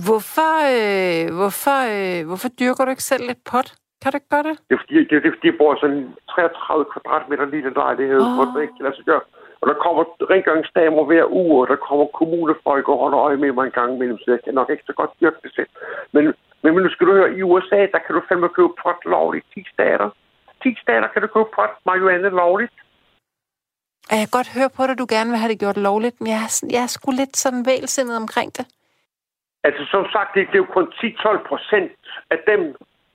Hvorfor, 0.08 0.54
øh, 0.76 1.24
hvorfor, 1.40 1.80
øh, 1.96 2.20
hvorfor 2.30 2.50
dyrker 2.60 2.84
du 2.84 2.92
ikke 2.96 3.10
selv 3.12 3.24
lidt 3.32 3.44
pot? 3.52 3.68
Kan 4.02 4.12
du 4.12 4.18
ikke 4.18 4.34
gøre 4.36 4.48
det? 4.50 4.56
Det 4.68 4.74
er 4.76 4.82
fordi, 4.84 4.98
det, 5.10 5.16
det 5.24 5.28
er, 5.30 5.36
fordi 5.38 5.48
jeg 5.52 5.60
bor 5.62 5.72
sådan 5.84 6.04
33 6.32 6.86
kvadratmeter 6.94 7.46
lille 7.56 7.72
lejlighed, 7.82 8.22
oh. 8.26 8.34
hvor 8.36 8.46
det 8.52 8.62
ikke 8.62 8.78
kan 8.78 8.86
lade 8.88 8.98
sig 9.00 9.08
gøre. 9.12 9.24
Og 9.62 9.66
der 9.70 9.78
kommer 9.86 10.04
rengøringsdamer 10.34 11.04
hver 11.10 11.26
uge, 11.42 11.56
og 11.62 11.68
der 11.72 11.86
kommer 11.88 12.06
kommunefolk 12.20 12.86
og 12.92 12.98
holder 13.04 13.20
øje 13.28 13.38
med 13.44 13.52
mig 13.52 13.66
en 13.66 13.78
gang 13.80 13.90
imellem, 13.96 14.18
så 14.22 14.28
jeg 14.36 14.42
kan 14.44 14.54
nok 14.60 14.70
ikke 14.70 14.88
så 14.90 14.94
godt 15.00 15.12
dyrke 15.22 15.40
det 15.44 15.52
selv. 15.58 15.72
Men, 16.16 16.24
men, 16.62 16.74
men 16.74 16.84
nu 16.84 16.90
skal 16.90 17.08
du 17.08 17.14
høre, 17.14 17.34
i 17.38 17.42
USA, 17.44 17.82
der 17.94 18.00
kan 18.06 18.16
du 18.16 18.22
fandme 18.30 18.50
købe 18.50 18.74
pot 18.84 19.00
lovligt. 19.06 19.46
10 19.54 19.66
stater. 19.74 20.10
10 20.64 20.76
stater 20.82 21.08
kan 21.08 21.22
du 21.22 21.28
købe 21.28 21.50
pot 21.56 21.72
marihuana 21.86 22.30
lovligt. 22.30 22.74
Jeg 24.12 24.20
kan 24.20 24.36
godt 24.38 24.50
høre 24.58 24.70
på 24.78 24.82
dig, 24.88 24.98
du 24.98 25.08
gerne 25.16 25.30
vil 25.30 25.40
have 25.42 25.52
det 25.52 25.60
gjort 25.60 25.78
lovligt, 25.78 26.22
men 26.22 26.30
jeg 26.34 26.42
er, 26.48 26.52
jeg 26.76 26.84
er 26.84 26.92
sgu 26.96 27.12
lidt 27.12 27.38
sådan 27.38 27.66
vælsindet 27.66 28.18
omkring 28.24 28.50
det. 28.58 28.66
Altså 29.64 29.84
som 29.94 30.06
sagt, 30.14 30.30
det, 30.36 30.48
det 30.48 30.56
er 30.56 30.66
jo 30.66 30.74
kun 30.78 30.88
10-12 30.94 31.48
procent 31.50 31.92
af 32.30 32.40
dem, 32.48 32.62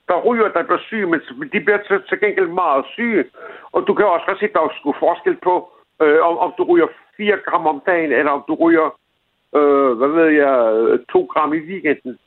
der 0.07 0.17
ryger, 0.27 0.47
der 0.47 0.63
bliver 0.63 0.83
syge, 0.89 1.07
men 1.07 1.49
de 1.53 1.59
bliver 1.65 1.81
til, 1.87 1.97
til 2.09 2.19
gengæld 2.19 2.47
meget 2.47 2.85
syge. 2.95 3.23
Og 3.71 3.87
du 3.87 3.93
kan 3.93 4.05
også 4.05 4.25
godt 4.25 4.39
se, 4.39 4.45
at 4.45 4.53
der 4.53 4.61
er 4.61 4.77
sgu 4.79 4.93
forskel 4.99 5.37
på, 5.47 5.55
øh, 6.01 6.19
om, 6.27 6.37
om 6.37 6.53
du 6.57 6.63
ryger 6.63 6.87
4 7.17 7.37
gram 7.45 7.67
om 7.67 7.81
dagen, 7.85 8.11
eller 8.11 8.31
om 8.31 8.43
du 8.47 8.53
ryger, 8.53 8.89
øh, 9.55 9.91
hvad 9.97 10.11
ved 10.17 10.29
jeg, 10.43 10.53
2 11.11 11.29
gram 11.33 11.53
i 11.53 11.59
weekenden. 11.69 12.17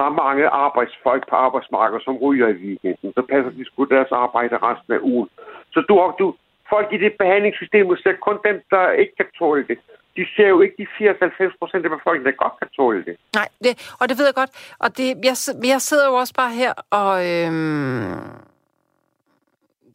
Der 0.00 0.06
er 0.06 0.20
mange 0.26 0.46
arbejdsfolk 0.66 1.22
på 1.30 1.36
arbejdsmarkedet, 1.46 2.04
som 2.04 2.16
ryger 2.16 2.48
i 2.48 2.58
weekenden. 2.62 3.12
Så 3.16 3.22
passer 3.32 3.50
de 3.50 3.64
sgu 3.64 3.84
deres 3.84 4.12
arbejde 4.24 4.56
resten 4.68 4.92
af 4.92 5.00
ugen. 5.12 5.28
Så 5.74 5.80
du, 5.88 5.94
du, 6.18 6.26
folk 6.72 6.88
i 6.92 6.98
det 7.04 7.12
behandlingssystem 7.22 7.96
ser 7.96 8.14
kun 8.26 8.38
dem, 8.48 8.56
der 8.70 8.90
ikke 9.02 9.14
kan 9.20 9.28
tåle 9.38 9.64
det 9.70 9.78
de 10.16 10.26
ser 10.36 10.48
jo 10.48 10.60
ikke 10.60 10.74
de 10.78 10.86
94 10.98 11.54
procent 11.60 11.84
af 11.84 11.90
befolkningen, 11.90 12.32
der 12.32 12.42
godt 12.44 12.58
kan 12.58 12.68
tåle 12.76 13.04
det. 13.04 13.16
Nej, 13.34 13.48
det, 13.64 13.72
og 14.00 14.08
det 14.08 14.18
ved 14.18 14.24
jeg 14.24 14.34
godt. 14.34 14.50
Og 14.78 14.96
det, 14.96 15.06
jeg, 15.28 15.36
jeg 15.72 15.80
sidder 15.80 16.06
jo 16.06 16.14
også 16.14 16.34
bare 16.34 16.50
her 16.50 16.72
og... 16.90 17.12
Øhm, 17.30 18.50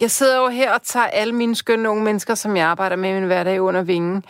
jeg 0.01 0.11
sidder 0.11 0.41
jo 0.41 0.47
her 0.47 0.73
og 0.73 0.81
tager 0.81 1.05
alle 1.07 1.33
mine 1.33 1.55
skønne 1.55 1.89
unge 1.89 2.03
mennesker, 2.03 2.35
som 2.35 2.57
jeg 2.57 2.67
arbejder 2.67 2.95
med 2.95 3.09
i 3.09 3.13
min 3.13 3.23
hverdag 3.23 3.61
under 3.61 3.83
vingen. 3.83 4.23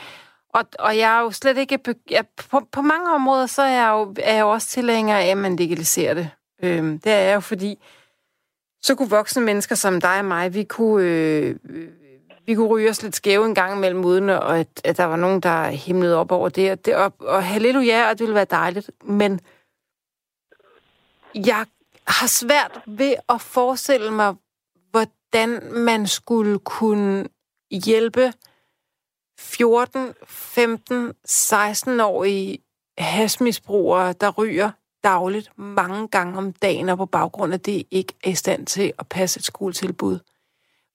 Og, 0.55 0.65
og 0.79 0.97
jeg 0.97 1.17
er 1.17 1.21
jo 1.21 1.31
slet 1.31 1.57
ikke... 1.57 1.79
Jeg, 2.09 2.25
på, 2.49 2.61
på 2.71 2.81
mange 2.81 3.11
områder, 3.11 3.45
så 3.45 3.61
er 3.61 3.69
jeg 3.69 3.89
jo, 3.89 4.15
er 4.19 4.33
jeg 4.33 4.41
jo 4.41 4.49
også 4.51 4.67
tilhænger 4.67 5.17
af, 5.17 5.25
at 5.25 5.37
man 5.37 5.55
legaliserer 5.55 6.13
det. 6.13 6.29
Øhm, 6.63 6.99
det 6.99 7.11
er 7.11 7.19
jeg 7.19 7.35
jo, 7.35 7.39
fordi 7.39 7.83
så 8.81 8.95
kunne 8.95 9.09
voksne 9.09 9.43
mennesker 9.43 9.75
som 9.75 10.01
dig 10.01 10.19
og 10.19 10.25
mig, 10.25 10.53
vi 10.53 10.63
kunne... 10.63 11.03
Øh, 11.03 11.55
vi 12.47 12.55
kunne 12.55 12.67
ryge 12.67 12.89
os 12.89 13.03
lidt 13.03 13.15
skæve 13.15 13.45
en 13.45 13.55
gang 13.55 13.77
imellem, 13.77 14.05
uden 14.05 14.29
at, 14.29 14.67
at 14.83 14.97
der 14.97 15.03
var 15.03 15.15
nogen, 15.15 15.39
der 15.39 15.67
himlede 15.67 16.15
op 16.15 16.31
over 16.31 16.49
det. 16.49 16.71
Og, 16.71 16.85
det, 16.85 16.95
og, 16.95 17.13
og 17.19 17.43
halleluja, 17.43 18.09
og 18.09 18.11
det 18.11 18.19
ville 18.19 18.35
være 18.35 18.45
dejligt. 18.45 18.91
Men 19.03 19.39
jeg 21.35 21.65
har 22.07 22.27
svært 22.27 22.81
ved 22.87 23.15
at 23.29 23.41
forestille 23.41 24.11
mig, 24.11 24.35
hvordan 24.91 25.59
man 25.73 26.07
skulle 26.07 26.59
kunne 26.59 27.27
hjælpe 27.71 28.33
14, 29.39 30.13
15, 30.27 31.13
16-årige 31.27 32.57
hasmisbrugere, 32.97 34.13
der 34.13 34.31
ryger 34.31 34.71
dagligt 35.03 35.49
mange 35.57 36.07
gange 36.07 36.37
om 36.37 36.53
dagen, 36.53 36.89
og 36.89 36.97
på 36.97 37.05
baggrund 37.05 37.53
af 37.53 37.59
det 37.59 37.83
ikke 37.91 38.13
er 38.23 38.29
i 38.29 38.35
stand 38.35 38.65
til 38.65 38.93
at 38.99 39.07
passe 39.07 39.37
et 39.37 39.45
skoletilbud. 39.45 40.19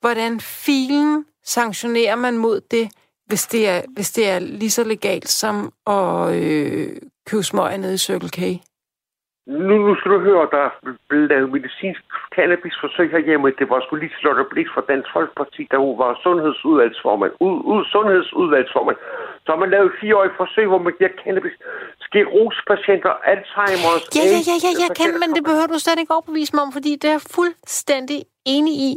Hvordan 0.00 0.40
filen 0.40 1.24
sanktionerer 1.44 2.16
man 2.16 2.38
mod 2.38 2.60
det, 2.60 2.90
hvis 3.26 3.46
det 3.46 3.68
er, 3.68 3.82
hvis 3.94 4.12
det 4.12 4.28
er 4.28 4.38
lige 4.38 4.70
så 4.70 4.84
legalt 4.84 5.28
som 5.28 5.72
at 5.86 6.34
øh, 6.34 6.96
købe 7.26 7.42
smøger 7.42 7.76
nede 7.76 7.94
i 7.94 7.98
Circle 7.98 8.28
K? 8.28 8.38
Nu, 9.46 9.74
nu 9.86 9.92
skal 9.96 10.10
du 10.12 10.18
høre, 10.28 10.48
der 10.54 10.62
er 10.68 10.72
blevet 11.08 11.28
lavet 11.28 11.52
medicinsk 11.56 12.02
cannabisforsøg 12.34 13.10
herhjemme. 13.10 13.52
Det 13.58 13.70
var 13.70 13.80
sgu 13.80 13.96
lige 13.96 14.20
slået 14.20 14.46
blik 14.50 14.68
for 14.74 14.80
Dansk 14.90 15.08
Folkeparti, 15.16 15.62
der 15.70 15.80
var 16.02 16.20
sundhedsudvalgsformand. 16.24 17.32
Ud, 17.46 17.56
ud, 17.72 17.82
sundhedsudvalgsformand. 17.94 18.98
Så 19.44 19.48
har 19.52 19.60
man 19.62 19.70
lavet 19.70 19.90
fireårige 20.00 20.38
forsøg, 20.40 20.66
hvor 20.66 20.82
man 20.86 20.94
giver 20.98 21.12
cannabis 21.22 21.56
sklerosepatienter, 22.06 23.12
Alzheimer's... 23.32 24.04
Ja, 24.18 24.24
ja, 24.34 24.40
ja, 24.50 24.56
ja, 24.66 24.72
jeg 24.82 24.90
kender, 25.00 25.18
men 25.24 25.30
det 25.36 25.42
behøver 25.48 25.70
du 25.74 25.78
slet 25.78 25.98
ikke 25.98 26.14
overbevise 26.16 26.52
mig 26.56 26.62
om, 26.66 26.72
fordi 26.72 26.92
det 27.02 27.10
er 27.16 27.20
fuldstændig 27.36 28.18
enig 28.54 28.74
i. 28.90 28.92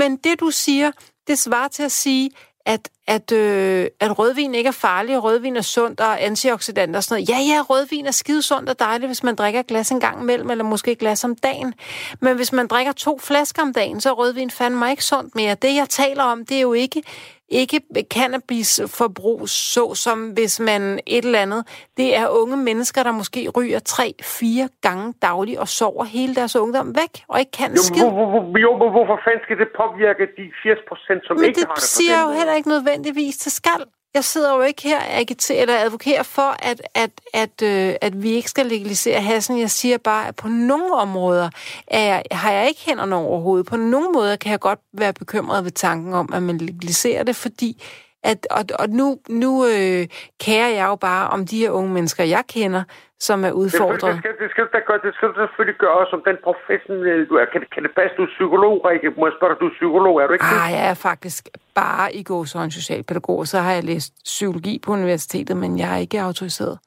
Men 0.00 0.10
det, 0.24 0.34
du 0.40 0.48
siger, 0.64 0.90
det 1.28 1.38
svarer 1.38 1.68
til 1.68 1.84
at 1.90 1.92
sige, 2.04 2.30
at, 2.68 2.88
at, 3.06 3.32
øh, 3.32 3.86
at 4.00 4.18
rødvin 4.18 4.54
ikke 4.54 4.68
er 4.68 4.72
farlig, 4.72 5.16
og 5.16 5.24
rødvin 5.24 5.56
er 5.56 5.62
sundt 5.62 6.00
og 6.00 6.24
antioxidanter 6.24 6.96
og 6.96 7.04
sådan 7.04 7.14
noget. 7.14 7.28
Ja, 7.28 7.54
ja, 7.54 7.62
rødvin 7.62 8.06
er 8.06 8.10
skide 8.10 8.42
sundt 8.42 8.68
og 8.68 8.78
dejligt, 8.78 9.08
hvis 9.08 9.22
man 9.22 9.34
drikker 9.34 9.60
et 9.60 9.66
glas 9.66 9.90
en 9.90 10.00
gang 10.00 10.20
imellem, 10.20 10.50
eller 10.50 10.64
måske 10.64 10.92
et 10.92 10.98
glas 10.98 11.24
om 11.24 11.36
dagen. 11.36 11.74
Men 12.20 12.36
hvis 12.36 12.52
man 12.52 12.66
drikker 12.66 12.92
to 12.92 13.18
flasker 13.18 13.62
om 13.62 13.72
dagen, 13.72 14.00
så 14.00 14.10
er 14.10 14.14
rødvin 14.14 14.50
fandme 14.50 14.90
ikke 14.90 15.04
sundt 15.04 15.34
mere. 15.34 15.54
Det, 15.54 15.74
jeg 15.74 15.88
taler 15.88 16.22
om, 16.22 16.46
det 16.46 16.56
er 16.56 16.60
jo 16.60 16.72
ikke 16.72 17.02
ikke 17.48 17.80
cannabisforbrug, 18.14 19.48
så 19.48 19.94
som 19.94 20.30
hvis 20.30 20.60
man 20.60 20.82
et 21.06 21.24
eller 21.24 21.38
andet. 21.38 21.90
Det 21.96 22.16
er 22.16 22.28
unge 22.28 22.56
mennesker, 22.56 23.02
der 23.02 23.12
måske 23.12 23.48
ryger 23.56 23.78
tre, 23.78 24.14
fire 24.22 24.68
gange 24.82 25.14
dagligt 25.22 25.58
og 25.58 25.68
sover 25.68 26.04
hele 26.04 26.34
deres 26.34 26.56
ungdom 26.56 26.88
væk 26.96 27.24
og 27.28 27.38
ikke 27.40 27.50
kan 27.50 27.76
skid. 27.76 28.02
Jo, 28.02 28.10
hvor, 28.10 28.26
hvor, 28.30 28.58
jo, 28.58 28.76
hvorfor 28.76 29.20
fanden 29.24 29.42
skal 29.44 29.58
det 29.58 29.68
påvirke 29.76 30.24
de 30.36 30.44
80 30.62 30.78
procent, 30.88 31.20
som 31.26 31.36
Men 31.36 31.44
ikke 31.44 31.60
det 31.60 31.66
har 31.66 31.74
det? 31.74 31.82
det 31.82 31.88
siger 31.96 32.22
jo 32.26 32.30
heller 32.38 32.54
ikke 32.54 32.68
nødvendigvis 32.68 33.36
til 33.36 33.52
skal. 33.52 33.82
Jeg 34.18 34.24
sidder 34.24 34.54
jo 34.54 34.62
ikke 34.62 34.82
her 34.82 34.98
og 34.98 35.26
eller 35.50 35.78
advokerer 35.78 36.22
for, 36.22 36.56
at, 36.58 36.82
at, 36.94 37.10
at, 37.34 37.62
øh, 37.62 37.94
at 38.00 38.22
vi 38.22 38.30
ikke 38.30 38.48
skal 38.50 38.66
legalisere 38.66 39.20
hassen. 39.20 39.58
Jeg 39.58 39.70
siger 39.70 39.98
bare, 39.98 40.28
at 40.28 40.36
på 40.36 40.48
nogle 40.48 40.94
områder 40.94 41.50
er 41.86 42.00
jeg, 42.04 42.22
har 42.30 42.52
jeg 42.52 42.68
ikke 42.68 42.80
hænderne 42.86 43.16
overhovedet. 43.16 43.66
På 43.66 43.76
nogle 43.76 44.08
måder 44.12 44.36
kan 44.36 44.50
jeg 44.50 44.60
godt 44.60 44.78
være 44.92 45.12
bekymret 45.12 45.64
ved 45.64 45.70
tanken 45.70 46.14
om, 46.14 46.32
at 46.32 46.42
man 46.42 46.58
legaliserer 46.58 47.22
det, 47.22 47.36
fordi 47.36 47.82
at, 48.24 48.46
og, 48.50 48.64
og 48.78 48.88
nu, 48.88 49.06
nu 49.28 49.50
øh, 49.64 50.02
kærer 50.44 50.70
jeg 50.78 50.86
jo 50.92 50.96
bare 50.96 51.24
om 51.28 51.46
de 51.46 51.58
her 51.58 51.70
unge 51.70 51.92
mennesker, 51.92 52.24
jeg 52.24 52.44
kender, 52.48 52.82
som 53.20 53.44
er 53.44 53.52
udfordret. 53.52 54.14
Det 54.14 54.18
skal, 54.18 54.34
det 54.42 54.50
skal, 54.50 54.64
det 54.72 54.82
skal, 54.84 55.00
det 55.06 55.14
skal 55.14 55.28
du 55.28 55.34
selvfølgelig 55.34 55.78
gøre 55.86 56.06
som 56.10 56.20
den 56.28 56.36
professionelle 56.46 57.26
du 57.30 57.34
er. 57.34 57.46
Kan, 57.52 57.62
kan 57.74 57.82
det 57.82 57.92
passe, 57.98 58.16
du 58.16 58.22
er 58.22 58.32
psykolog, 58.36 58.74
Rikke? 58.84 59.10
Må 59.18 59.26
jeg 59.26 59.34
spørge 59.38 59.52
dig, 59.52 59.60
du 59.60 59.66
er 59.66 59.76
psykolog, 59.80 60.14
er 60.20 60.26
du 60.26 60.32
ikke 60.32 60.44
ah, 60.44 60.72
jeg 60.76 60.90
er 60.90 60.98
faktisk 61.08 61.48
bare 61.74 62.06
i 62.20 62.22
går 62.22 62.44
så 62.44 62.58
en 62.58 62.70
socialpædagog. 62.80 63.46
Så 63.46 63.58
har 63.58 63.72
jeg 63.72 63.84
læst 63.84 64.10
psykologi 64.24 64.74
på 64.84 64.92
universitetet, 64.92 65.56
men 65.56 65.78
jeg 65.78 65.88
er 65.94 66.00
ikke 66.04 66.20
autoriseret. 66.20 66.78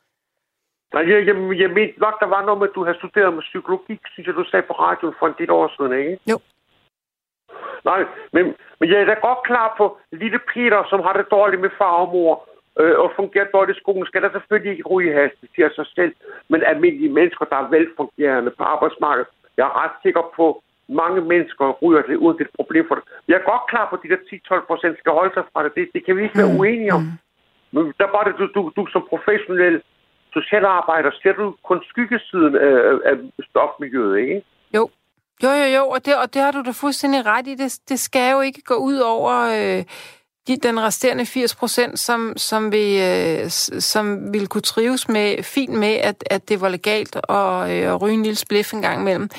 Nej, 0.94 1.04
jeg, 1.12 1.28
jeg, 1.28 1.36
jeg 1.62 1.70
mente 1.80 2.00
nok, 2.06 2.16
der 2.24 2.30
var 2.36 2.42
noget 2.46 2.60
med, 2.60 2.68
at 2.70 2.76
du 2.76 2.84
har 2.86 2.94
studeret 3.02 3.34
med 3.34 3.44
psykologi, 3.50 4.00
synes 4.14 4.28
jeg, 4.28 4.36
du 4.36 4.46
sagde 4.52 4.66
på 4.70 4.74
radioen 4.74 5.16
for 5.20 5.28
en 5.28 5.38
del 5.40 5.52
år 5.52 5.68
siden, 5.76 5.92
ikke? 6.00 6.18
Jo. 6.32 6.38
Nej, 7.86 8.06
men, 8.34 8.44
men 8.80 8.90
jeg 8.90 9.02
er 9.02 9.06
da 9.06 9.16
godt 9.28 9.42
klar 9.50 9.74
på 9.78 9.98
lille 10.12 10.40
Peter, 10.54 10.84
som 10.90 11.00
har 11.06 11.14
det 11.14 11.32
dårligt 11.32 11.62
med 11.62 11.70
far 11.78 11.96
og 12.04 12.10
mor 12.14 12.34
øh, 12.80 13.00
og 13.00 13.12
fungerer 13.16 13.54
dårligt 13.54 13.78
i 13.78 13.82
skolen, 13.82 14.06
skal 14.06 14.22
der 14.22 14.32
selvfølgelig 14.32 14.72
ikke 14.72 14.90
ryge 14.90 15.14
has, 15.14 15.32
det 15.42 15.50
siger 15.56 15.70
sig 15.76 15.86
selv. 15.96 16.14
Men 16.50 16.64
almindelige 16.64 17.14
mennesker, 17.14 17.46
der 17.46 17.56
er 17.56 17.70
velfungerende 17.70 18.52
på 18.58 18.64
arbejdsmarkedet, 18.64 19.30
jeg 19.58 19.64
er 19.64 19.84
ret 19.84 19.96
sikker 20.04 20.24
på, 20.36 20.64
mange 20.90 21.22
mennesker 21.22 21.66
ryger 21.84 22.02
det 22.02 22.16
uden 22.16 22.38
det 22.38 22.46
et 22.46 22.56
problem 22.60 22.86
for 22.88 22.96
det. 22.96 23.04
Jeg 23.28 23.36
er 23.38 23.50
godt 23.52 23.66
klar 23.72 23.86
på, 23.90 23.96
at 23.96 24.04
de 24.04 24.10
der 24.14 24.22
10-12 24.56 24.68
procent 24.70 24.98
skal 25.00 25.12
holde 25.12 25.34
sig 25.34 25.44
fra 25.54 25.64
det. 25.64 25.72
det. 25.76 25.90
Det 25.94 26.06
kan 26.06 26.18
vi 26.18 26.24
ikke 26.24 26.38
være 26.38 26.54
mm. 26.54 26.60
uenige 26.60 26.94
om. 26.94 27.04
Men 27.72 27.84
der 28.02 28.10
var 28.16 28.24
det, 28.24 28.34
du, 28.40 28.46
du, 28.56 28.62
du 28.78 28.84
som 28.94 29.04
professionel 29.10 29.82
socialarbejder, 30.34 31.12
ser 31.22 31.34
du 31.34 31.56
kun 31.64 31.80
skyggesiden 31.90 32.56
af, 32.56 32.74
af 33.10 33.16
stofmiljøet, 33.50 34.20
ikke? 34.20 34.42
Jo. 34.76 34.90
Jo, 35.44 35.50
jo, 35.50 35.66
jo, 35.66 35.90
og 35.90 36.06
det, 36.06 36.18
og 36.18 36.34
det 36.34 36.42
har 36.42 36.52
du 36.52 36.62
da 36.62 36.72
fuldstændig 36.72 37.26
ret 37.26 37.48
i. 37.48 37.56
Det, 37.56 37.80
det 37.90 38.00
skal 38.00 38.32
jo 38.32 38.42
ikke 38.42 38.62
gå 38.62 38.76
ud 38.76 38.98
over... 38.98 39.34
Øh 39.34 39.86
de, 40.48 40.58
den 40.58 40.80
resterende 40.80 41.26
80 41.26 41.56
procent, 41.56 42.00
som, 42.00 42.34
som, 42.38 42.72
vil, 42.72 43.00
øh, 43.00 43.50
som 43.82 44.34
vil 44.34 44.48
kunne 44.48 44.62
trives 44.62 45.10
med, 45.10 45.44
fint 45.44 45.74
med, 45.74 45.94
at, 45.94 46.24
at 46.30 46.50
det 46.50 46.62
var 46.62 46.70
legalt 46.70 47.16
at, 47.16 47.70
øh, 47.70 47.94
at 47.94 48.02
ryge 48.02 48.14
en 48.14 48.24
lille 48.24 48.38
spliff 48.38 48.74
en 48.74 48.82
gang 48.82 49.02
imellem. 49.02 49.30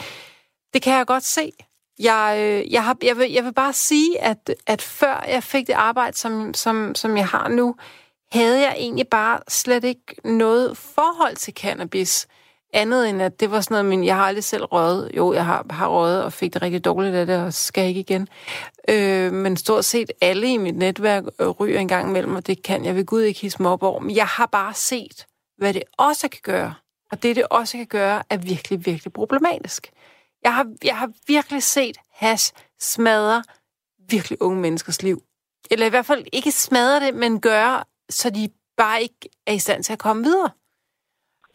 Det 0.75 0.83
kan 0.83 0.95
jeg 0.95 1.07
godt 1.07 1.25
se. 1.25 1.53
Jeg, 1.99 2.37
øh, 2.39 2.73
jeg, 2.73 2.85
har, 2.85 2.97
jeg, 3.03 3.19
vil, 3.19 3.33
jeg 3.33 3.45
vil 3.45 3.53
bare 3.53 3.73
sige, 3.73 4.21
at, 4.21 4.51
at 4.67 4.83
før 4.83 5.25
jeg 5.29 5.43
fik 5.43 5.67
det 5.67 5.73
arbejde, 5.73 6.17
som, 6.17 6.55
som, 6.55 6.95
som 6.95 7.17
jeg 7.17 7.27
har 7.27 7.49
nu, 7.49 7.77
havde 8.33 8.61
jeg 8.61 8.75
egentlig 8.79 9.09
bare 9.09 9.41
slet 9.49 9.85
ikke 9.85 10.17
noget 10.25 10.77
forhold 10.77 11.37
til 11.37 11.55
cannabis. 11.55 12.27
Andet 12.73 13.09
end, 13.09 13.23
at 13.23 13.41
det 13.41 13.51
var 13.51 13.61
sådan 13.61 13.75
noget, 13.75 13.85
men 13.85 14.05
jeg 14.05 14.17
har 14.17 14.25
aldrig 14.25 14.45
selv 14.45 14.65
røget. 14.65 15.11
Jo, 15.17 15.33
jeg 15.33 15.45
har, 15.45 15.67
har 15.71 15.89
røget 15.89 16.25
og 16.25 16.33
fik 16.33 16.55
det 16.55 16.63
rigtig 16.63 16.85
dårligt 16.85 17.15
af 17.15 17.27
det, 17.27 17.43
og 17.43 17.53
skal 17.53 17.89
ikke 17.89 18.01
igen. 18.01 18.29
Øh, 18.89 19.33
men 19.33 19.57
stort 19.57 19.85
set 19.85 20.11
alle 20.21 20.53
i 20.53 20.57
mit 20.57 20.77
netværk 20.77 21.25
øh, 21.41 21.49
ryger 21.49 21.81
en 21.81 21.89
gang 21.89 22.09
imellem, 22.09 22.37
og 22.37 22.47
det 22.47 22.63
kan 22.63 22.85
jeg 22.85 22.97
ved 22.97 23.07
Gud 23.07 23.23
ikke 23.23 23.41
hisse 23.41 23.63
mig 23.63 23.71
op 23.71 23.83
over. 23.83 24.01
Men 24.01 24.17
jeg 24.17 24.27
har 24.27 24.47
bare 24.47 24.75
set, 24.75 25.27
hvad 25.59 25.75
det 25.75 25.83
også 25.99 26.29
kan 26.29 26.41
gøre. 26.43 26.75
Og 27.13 27.23
det, 27.23 27.37
det 27.37 27.47
også 27.51 27.77
kan 27.77 27.87
gøre, 27.87 28.23
er 28.31 28.37
virkelig, 28.37 28.87
virkelig 28.87 29.13
problematisk. 29.13 29.91
Jeg 30.45 30.55
har, 30.55 30.67
jeg 30.85 30.97
har 30.97 31.11
virkelig 31.27 31.63
set 31.63 31.97
hash 32.11 32.53
smadre 32.81 33.43
virkelig 34.09 34.43
unge 34.43 34.61
menneskers 34.61 35.03
liv. 35.03 35.23
Eller 35.71 35.87
i 35.87 35.89
hvert 35.89 36.07
fald 36.07 36.25
ikke 36.33 36.51
smadre 36.51 37.07
det, 37.07 37.15
men 37.15 37.41
gøre, 37.41 37.85
så 38.11 38.31
de 38.31 38.49
bare 38.77 39.03
ikke 39.03 39.29
er 39.47 39.53
i 39.53 39.59
stand 39.59 39.85
til 39.85 39.93
at 39.93 39.99
komme 39.99 40.23
videre. 40.23 40.51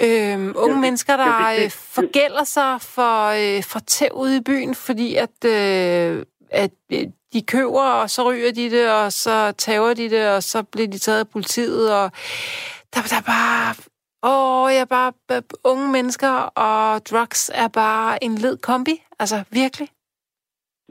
Øhm, 0.04 0.54
unge 0.56 0.76
ja, 0.76 0.82
mennesker, 0.82 1.18
der 1.18 1.50
ja, 1.50 1.56
det, 1.56 1.64
det, 1.64 1.72
forgælder 1.72 2.44
sig 2.44 2.82
for, 2.82 3.16
øh, 3.40 3.64
for 3.64 3.80
tæv 3.80 4.12
ude 4.14 4.38
i 4.38 4.42
byen, 4.42 4.76
fordi 4.76 5.16
at, 5.16 5.38
øh, 5.46 6.26
at 6.52 6.72
øh, 6.94 7.04
de 7.34 7.42
køber, 7.42 7.88
og 8.02 8.10
så 8.10 8.30
ryger 8.30 8.52
de 8.52 8.72
det, 8.72 8.92
og 8.92 9.12
så 9.12 9.52
tager 9.52 9.94
de 9.94 10.10
det, 10.10 10.30
og 10.36 10.44
så 10.44 10.64
bliver 10.64 10.88
de 10.88 10.98
taget 10.98 11.20
af 11.20 11.30
politiet, 11.30 11.94
og 11.94 12.12
der, 12.94 13.02
der 13.02 13.18
er 13.18 13.28
bare 13.36 13.76
Åh, 14.24 14.68
jeg 14.74 14.82
er 14.82 14.92
bare 15.00 15.12
unge 15.72 15.92
mennesker, 15.92 16.34
og 16.68 17.02
drugs 17.12 17.52
er 17.64 17.70
bare 17.84 18.24
en 18.24 18.36
led 18.36 18.58
kombi. 18.58 18.96
Altså, 19.20 19.38
virkelig. 19.52 19.88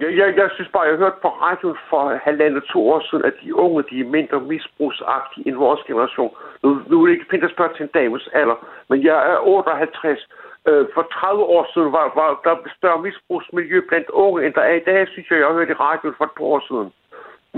Ja, 0.00 0.08
jeg, 0.20 0.36
jeg 0.36 0.48
synes 0.54 0.70
bare, 0.72 0.82
jeg 0.90 0.96
hørte 0.96 1.20
på 1.22 1.28
radioen 1.28 1.78
for 1.90 2.02
halvandet 2.28 2.64
to 2.72 2.80
år 2.94 3.00
siden, 3.08 3.24
at 3.24 3.34
de 3.42 3.54
unge, 3.54 3.82
de 3.90 4.00
er 4.00 4.08
mindre 4.18 4.40
misbrugsagtige 4.40 5.48
end 5.48 5.56
vores 5.56 5.82
generation. 5.86 6.34
Nu, 6.66 6.72
nu 6.88 6.94
er 6.96 7.06
det 7.06 7.14
ikke 7.14 7.32
fint 7.32 7.44
at 7.48 7.54
spørge 7.54 7.74
til 7.74 7.84
en 7.84 7.96
dames 8.00 8.28
alder, 8.40 8.58
men 8.90 8.98
jeg 9.08 9.18
er 9.32 9.38
58. 9.38 10.28
Øh, 10.68 10.86
for 10.94 11.02
30 11.02 11.42
år 11.56 11.64
siden 11.72 11.90
var, 11.96 12.06
var 12.20 12.28
der 12.46 12.54
større 12.78 13.02
misbrugsmiljø 13.06 13.78
blandt 13.88 14.08
unge, 14.24 14.38
end 14.44 14.54
der 14.54 14.64
er 14.70 14.76
i 14.80 14.86
dag, 14.90 15.08
synes 15.08 15.30
jeg, 15.30 15.38
jeg 15.38 15.46
har 15.46 15.58
hørt 15.58 15.74
i 15.74 15.80
radioen 15.86 16.14
for 16.18 16.24
et 16.24 16.36
par 16.38 16.48
år 16.54 16.62
siden 16.68 16.88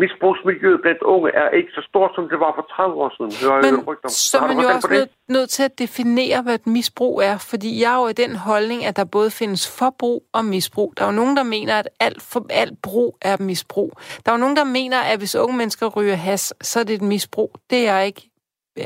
misbrugsmiljøet 0.02 0.80
blandt 0.82 1.02
unge 1.02 1.30
er 1.42 1.48
ikke 1.58 1.72
så 1.78 1.82
stort, 1.88 2.10
som 2.14 2.24
det 2.32 2.38
var 2.44 2.52
for 2.58 2.64
30 2.76 2.94
år 3.04 3.10
siden. 3.16 3.32
Hører 3.42 3.62
Men 3.66 3.74
jeg 4.04 4.10
så 4.10 4.38
er 4.38 4.46
man 4.46 4.60
jo 4.60 4.68
også 4.68 4.88
nødt, 4.90 5.10
nødt 5.28 5.50
til 5.50 5.62
at 5.62 5.78
definere, 5.78 6.42
hvad 6.42 6.54
et 6.54 6.66
misbrug 6.66 7.22
er, 7.22 7.36
fordi 7.50 7.70
jeg 7.82 7.92
er 7.94 8.00
jo 8.02 8.08
i 8.08 8.12
den 8.12 8.36
holdning, 8.36 8.84
at 8.84 8.96
der 8.96 9.04
både 9.04 9.30
findes 9.30 9.78
forbrug 9.78 10.22
og 10.32 10.44
misbrug. 10.44 10.92
Der 10.96 11.02
er 11.04 11.08
jo 11.08 11.16
nogen, 11.22 11.36
der 11.36 11.42
mener, 11.42 11.74
at 11.78 11.88
alt, 12.00 12.22
for, 12.22 12.46
alt 12.50 12.82
brug 12.82 13.16
er 13.22 13.36
misbrug. 13.40 13.92
Der 14.26 14.32
er 14.32 14.36
jo 14.36 14.40
nogen, 14.40 14.56
der 14.56 14.64
mener, 14.64 15.00
at 15.00 15.18
hvis 15.18 15.36
unge 15.36 15.56
mennesker 15.56 15.86
ryger 15.86 16.14
has, 16.14 16.54
så 16.60 16.80
er 16.80 16.84
det 16.84 16.94
et 16.94 17.02
misbrug. 17.02 17.50
Det 17.70 17.88
er 17.88 17.94
jeg 17.94 18.06
ikke 18.06 18.30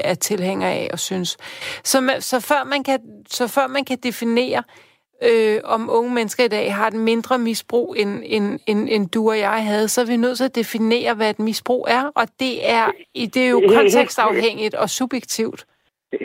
er 0.04 0.14
tilhænger 0.14 0.68
af 0.68 0.88
og 0.92 0.98
synes. 0.98 1.36
Så, 1.84 1.98
så, 2.20 2.40
før 2.40 2.64
man 2.64 2.84
kan, 2.84 3.00
så 3.26 3.48
før 3.48 3.66
man 3.66 3.84
kan 3.84 3.98
definere, 4.02 4.62
øh, 5.28 5.58
om 5.64 5.90
unge 5.90 6.14
mennesker 6.14 6.44
i 6.44 6.48
dag 6.48 6.74
har 6.74 6.86
et 6.86 6.94
mindre 7.10 7.38
misbrug, 7.38 7.94
end, 7.98 8.22
end, 8.24 8.60
end, 8.66 8.88
end 8.90 9.10
du 9.10 9.30
og 9.30 9.38
jeg 9.38 9.66
havde, 9.70 9.88
så 9.88 10.00
er 10.00 10.06
vi 10.06 10.16
nødt 10.16 10.36
til 10.36 10.44
at 10.44 10.54
definere, 10.54 11.14
hvad 11.14 11.30
et 11.30 11.38
misbrug 11.38 11.86
er, 11.88 12.04
og 12.14 12.26
det 12.40 12.54
er, 12.78 12.86
det 13.34 13.42
er 13.46 13.50
jo 13.50 13.62
kontekstafhængigt 13.76 14.74
og 14.74 14.88
subjektivt. 14.88 15.60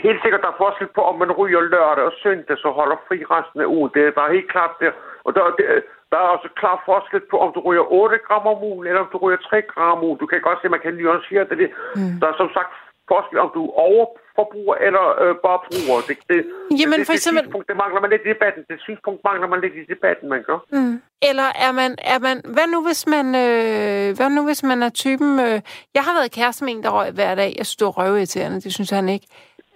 Helt 0.06 0.22
sikkert, 0.22 0.42
der 0.46 0.52
er 0.52 0.62
forskel 0.66 0.88
på, 0.96 1.02
om 1.02 1.16
man 1.24 1.32
ryger 1.32 1.62
lørdag 1.62 2.04
og 2.10 2.14
søndag, 2.24 2.58
så 2.58 2.70
holder 2.80 2.98
fri 3.08 3.18
resten 3.36 3.60
af 3.62 3.66
ugen. 3.76 3.92
Det 3.94 4.02
er 4.04 4.12
bare 4.22 4.34
helt 4.34 4.52
klart 4.52 4.74
der. 4.80 4.92
Og 5.26 5.32
der, 5.36 5.44
det, 5.58 5.66
der 6.12 6.18
er 6.18 6.30
også 6.36 6.50
klar 6.62 6.78
forskel 6.86 7.22
på, 7.32 7.38
om 7.46 7.50
du 7.56 7.60
ryger 7.68 7.86
8 7.92 8.18
gram 8.28 8.46
om 8.54 8.60
ugen, 8.70 8.88
eller 8.88 9.02
om 9.02 9.10
du 9.14 9.18
ryger 9.18 9.42
3 9.50 9.62
gram 9.62 9.98
om 9.98 10.04
ugen. 10.08 10.20
Du 10.22 10.26
kan 10.26 10.42
godt 10.42 10.60
se, 10.60 10.66
at 10.68 10.76
man 10.76 10.84
kan 10.86 10.94
nuancere 10.94 11.44
det. 11.50 11.70
Mm. 11.96 12.16
Der 12.22 12.28
er 12.28 12.36
som 12.38 12.50
sagt 12.58 12.72
forskel, 13.14 13.38
om 13.46 13.52
du 13.58 13.62
overforbruger 13.86 14.76
eller 14.88 15.06
øh, 15.24 15.36
bare 15.46 15.60
bruger. 15.68 15.98
Det, 16.08 16.18
det, 16.30 16.40
Jamen, 16.80 17.00
det, 17.00 17.06
for 17.10 17.14
eksempel... 17.14 17.44
det, 17.44 17.68
det 17.70 17.76
mangler 17.84 18.00
man 18.02 18.10
lidt 18.14 18.22
i 18.26 18.30
debatten. 18.34 18.62
Det 18.70 18.78
synspunkt 18.88 19.20
mangler 19.30 19.48
man 19.48 19.60
lidt 19.62 19.76
i 19.82 19.86
debatten, 19.94 20.30
man 20.30 20.42
gør. 20.50 20.60
Mm. 20.72 21.02
Eller 21.30 21.50
er 21.66 21.72
man, 21.72 21.92
er 22.14 22.20
man... 22.20 22.38
Hvad 22.56 22.68
nu, 22.74 22.80
hvis 22.88 23.08
man, 23.08 23.26
øh, 23.46 24.16
hvad 24.18 24.30
nu, 24.30 24.42
hvis 24.46 24.64
man 24.64 24.84
er 24.84 24.90
typen... 24.90 25.40
Øh, 25.40 25.62
jeg 25.98 26.04
har 26.08 26.14
været 26.20 26.32
kæreste 26.32 26.66
med 26.66 26.74
en, 26.74 26.84
der 26.84 26.90
røg 26.90 27.12
hver 27.12 27.36
dag. 27.36 27.52
Jeg 27.58 27.66
synes, 27.66 27.76
det 27.76 27.86
var 27.86 27.98
røvirriterende. 28.00 28.62
Det 28.62 28.74
synes 28.74 28.90
han 28.90 29.10
ikke. 29.10 29.28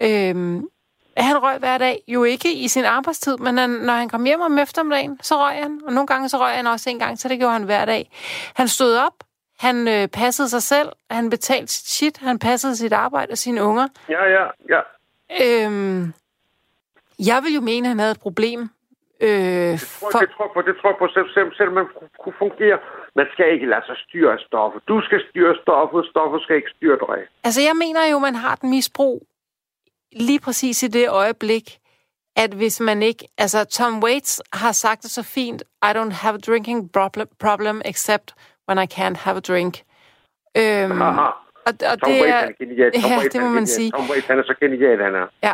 Øh, 0.01 0.35
han 1.17 1.43
røg 1.43 1.57
hver 1.57 1.77
dag, 1.77 2.03
jo 2.07 2.23
ikke 2.23 2.53
i 2.53 2.67
sin 2.67 2.85
arbejdstid, 2.85 3.37
men 3.37 3.57
han, 3.57 3.69
når 3.69 3.93
han 3.93 4.09
kom 4.09 4.23
hjem 4.25 4.41
om 4.41 4.57
eftermiddagen, 4.57 5.19
så 5.21 5.35
røg 5.35 5.55
han. 5.55 5.81
Og 5.87 5.93
nogle 5.93 6.07
gange 6.07 6.29
så 6.29 6.37
røg 6.37 6.55
han 6.55 6.67
også 6.67 6.89
en 6.89 6.99
gang, 6.99 7.19
så 7.19 7.27
det 7.27 7.39
gjorde 7.39 7.53
han 7.53 7.63
hver 7.63 7.85
dag. 7.85 8.09
Han 8.55 8.67
stod 8.67 8.95
op, 8.95 9.13
han 9.65 9.87
øh, 9.87 10.07
passede 10.07 10.49
sig 10.49 10.63
selv, 10.63 10.89
han 11.11 11.29
betalte 11.29 11.73
sit 11.73 11.87
shit, 11.87 12.17
han 12.17 12.39
passede 12.39 12.75
sit 12.75 12.93
arbejde 12.93 13.31
og 13.31 13.37
sine 13.37 13.63
unger. 13.63 13.87
Ja, 14.09 14.23
ja, 14.37 14.45
ja. 14.73 14.81
Øhm, 15.41 16.13
jeg 17.19 17.39
vil 17.43 17.53
jo 17.53 17.61
mene, 17.61 17.87
at 17.87 17.89
han 17.89 17.99
havde 17.99 18.11
et 18.11 18.19
problem. 18.19 18.59
Øh, 19.21 19.29
det, 19.29 19.79
tror, 19.79 20.11
for... 20.11 20.19
det, 20.19 20.29
tror 20.35 20.51
på, 20.53 20.61
det 20.61 20.75
tror 20.81 20.89
jeg 20.89 20.97
på, 20.99 21.07
selv, 21.13 21.29
selv, 21.33 21.49
selv 21.57 21.71
man 21.71 21.85
kunne 22.23 22.37
fungere. 22.39 22.77
Man 23.15 23.27
skal 23.33 23.53
ikke 23.53 23.65
lade 23.65 23.85
sig 23.85 23.97
styre 24.07 24.39
stoffet. 24.47 24.81
Du 24.87 25.01
skal 25.01 25.19
styre 25.29 25.55
stoffet, 25.63 26.05
stoffet 26.11 26.41
skal 26.41 26.55
ikke 26.55 26.71
styre 26.77 26.97
dig. 27.07 27.19
Altså, 27.43 27.61
jeg 27.61 27.75
mener 27.75 28.05
jo, 28.11 28.19
man 28.19 28.35
har 28.35 28.53
et 28.53 28.63
misbrug 28.63 29.27
lige 30.11 30.39
præcis 30.39 30.83
i 30.83 30.87
det 30.87 31.09
øjeblik, 31.09 31.77
at 32.35 32.51
hvis 32.53 32.79
man 32.79 33.03
ikke... 33.03 33.27
Altså, 33.37 33.65
Tom 33.65 34.03
Waits 34.03 34.41
har 34.53 34.71
sagt 34.71 35.03
det 35.03 35.11
så 35.11 35.23
fint, 35.23 35.61
I 35.61 35.91
don't 35.97 36.13
have 36.23 36.35
a 36.35 36.43
drinking 36.47 36.91
problem 37.39 37.81
except 37.85 38.33
when 38.69 38.77
I 38.85 38.87
can't 38.97 39.17
have 39.25 39.37
a 39.37 39.45
drink. 39.49 39.73
Øhm, 40.57 41.01
Aha. 41.01 41.27
og, 41.67 41.73
og 41.91 41.99
Tom 41.99 42.09
det 42.09 42.29
er, 42.29 42.51
genial. 42.59 42.91
Tom 42.91 43.01
ja, 43.11 43.17
Waits, 43.17 43.33
det 43.33 43.41
må 43.41 43.49
man 43.49 43.67
sige. 43.67 43.91
Tom 43.91 44.09
Waits, 44.09 44.27
han 44.27 44.39
er 44.39 44.43
så 44.43 44.55
genial, 44.59 45.01
han 45.03 45.15
er. 45.15 45.27
Ja. 45.43 45.53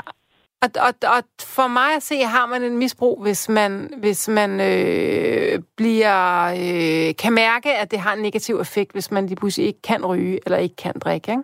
Og, 0.63 0.69
og, 0.87 0.93
og 1.15 1.23
for 1.55 1.67
mig 1.67 1.95
at 1.95 2.03
se, 2.03 2.15
har 2.23 2.45
man 2.45 2.63
en 2.63 2.77
misbrug, 2.77 3.21
hvis 3.23 3.49
man, 3.49 3.71
hvis 3.99 4.29
man 4.29 4.51
øh, 4.51 5.59
bliver, 5.77 6.45
øh, 6.45 7.15
kan 7.23 7.33
mærke, 7.33 7.69
at 7.81 7.91
det 7.91 7.99
har 7.99 8.13
en 8.13 8.21
negativ 8.21 8.55
effekt, 8.59 8.91
hvis 8.91 9.11
man 9.11 9.25
lige 9.25 9.35
pludselig 9.35 9.67
ikke 9.67 9.81
kan 9.81 10.05
ryge 10.05 10.39
eller 10.45 10.57
ikke 10.57 10.75
kan 10.75 10.93
drikke, 11.05 11.31
ikke? 11.31 11.43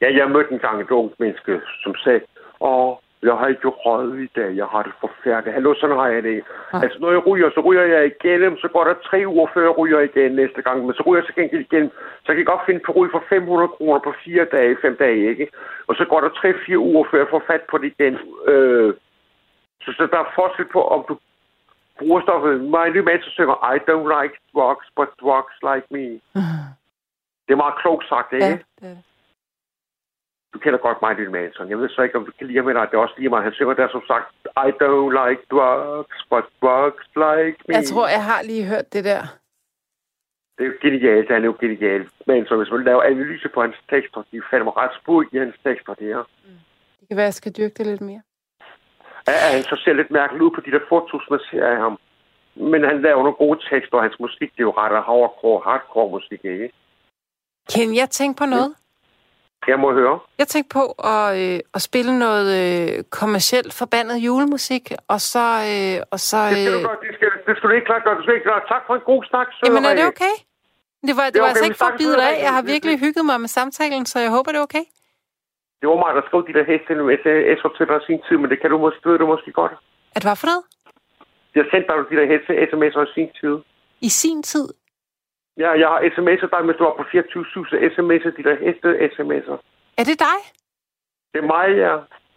Ja, 0.00 0.08
jeg 0.18 0.30
mødte 0.30 0.52
en 0.52 0.58
gang 0.58 0.80
et 0.80 0.90
ungt 0.90 1.20
menneske, 1.20 1.60
som 1.82 1.94
sagde, 1.94 2.20
åh, 2.60 2.96
jeg 3.22 3.34
har 3.34 3.46
ikke 3.46 3.68
røget 3.68 4.20
i 4.26 4.30
dag. 4.36 4.56
Jeg 4.56 4.66
har 4.66 4.82
det 4.82 4.92
forfærdeligt. 5.00 5.54
Hallo, 5.54 5.74
sådan 5.74 5.96
har 5.96 6.08
jeg 6.08 6.22
det. 6.22 6.42
Ja. 6.72 6.80
Altså, 6.82 6.98
når 7.00 7.10
jeg 7.10 7.26
ryger, 7.26 7.50
så 7.54 7.60
ryger 7.60 7.86
jeg 7.94 8.02
igen. 8.12 8.56
Så 8.62 8.68
går 8.68 8.84
der 8.84 8.94
tre 9.08 9.18
uger, 9.26 9.46
før 9.54 9.62
jeg 9.62 9.78
ryger 9.78 10.00
igen 10.00 10.32
næste 10.32 10.62
gang. 10.62 10.86
Men 10.86 10.94
så 10.94 11.02
ryger 11.06 11.20
jeg 11.20 11.26
så 11.26 11.34
gengæld 11.34 11.66
igen. 11.70 11.90
Så 12.22 12.26
jeg 12.28 12.36
kan 12.36 12.44
godt 12.44 12.66
finde 12.66 12.80
på 12.86 12.92
ryge 12.92 13.14
for 13.14 13.24
500 13.28 13.68
kroner 13.68 13.98
på 13.98 14.12
fire 14.24 14.44
dage, 14.44 14.76
fem 14.82 14.96
dage, 14.96 15.28
ikke? 15.32 15.48
Og 15.88 15.94
så 15.94 16.04
går 16.04 16.20
der 16.20 16.28
tre-fire 16.28 16.78
uger, 16.78 17.04
før 17.10 17.18
jeg 17.18 17.30
får 17.30 17.42
fat 17.46 17.62
på 17.70 17.78
det 17.78 17.92
igen. 17.94 18.14
Øh, 18.50 18.94
så, 19.82 19.90
så 19.98 20.08
der 20.12 20.18
er 20.18 20.32
forskel 20.34 20.66
på, 20.72 20.80
om 20.96 21.04
du 21.08 21.18
bruger 21.98 22.20
stoffet. 22.20 22.60
Mig 22.60 22.90
nye 22.90 23.02
mand, 23.02 23.22
så 23.22 23.30
synger, 23.30 23.56
I 23.74 23.76
don't 23.88 24.08
like 24.18 24.34
drugs, 24.54 24.86
but 24.96 25.08
drugs 25.22 25.56
like 25.70 25.86
me. 25.90 26.06
Mm. 26.34 26.64
Det 27.46 27.54
er 27.54 27.62
meget 27.64 27.80
klogt 27.82 28.08
sagt, 28.08 28.32
ikke? 28.32 28.46
Ja, 28.46 28.58
det 28.80 28.88
er 28.90 28.94
det 28.94 28.98
du 30.52 30.58
kender 30.58 30.78
godt 30.78 30.98
mig, 31.02 31.16
lille 31.16 31.32
Manson. 31.32 31.70
Jeg 31.70 31.78
ved 31.78 31.88
så 31.88 32.02
ikke, 32.02 32.18
om 32.18 32.24
du 32.24 32.32
kan 32.38 32.46
lide 32.46 32.58
ham 32.58 32.68
eller 32.68 32.86
Det 32.86 32.94
er 32.94 32.98
også 32.98 33.14
lige 33.18 33.28
mig. 33.28 33.42
Han 33.42 33.52
synger 33.52 33.74
der 33.74 33.88
som 33.88 34.02
sagt, 34.06 34.26
I 34.68 34.70
don't 34.82 35.10
like 35.20 35.42
drugs, 35.50 36.18
but 36.30 36.44
drugs 36.62 37.04
like 37.24 37.58
me. 37.68 37.74
Jeg 37.74 37.84
tror, 37.84 38.08
jeg 38.08 38.24
har 38.24 38.42
lige 38.42 38.64
hørt 38.64 38.92
det 38.92 39.04
der. 39.04 39.22
Det 40.58 40.64
er 40.66 40.70
jo 40.72 40.76
genialt. 40.82 41.30
Han 41.30 41.42
er 41.42 41.46
jo 41.46 41.56
genial. 41.60 42.08
Men 42.26 42.46
så 42.46 42.56
hvis 42.56 42.70
man 42.70 42.84
laver 42.84 43.02
analyse 43.02 43.48
på 43.54 43.60
hans 43.62 43.76
tekster, 43.90 44.22
de 44.32 44.42
falder 44.50 44.64
mig 44.64 44.76
ret 44.76 44.94
spurgt 45.00 45.28
i 45.32 45.38
hans 45.38 45.56
tekster, 45.64 45.94
det 45.94 46.06
her. 46.06 46.24
Mm. 46.44 46.58
Det 47.00 47.08
kan 47.08 47.16
være, 47.16 47.30
jeg 47.32 47.34
skal 47.34 47.52
dyrke 47.52 47.74
det 47.78 47.86
lidt 47.86 48.00
mere. 48.00 48.22
Ja, 49.28 49.32
han 49.54 49.62
så 49.62 49.76
ser 49.84 49.92
lidt 49.92 50.10
mærkeligt 50.10 50.42
ud 50.42 50.50
på 50.50 50.60
de 50.60 50.70
der 50.70 50.80
fotos, 50.88 51.24
man 51.30 51.40
ser 51.50 51.66
af 51.66 51.76
ham. 51.76 51.98
Men 52.54 52.84
han 52.84 53.02
laver 53.02 53.22
nogle 53.22 53.40
gode 53.44 53.58
tekster, 53.70 53.96
og 53.96 54.02
hans 54.02 54.20
musik, 54.20 54.50
det 54.52 54.60
er 54.60 54.68
jo 54.70 54.70
ret 54.70 55.04
hardcore, 55.08 55.62
hardcore 55.64 56.10
musik, 56.10 56.44
ikke? 56.44 56.72
Kan 57.74 57.94
jeg 57.94 58.10
tænke 58.10 58.38
på 58.38 58.46
noget? 58.46 58.68
Ja. 58.68 58.87
Jeg 59.66 59.78
må 59.84 59.92
høre. 59.92 60.18
Jeg 60.38 60.46
tænkte 60.46 60.70
på 60.78 60.84
at, 61.14 61.26
øh, 61.42 61.60
at 61.76 61.82
spille 61.88 62.18
noget 62.18 62.48
øh, 62.60 63.04
kommercielt 63.20 63.72
forbandet 63.80 64.16
julemusik, 64.26 64.84
og 65.08 65.20
så... 65.20 65.46
Øh, 65.72 65.96
og 66.12 66.18
så 66.28 66.36
øh... 66.36 66.50
Det 66.50 66.58
skal 66.58 66.72
du 66.72 66.78
øh, 66.78 66.90
godt. 66.90 67.00
Det 67.06 67.14
skal, 67.18 67.30
det 67.46 67.54
skal 67.56 67.66
du 67.70 67.74
ikke 67.78 67.88
klart 67.90 68.02
gøre. 68.04 68.14
Du 68.18 68.22
skal 68.22 68.34
ikke 68.34 68.48
klart. 68.50 68.64
Tak 68.74 68.82
for 68.86 68.94
en 68.94 69.04
god 69.12 69.22
snak, 69.30 69.46
så 69.56 69.62
Jamen, 69.66 69.84
er 69.84 69.94
det 70.00 70.06
okay? 70.14 70.34
Det 71.06 71.14
var, 71.18 71.24
det, 71.24 71.34
det 71.34 71.40
var 71.42 71.46
okay, 71.46 71.50
altså 71.50 71.64
ikke 71.68 71.80
for 71.84 71.90
at 71.94 71.98
bide 72.02 72.16
af. 72.28 72.34
Jeg 72.46 72.52
har 72.58 72.62
virkelig 72.74 72.94
hygget 73.04 73.24
mig 73.30 73.38
med 73.44 73.50
samtalen, 73.58 74.06
så 74.12 74.16
jeg 74.24 74.30
håber, 74.36 74.48
det 74.52 74.58
er 74.58 74.66
okay. 74.70 74.84
Det 75.80 75.86
var 75.90 75.98
mig, 76.04 76.10
der 76.18 76.22
skrev 76.28 76.40
de 76.48 76.54
der 76.58 76.64
heste 76.72 76.90
nu 77.00 77.04
sms'er 77.22 77.70
til 77.76 77.86
dig 77.90 78.00
sin 78.08 78.20
tid, 78.26 78.36
men 78.40 78.48
det 78.52 78.58
kan 78.60 78.70
du 78.70 78.78
måske, 78.78 79.00
ved 79.10 79.18
du 79.18 79.26
måske 79.26 79.50
godt. 79.60 79.74
At 80.16 80.22
hvad 80.24 80.36
for 80.40 80.46
noget? 80.52 80.64
Jeg 81.58 81.64
sendte 81.70 81.88
dig 81.90 81.96
de 82.10 82.16
der 82.20 82.26
heste 82.32 82.50
sms'er 82.70 83.04
i 83.08 83.12
sin 83.16 83.30
tid. 83.40 83.56
I 84.08 84.10
sin 84.22 84.42
tid? 84.42 84.66
Ja, 85.62 85.70
jeg 85.82 85.88
har 85.92 86.00
sms'er 86.16 86.48
dig, 86.54 86.60
hvis 86.66 86.76
du 86.78 86.84
var 86.88 86.94
på 87.00 87.04
24 87.12 87.44
sms'er, 87.94 88.30
de 88.38 88.42
der 88.48 88.56
heste 88.64 88.88
sms'er. 89.14 89.56
Er 90.00 90.04
det 90.10 90.16
dig? 90.28 90.38
Det 91.32 91.38
er 91.42 91.48
mig, 91.56 91.68
ja. 91.84 91.94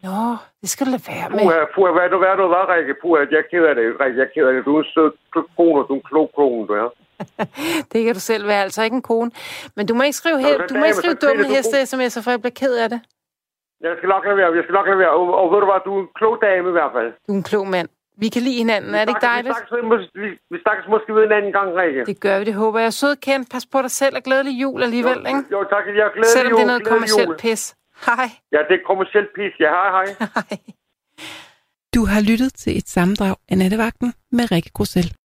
Nå, 0.07 0.19
det 0.61 0.69
skal 0.69 0.85
du 0.87 0.91
lade 0.95 1.05
være 1.13 1.29
med. 1.29 1.43
Puha, 1.45 1.59
puha, 1.75 1.91
hvad 1.95 2.03
er 2.07 2.11
du, 2.13 2.17
hvad 2.21 2.31
er 2.33 2.37
du, 2.41 2.47
hvad, 2.53 2.65
Rikke? 2.73 2.95
Puha, 3.01 3.19
jeg 3.31 3.39
er 3.43 3.47
ked 3.51 3.63
af 3.71 3.75
det, 3.75 3.85
Rikke, 4.01 4.17
jeg 4.19 4.27
er 4.29 4.33
ked 4.35 4.45
af 4.49 4.53
det. 4.53 4.65
Du 4.65 4.75
er 4.75 4.79
en 4.83 4.89
sød 4.95 5.11
kone, 5.57 5.81
du 5.87 5.93
er 5.95 5.99
en 6.01 6.07
klog 6.11 6.27
kone, 6.39 6.67
du 6.67 6.73
er. 6.83 6.89
det 7.91 7.99
kan 8.05 8.13
du 8.19 8.23
selv 8.31 8.47
være, 8.47 8.61
altså 8.67 8.83
ikke 8.83 8.97
en 9.01 9.07
kone. 9.11 9.31
Men 9.75 9.83
du 9.87 9.93
må 9.97 10.03
ikke 10.07 10.19
skrive, 10.21 10.39
her, 10.45 10.67
du 10.67 10.75
må 10.79 10.83
ikke 10.85 11.01
skrive 11.03 11.17
dumme 11.25 11.43
heste 11.55 11.77
sms'er, 11.91 12.21
for 12.23 12.31
jeg 12.35 12.41
bliver 12.43 12.57
ked 12.63 12.73
af 12.83 12.89
det. 12.93 13.01
Jeg 13.85 13.93
skal 13.97 14.09
nok 14.09 14.23
lade 14.25 14.37
være, 14.37 14.55
jeg 14.59 14.63
skal 14.63 14.73
nok 14.79 14.87
lade 14.87 14.97
være. 15.03 15.13
Og, 15.19 15.23
og 15.41 15.45
ved 15.51 15.59
du 15.59 15.65
hvad, 15.69 15.81
du 15.85 15.91
er 15.97 16.01
en 16.01 16.09
klog 16.19 16.35
dame 16.41 16.69
i 16.69 16.75
hvert 16.77 16.91
fald. 16.97 17.09
Du 17.27 17.31
er 17.33 17.37
en 17.43 17.47
klog 17.51 17.67
mand. 17.67 17.89
Vi 18.17 18.29
kan 18.29 18.41
lide 18.41 18.57
hinanden, 18.57 18.95
er 18.95 19.05
det 19.05 19.09
ikke 19.11 19.19
Vi 19.21 19.27
dejligt? 19.27 19.55
vi, 19.55 19.67
snakkes, 19.69 20.09
vi, 20.15 20.29
vi 20.51 20.57
snakkes 20.61 20.85
måske 20.89 21.15
ved 21.15 21.23
en 21.23 21.31
anden 21.31 21.51
gang, 21.53 21.75
Rikke. 21.75 22.05
Det 22.05 22.19
gør 22.19 22.39
vi, 22.39 22.45
det 22.45 22.53
håber 22.53 22.79
jeg. 22.79 22.93
Sød 22.93 23.15
Kent, 23.15 23.51
pas 23.51 23.65
på 23.65 23.81
dig 23.81 23.91
selv 23.91 24.15
og 24.15 24.23
glædelig 24.23 24.61
jul 24.61 24.83
alligevel, 24.83 25.17
ikke? 25.27 25.43
Jo, 25.51 25.63
tak. 25.63 25.83
Jeg 25.87 26.05
er 26.05 26.11
glædelig 26.13 26.25
Selvom 26.37 26.53
det 26.53 26.61
er 26.61 26.67
noget 26.67 27.11
jul, 27.19 27.27
jul. 27.27 27.37
pis. 27.37 27.75
Hej. 28.05 28.29
Ja, 28.51 28.57
det 28.69 28.73
er 28.79 28.83
kommercielt 28.87 29.29
pis. 29.35 29.53
Ja, 29.59 29.69
hej, 29.69 29.89
hej. 29.97 30.05
Hej. 30.35 30.57
Du 31.95 32.05
har 32.05 32.21
lyttet 32.21 32.53
til 32.53 32.77
et 32.77 32.89
sammendrag 32.89 33.35
af 33.49 33.57
Nattevagten 33.57 34.13
med 34.31 34.51
Rikke 34.51 34.69
Grussel. 34.73 35.13